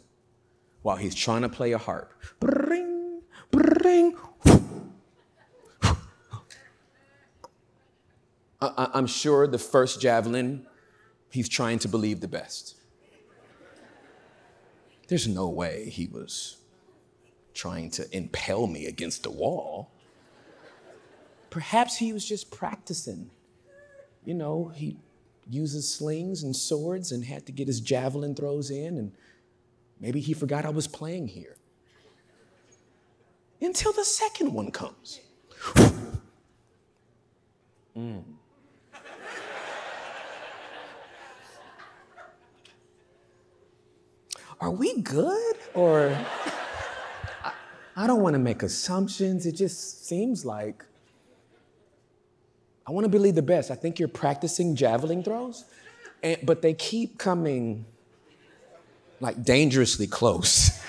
while 0.81 0.97
he's 0.97 1.15
trying 1.15 1.41
to 1.41 1.49
play 1.49 1.71
a 1.71 1.77
harp. 1.77 2.13
Bring, 2.39 3.21
bring. 3.51 4.15
I, 8.59 8.89
am 8.95 9.07
sure 9.07 9.45
the 9.47 9.59
first 9.59 10.01
javelin, 10.01 10.65
he's 11.29 11.47
trying 11.47 11.79
to 11.79 11.87
believe 11.87 12.21
the 12.21 12.27
best. 12.27 12.75
There's 15.07 15.27
no 15.27 15.47
way 15.47 15.89
he 15.89 16.07
was 16.07 16.57
trying 17.53 17.91
to 17.91 18.15
impel 18.15 18.67
me 18.67 18.87
against 18.87 19.23
the 19.23 19.31
wall. 19.31 19.91
Perhaps 21.49 21.97
he 21.97 22.13
was 22.13 22.25
just 22.25 22.51
practicing 22.51 23.29
you 24.27 24.33
know, 24.33 24.73
he 24.75 24.97
uses 25.49 25.91
slings 25.91 26.43
and 26.43 26.55
swords 26.55 27.11
and 27.11 27.25
had 27.25 27.45
to 27.45 27.51
get 27.51 27.67
his 27.67 27.79
javelin 27.79 28.35
throws 28.35 28.69
in, 28.69 28.97
and 28.97 29.11
maybe 29.99 30.19
he 30.19 30.33
forgot 30.33 30.65
I 30.65 30.69
was 30.69 30.87
playing 30.87 31.27
here. 31.27 31.57
Until 33.61 33.91
the 33.93 34.05
second 34.05 34.53
one 34.53 34.71
comes. 34.71 35.19
mm. 37.95 38.23
Are 44.59 44.71
we 44.71 45.01
good? 45.01 45.55
Or 45.75 46.17
I, 47.43 47.51
I 47.95 48.07
don't 48.07 48.21
want 48.21 48.33
to 48.33 48.39
make 48.39 48.63
assumptions. 48.63 49.45
It 49.45 49.53
just 49.53 50.07
seems 50.07 50.45
like 50.45 50.83
I 52.87 52.91
want 52.91 53.03
to 53.03 53.09
believe 53.09 53.35
the 53.35 53.41
best. 53.41 53.69
I 53.69 53.75
think 53.75 53.99
you're 53.99 54.07
practicing 54.07 54.75
javelin 54.75 55.21
throws, 55.21 55.65
and, 56.23 56.37
but 56.43 56.61
they 56.61 56.73
keep 56.73 57.17
coming 57.17 57.85
like 59.19 59.43
dangerously 59.43 60.07
close 60.07 60.81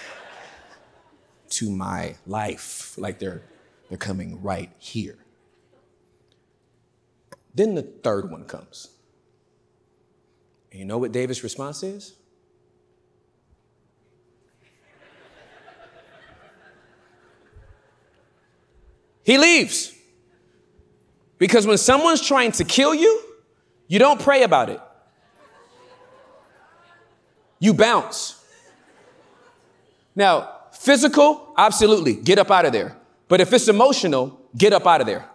to 1.51 1.71
my 1.71 2.15
life. 2.25 2.97
Like 2.97 3.19
they're, 3.19 3.43
they're 3.89 3.99
coming 3.99 4.41
right 4.43 4.71
here. 4.79 5.17
Then 7.53 7.75
the 7.75 7.83
third 7.83 8.31
one 8.31 8.45
comes. 8.45 8.91
And 10.71 10.79
you 10.79 10.87
know 10.87 10.99
what 10.99 11.11
David's 11.11 11.43
response 11.43 11.83
is? 11.83 12.15
He 19.25 19.37
leaves. 19.37 19.98
Because 21.39 21.67
when 21.67 21.79
someone's 21.79 22.27
trying 22.27 22.53
to 22.53 22.65
kill 22.65 22.95
you, 22.95 23.23
you 23.87 23.99
don't 23.99 24.21
pray 24.21 24.43
about 24.43 24.69
it. 24.69 24.81
You 27.61 27.75
bounce. 27.75 28.45
Now, 30.15 30.53
physical, 30.73 31.55
absolutely, 31.57 32.15
get 32.15 32.39
up 32.39 32.51
out 32.51 32.67
of 32.67 32.73
there. 32.73 32.97
But 33.29 33.41
if 33.41 33.53
it's 33.53 33.69
emotional, 33.69 34.41
get 34.57 34.73
up 34.73 34.87
out 34.87 35.01
of 35.01 35.07
there. 35.07 35.29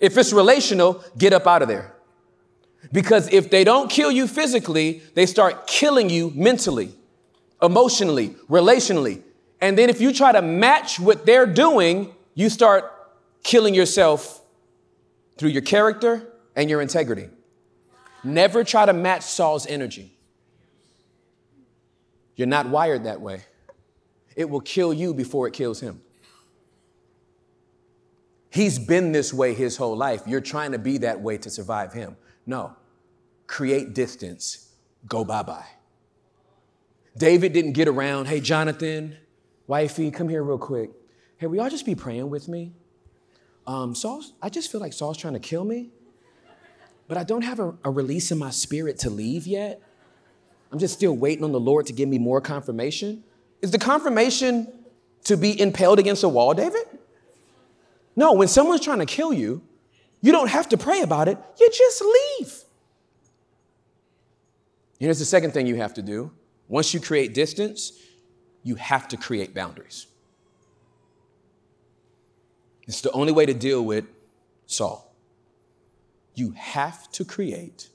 If 0.00 0.18
it's 0.18 0.32
relational, 0.32 1.04
get 1.16 1.32
up 1.32 1.46
out 1.46 1.62
of 1.62 1.68
there. 1.68 1.94
Because 2.92 3.32
if 3.32 3.50
they 3.50 3.64
don't 3.64 3.90
kill 3.90 4.10
you 4.10 4.26
physically, 4.26 5.02
they 5.14 5.26
start 5.26 5.66
killing 5.66 6.10
you 6.10 6.30
mentally, 6.34 6.94
emotionally, 7.62 8.30
relationally. 8.48 9.22
And 9.60 9.78
then 9.78 9.88
if 9.88 10.00
you 10.00 10.12
try 10.12 10.32
to 10.32 10.42
match 10.42 11.00
what 11.00 11.24
they're 11.24 11.46
doing, 11.46 12.14
you 12.34 12.50
start 12.50 12.92
killing 13.42 13.74
yourself 13.74 14.43
through 15.36 15.50
your 15.50 15.62
character 15.62 16.32
and 16.56 16.70
your 16.70 16.80
integrity. 16.80 17.28
Never 18.22 18.64
try 18.64 18.86
to 18.86 18.92
match 18.92 19.22
Saul's 19.22 19.66
energy. 19.66 20.16
You're 22.36 22.48
not 22.48 22.68
wired 22.68 23.04
that 23.04 23.20
way. 23.20 23.42
It 24.34 24.50
will 24.50 24.60
kill 24.60 24.92
you 24.92 25.14
before 25.14 25.46
it 25.46 25.52
kills 25.52 25.80
him. 25.80 26.00
He's 28.50 28.78
been 28.78 29.12
this 29.12 29.32
way 29.32 29.52
his 29.54 29.76
whole 29.76 29.96
life. 29.96 30.22
You're 30.26 30.40
trying 30.40 30.72
to 30.72 30.78
be 30.78 30.98
that 30.98 31.20
way 31.20 31.38
to 31.38 31.50
survive 31.50 31.92
him. 31.92 32.16
No. 32.46 32.76
Create 33.46 33.94
distance. 33.94 34.72
Go 35.06 35.24
bye 35.24 35.42
bye. 35.42 35.66
David 37.16 37.52
didn't 37.52 37.72
get 37.72 37.86
around, 37.86 38.26
hey, 38.26 38.40
Jonathan, 38.40 39.16
wifey, 39.66 40.10
come 40.10 40.28
here 40.28 40.42
real 40.42 40.58
quick. 40.58 40.90
Hey, 41.36 41.46
will 41.46 41.56
y'all 41.56 41.70
just 41.70 41.86
be 41.86 41.94
praying 41.94 42.30
with 42.30 42.48
me? 42.48 42.72
Um, 43.66 43.94
Saul's, 43.94 44.32
I 44.42 44.48
just 44.48 44.70
feel 44.70 44.80
like 44.80 44.92
Saul's 44.92 45.16
trying 45.16 45.34
to 45.34 45.40
kill 45.40 45.64
me, 45.64 45.90
but 47.08 47.16
I 47.16 47.24
don't 47.24 47.42
have 47.42 47.60
a, 47.60 47.74
a 47.84 47.90
release 47.90 48.30
in 48.30 48.38
my 48.38 48.50
spirit 48.50 48.98
to 49.00 49.10
leave 49.10 49.46
yet. 49.46 49.80
I'm 50.72 50.78
just 50.78 50.94
still 50.94 51.14
waiting 51.14 51.44
on 51.44 51.52
the 51.52 51.60
Lord 51.60 51.86
to 51.86 51.92
give 51.92 52.08
me 52.08 52.18
more 52.18 52.40
confirmation. 52.40 53.24
Is 53.62 53.70
the 53.70 53.78
confirmation 53.78 54.72
to 55.24 55.36
be 55.36 55.58
impaled 55.58 55.98
against 55.98 56.24
a 56.24 56.28
wall, 56.28 56.52
David? 56.52 56.82
No, 58.16 58.32
when 58.32 58.48
someone's 58.48 58.80
trying 58.80 58.98
to 58.98 59.06
kill 59.06 59.32
you, 59.32 59.62
you 60.20 60.32
don't 60.32 60.48
have 60.48 60.68
to 60.70 60.76
pray 60.76 61.00
about 61.00 61.28
it, 61.28 61.38
you 61.60 61.68
just 61.70 62.02
leave. 62.02 62.54
Here's 64.98 65.18
the 65.18 65.24
second 65.24 65.52
thing 65.52 65.66
you 65.66 65.76
have 65.76 65.94
to 65.94 66.02
do. 66.02 66.30
Once 66.68 66.94
you 66.94 67.00
create 67.00 67.34
distance, 67.34 67.92
you 68.62 68.74
have 68.76 69.06
to 69.08 69.16
create 69.16 69.54
boundaries. 69.54 70.06
It's 72.86 73.00
the 73.00 73.10
only 73.12 73.32
way 73.32 73.46
to 73.46 73.54
deal 73.54 73.84
with 73.84 74.04
Saul. 74.66 75.14
You 76.34 76.50
have 76.52 77.10
to 77.12 77.24
create 77.24 77.88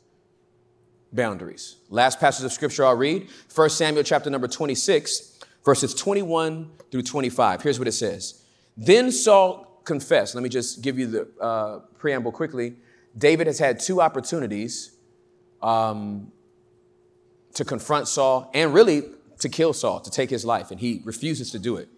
boundaries. 1.11 1.77
Last 1.89 2.19
passage 2.19 2.45
of 2.45 2.51
scripture 2.51 2.85
I'll 2.85 2.95
read 2.95 3.27
1 3.53 3.69
Samuel 3.69 4.03
chapter 4.03 4.29
number 4.29 4.47
26, 4.47 5.39
verses 5.65 5.93
21 5.93 6.71
through 6.91 7.03
25. 7.03 7.61
Here's 7.61 7.79
what 7.79 7.87
it 7.87 7.93
says 7.93 8.43
Then 8.77 9.11
Saul 9.11 9.81
confessed. 9.83 10.35
Let 10.35 10.43
me 10.43 10.49
just 10.49 10.81
give 10.81 10.97
you 10.97 11.07
the 11.07 11.27
uh, 11.41 11.79
preamble 11.97 12.31
quickly. 12.31 12.75
David 13.17 13.47
has 13.47 13.59
had 13.59 13.79
two 13.79 14.01
opportunities 14.01 14.91
um, 15.61 16.31
to 17.55 17.65
confront 17.65 18.07
Saul 18.07 18.49
and 18.53 18.73
really 18.73 19.03
to 19.39 19.49
kill 19.49 19.73
Saul, 19.73 19.99
to 20.01 20.11
take 20.11 20.29
his 20.29 20.45
life, 20.45 20.71
and 20.71 20.79
he 20.79 21.01
refuses 21.05 21.51
to 21.51 21.59
do 21.59 21.77
it. 21.77 21.89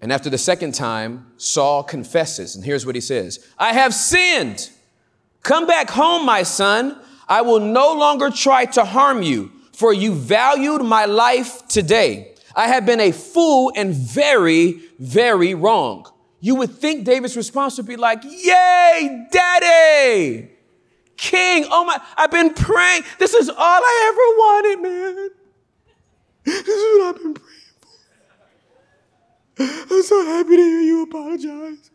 And 0.00 0.12
after 0.12 0.28
the 0.28 0.38
second 0.38 0.72
time, 0.72 1.26
Saul 1.36 1.82
confesses. 1.82 2.54
And 2.54 2.64
here's 2.64 2.84
what 2.84 2.94
he 2.94 3.00
says 3.00 3.46
I 3.58 3.72
have 3.72 3.94
sinned. 3.94 4.70
Come 5.42 5.66
back 5.66 5.90
home, 5.90 6.26
my 6.26 6.42
son. 6.42 7.00
I 7.28 7.42
will 7.42 7.60
no 7.60 7.92
longer 7.94 8.30
try 8.30 8.66
to 8.66 8.84
harm 8.84 9.22
you, 9.22 9.50
for 9.72 9.92
you 9.92 10.14
valued 10.14 10.82
my 10.82 11.06
life 11.06 11.66
today. 11.68 12.34
I 12.54 12.68
have 12.68 12.86
been 12.86 13.00
a 13.00 13.12
fool 13.12 13.72
and 13.76 13.92
very, 13.92 14.80
very 14.98 15.54
wrong. 15.54 16.10
You 16.40 16.54
would 16.56 16.70
think 16.70 17.04
David's 17.04 17.36
response 17.36 17.76
would 17.76 17.86
be 17.86 17.96
like, 17.96 18.22
Yay, 18.24 19.26
daddy! 19.30 20.50
King, 21.16 21.66
oh 21.70 21.84
my, 21.84 22.00
I've 22.16 22.30
been 22.30 22.52
praying. 22.52 23.02
This 23.18 23.34
is 23.34 23.48
all 23.48 23.56
I 23.58 24.12
ever 24.12 24.82
wanted, 24.82 24.82
man. 24.82 25.30
This 26.44 26.68
is 26.68 26.98
what 26.98 27.16
I've 27.16 27.22
been 27.22 27.34
praying. 27.34 27.55
I'm 29.58 30.02
so 30.02 30.24
happy 30.26 30.56
to 30.56 30.62
hear 30.62 30.80
you 30.80 31.02
apologize. 31.04 31.90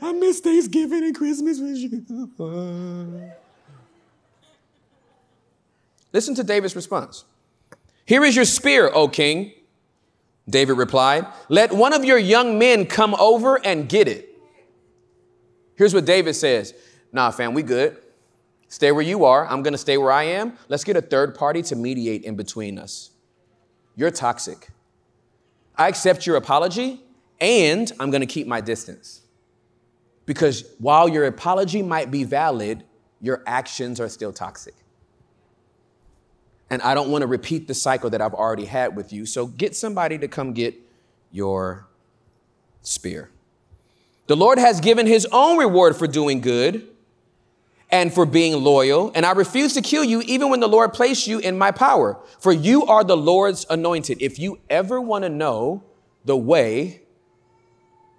I 0.00 0.12
miss 0.12 0.40
Thanksgiving 0.40 1.04
and 1.04 1.14
Christmas 1.14 1.60
with 1.60 1.76
you. 1.76 3.32
Listen 6.12 6.34
to 6.34 6.44
David's 6.44 6.74
response. 6.74 7.24
Here 8.06 8.24
is 8.24 8.36
your 8.36 8.44
spear, 8.44 8.90
O 8.94 9.08
king. 9.08 9.52
David 10.48 10.74
replied, 10.78 11.26
Let 11.48 11.72
one 11.72 11.92
of 11.92 12.04
your 12.04 12.18
young 12.18 12.58
men 12.58 12.86
come 12.86 13.14
over 13.16 13.56
and 13.66 13.88
get 13.88 14.08
it. 14.08 14.30
Here's 15.76 15.92
what 15.92 16.04
David 16.04 16.34
says 16.34 16.72
Nah, 17.12 17.30
fam, 17.30 17.52
we 17.52 17.62
good. 17.62 17.98
Stay 18.68 18.92
where 18.92 19.02
you 19.02 19.24
are. 19.24 19.46
I'm 19.46 19.62
going 19.62 19.72
to 19.72 19.78
stay 19.78 19.96
where 19.96 20.12
I 20.12 20.24
am. 20.24 20.54
Let's 20.68 20.84
get 20.84 20.96
a 20.96 21.00
third 21.00 21.34
party 21.34 21.62
to 21.62 21.76
mediate 21.76 22.24
in 22.24 22.36
between 22.36 22.78
us. 22.78 23.10
You're 23.94 24.10
toxic. 24.10 24.68
I 25.76 25.88
accept 25.88 26.26
your 26.26 26.36
apology 26.36 27.00
and 27.40 27.90
I'm 28.00 28.10
going 28.10 28.22
to 28.22 28.26
keep 28.26 28.46
my 28.46 28.60
distance. 28.60 29.20
Because 30.24 30.64
while 30.78 31.08
your 31.08 31.26
apology 31.26 31.82
might 31.82 32.10
be 32.10 32.24
valid, 32.24 32.82
your 33.20 33.42
actions 33.46 34.00
are 34.00 34.08
still 34.08 34.32
toxic. 34.32 34.74
And 36.68 36.82
I 36.82 36.94
don't 36.94 37.10
want 37.10 37.22
to 37.22 37.28
repeat 37.28 37.68
the 37.68 37.74
cycle 37.74 38.10
that 38.10 38.20
I've 38.20 38.34
already 38.34 38.64
had 38.64 38.96
with 38.96 39.12
you. 39.12 39.24
So 39.24 39.46
get 39.46 39.76
somebody 39.76 40.18
to 40.18 40.26
come 40.26 40.52
get 40.52 40.74
your 41.30 41.86
spear. 42.82 43.30
The 44.26 44.36
Lord 44.36 44.58
has 44.58 44.80
given 44.80 45.06
his 45.06 45.26
own 45.30 45.58
reward 45.58 45.96
for 45.96 46.08
doing 46.08 46.40
good 46.40 46.88
and 47.90 48.12
for 48.12 48.26
being 48.26 48.62
loyal, 48.62 49.12
and 49.14 49.24
I 49.24 49.32
refuse 49.32 49.74
to 49.74 49.80
kill 49.80 50.02
you 50.02 50.20
even 50.22 50.50
when 50.50 50.60
the 50.60 50.68
Lord 50.68 50.92
placed 50.92 51.26
you 51.26 51.38
in 51.38 51.56
my 51.56 51.70
power, 51.70 52.18
for 52.40 52.52
you 52.52 52.84
are 52.86 53.04
the 53.04 53.16
Lord's 53.16 53.64
anointed. 53.70 54.20
If 54.20 54.38
you 54.38 54.58
ever 54.68 55.00
want 55.00 55.22
to 55.22 55.28
know 55.28 55.84
the 56.24 56.36
way 56.36 57.02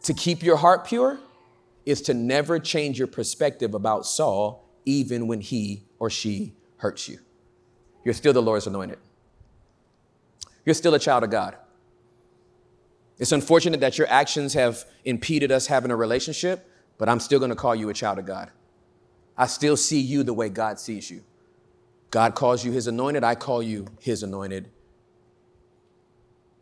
to 0.03 0.13
keep 0.13 0.41
your 0.41 0.57
heart 0.57 0.85
pure, 0.85 1.19
is 1.85 2.01
to 2.01 2.13
never 2.13 2.59
change 2.59 2.97
your 2.97 3.07
perspective 3.07 3.73
about 3.73 4.05
Saul, 4.05 4.65
even 4.83 5.25
when 5.27 5.39
he 5.39 5.83
or 5.99 6.09
she 6.09 6.53
hurts 6.77 7.07
you. 7.07 7.17
You're 8.03 8.13
still 8.13 8.33
the 8.33 8.41
Lord's 8.41 8.67
anointed. 8.67 8.99
You're 10.65 10.75
still 10.75 10.93
a 10.95 10.99
child 10.99 11.23
of 11.23 11.29
God. 11.29 11.55
It's 13.19 13.31
unfortunate 13.31 13.79
that 13.79 13.97
your 13.97 14.07
actions 14.07 14.53
have 14.53 14.85
impeded 15.05 15.51
us 15.51 15.67
having 15.67 15.91
a 15.91 15.95
relationship, 15.95 16.69
but 16.97 17.07
I'm 17.07 17.21
still 17.21 17.39
going 17.39 17.51
to 17.51 17.55
call 17.55 17.73
you 17.73 17.89
a 17.89 17.93
child 17.93 18.19
of 18.19 18.25
God. 18.25 18.51
I 19.37 19.45
still 19.45 19.77
see 19.77 19.99
you 19.99 20.23
the 20.23 20.33
way 20.33 20.49
God 20.49 20.79
sees 20.79 21.11
you. 21.11 21.23
God 22.09 22.35
calls 22.35 22.65
you 22.65 22.71
his 22.71 22.87
anointed, 22.87 23.23
I 23.23 23.35
call 23.35 23.61
you 23.61 23.85
his 23.99 24.23
anointed. 24.23 24.69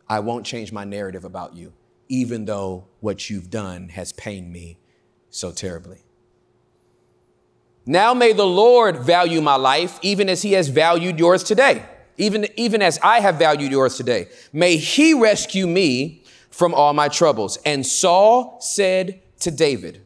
I 0.08 0.20
won't 0.20 0.46
change 0.46 0.72
my 0.72 0.84
narrative 0.84 1.24
about 1.24 1.56
you, 1.56 1.72
even 2.08 2.44
though 2.44 2.86
what 3.00 3.30
you've 3.30 3.50
done 3.50 3.88
has 3.90 4.12
pained 4.12 4.52
me 4.52 4.78
so 5.30 5.50
terribly. 5.52 5.98
Now 7.84 8.14
may 8.14 8.32
the 8.32 8.46
Lord 8.46 8.98
value 8.98 9.40
my 9.40 9.56
life, 9.56 9.98
even 10.02 10.28
as 10.28 10.42
he 10.42 10.52
has 10.52 10.68
valued 10.68 11.18
yours 11.18 11.44
today, 11.44 11.84
even, 12.18 12.46
even 12.56 12.82
as 12.82 12.98
I 13.02 13.20
have 13.20 13.36
valued 13.36 13.70
yours 13.70 13.96
today. 13.96 14.28
May 14.52 14.76
he 14.76 15.14
rescue 15.14 15.66
me 15.66 16.24
from 16.50 16.74
all 16.74 16.92
my 16.92 17.08
troubles. 17.08 17.58
And 17.64 17.86
Saul 17.86 18.58
said 18.60 19.22
to 19.40 19.50
David, 19.50 20.05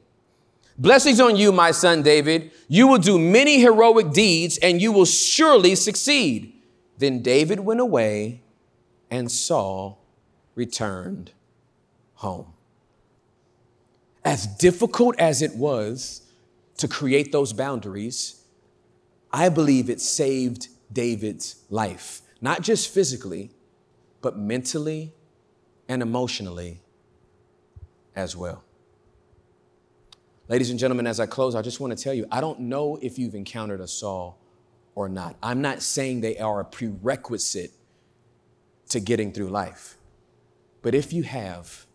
Blessings 0.80 1.20
on 1.20 1.36
you, 1.36 1.52
my 1.52 1.72
son 1.72 2.02
David. 2.02 2.52
You 2.66 2.88
will 2.88 2.98
do 2.98 3.18
many 3.18 3.60
heroic 3.60 4.12
deeds 4.12 4.56
and 4.62 4.80
you 4.80 4.92
will 4.92 5.04
surely 5.04 5.74
succeed. 5.74 6.54
Then 6.96 7.20
David 7.20 7.60
went 7.60 7.80
away 7.80 8.40
and 9.10 9.30
Saul 9.30 10.02
returned 10.54 11.32
home. 12.14 12.54
As 14.24 14.46
difficult 14.46 15.20
as 15.20 15.42
it 15.42 15.54
was 15.54 16.22
to 16.78 16.88
create 16.88 17.30
those 17.30 17.52
boundaries, 17.52 18.42
I 19.30 19.50
believe 19.50 19.90
it 19.90 20.00
saved 20.00 20.68
David's 20.90 21.56
life, 21.68 22.22
not 22.40 22.62
just 22.62 22.88
physically, 22.88 23.50
but 24.22 24.38
mentally 24.38 25.12
and 25.90 26.00
emotionally 26.00 26.80
as 28.16 28.34
well. 28.34 28.64
Ladies 30.50 30.70
and 30.70 30.80
gentlemen, 30.80 31.06
as 31.06 31.20
I 31.20 31.26
close, 31.26 31.54
I 31.54 31.62
just 31.62 31.78
want 31.78 31.96
to 31.96 32.02
tell 32.02 32.12
you 32.12 32.26
I 32.28 32.40
don't 32.40 32.58
know 32.58 32.98
if 33.00 33.20
you've 33.20 33.36
encountered 33.36 33.80
a 33.80 33.86
Saul 33.86 34.36
or 34.96 35.08
not. 35.08 35.36
I'm 35.40 35.62
not 35.62 35.80
saying 35.80 36.22
they 36.22 36.38
are 36.38 36.58
a 36.58 36.64
prerequisite 36.64 37.70
to 38.88 38.98
getting 38.98 39.32
through 39.32 39.50
life. 39.50 39.96
But 40.82 40.96
if 40.96 41.12
you 41.12 41.22
have, 41.22 41.86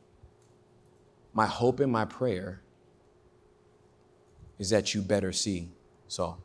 my 1.34 1.45
hope 1.45 1.82
and 1.82 1.91
my 1.91 2.06
prayer 2.06 2.62
is 4.58 4.70
that 4.70 4.93
you 4.93 5.01
better 5.01 5.34
see 5.34 5.72
Saul. 6.08 6.39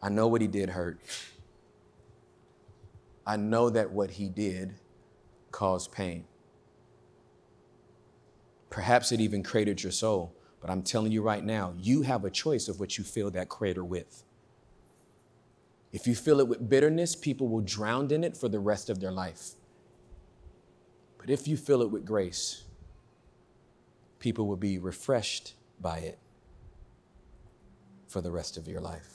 I 0.00 0.08
know 0.08 0.28
what 0.28 0.40
he 0.40 0.46
did 0.46 0.70
hurt. 0.70 1.00
I 3.26 3.38
know 3.38 3.70
that 3.70 3.90
what 3.90 4.12
he 4.12 4.28
did 4.28 4.76
caused 5.50 5.90
pain. 5.90 6.26
Perhaps 8.74 9.12
it 9.12 9.20
even 9.20 9.44
cratered 9.44 9.80
your 9.84 9.92
soul, 9.92 10.34
but 10.60 10.68
I'm 10.68 10.82
telling 10.82 11.12
you 11.12 11.22
right 11.22 11.44
now, 11.44 11.74
you 11.78 12.02
have 12.02 12.24
a 12.24 12.30
choice 12.30 12.66
of 12.66 12.80
what 12.80 12.98
you 12.98 13.04
fill 13.04 13.30
that 13.30 13.48
crater 13.48 13.84
with. 13.84 14.24
If 15.92 16.08
you 16.08 16.16
fill 16.16 16.40
it 16.40 16.48
with 16.48 16.68
bitterness, 16.68 17.14
people 17.14 17.46
will 17.46 17.60
drown 17.60 18.10
in 18.10 18.24
it 18.24 18.36
for 18.36 18.48
the 18.48 18.58
rest 18.58 18.90
of 18.90 18.98
their 18.98 19.12
life. 19.12 19.50
But 21.18 21.30
if 21.30 21.46
you 21.46 21.56
fill 21.56 21.82
it 21.82 21.90
with 21.92 22.04
grace, 22.04 22.64
people 24.18 24.48
will 24.48 24.56
be 24.56 24.78
refreshed 24.78 25.54
by 25.80 25.98
it 25.98 26.18
for 28.08 28.20
the 28.20 28.32
rest 28.32 28.56
of 28.56 28.66
your 28.66 28.80
life. 28.80 29.13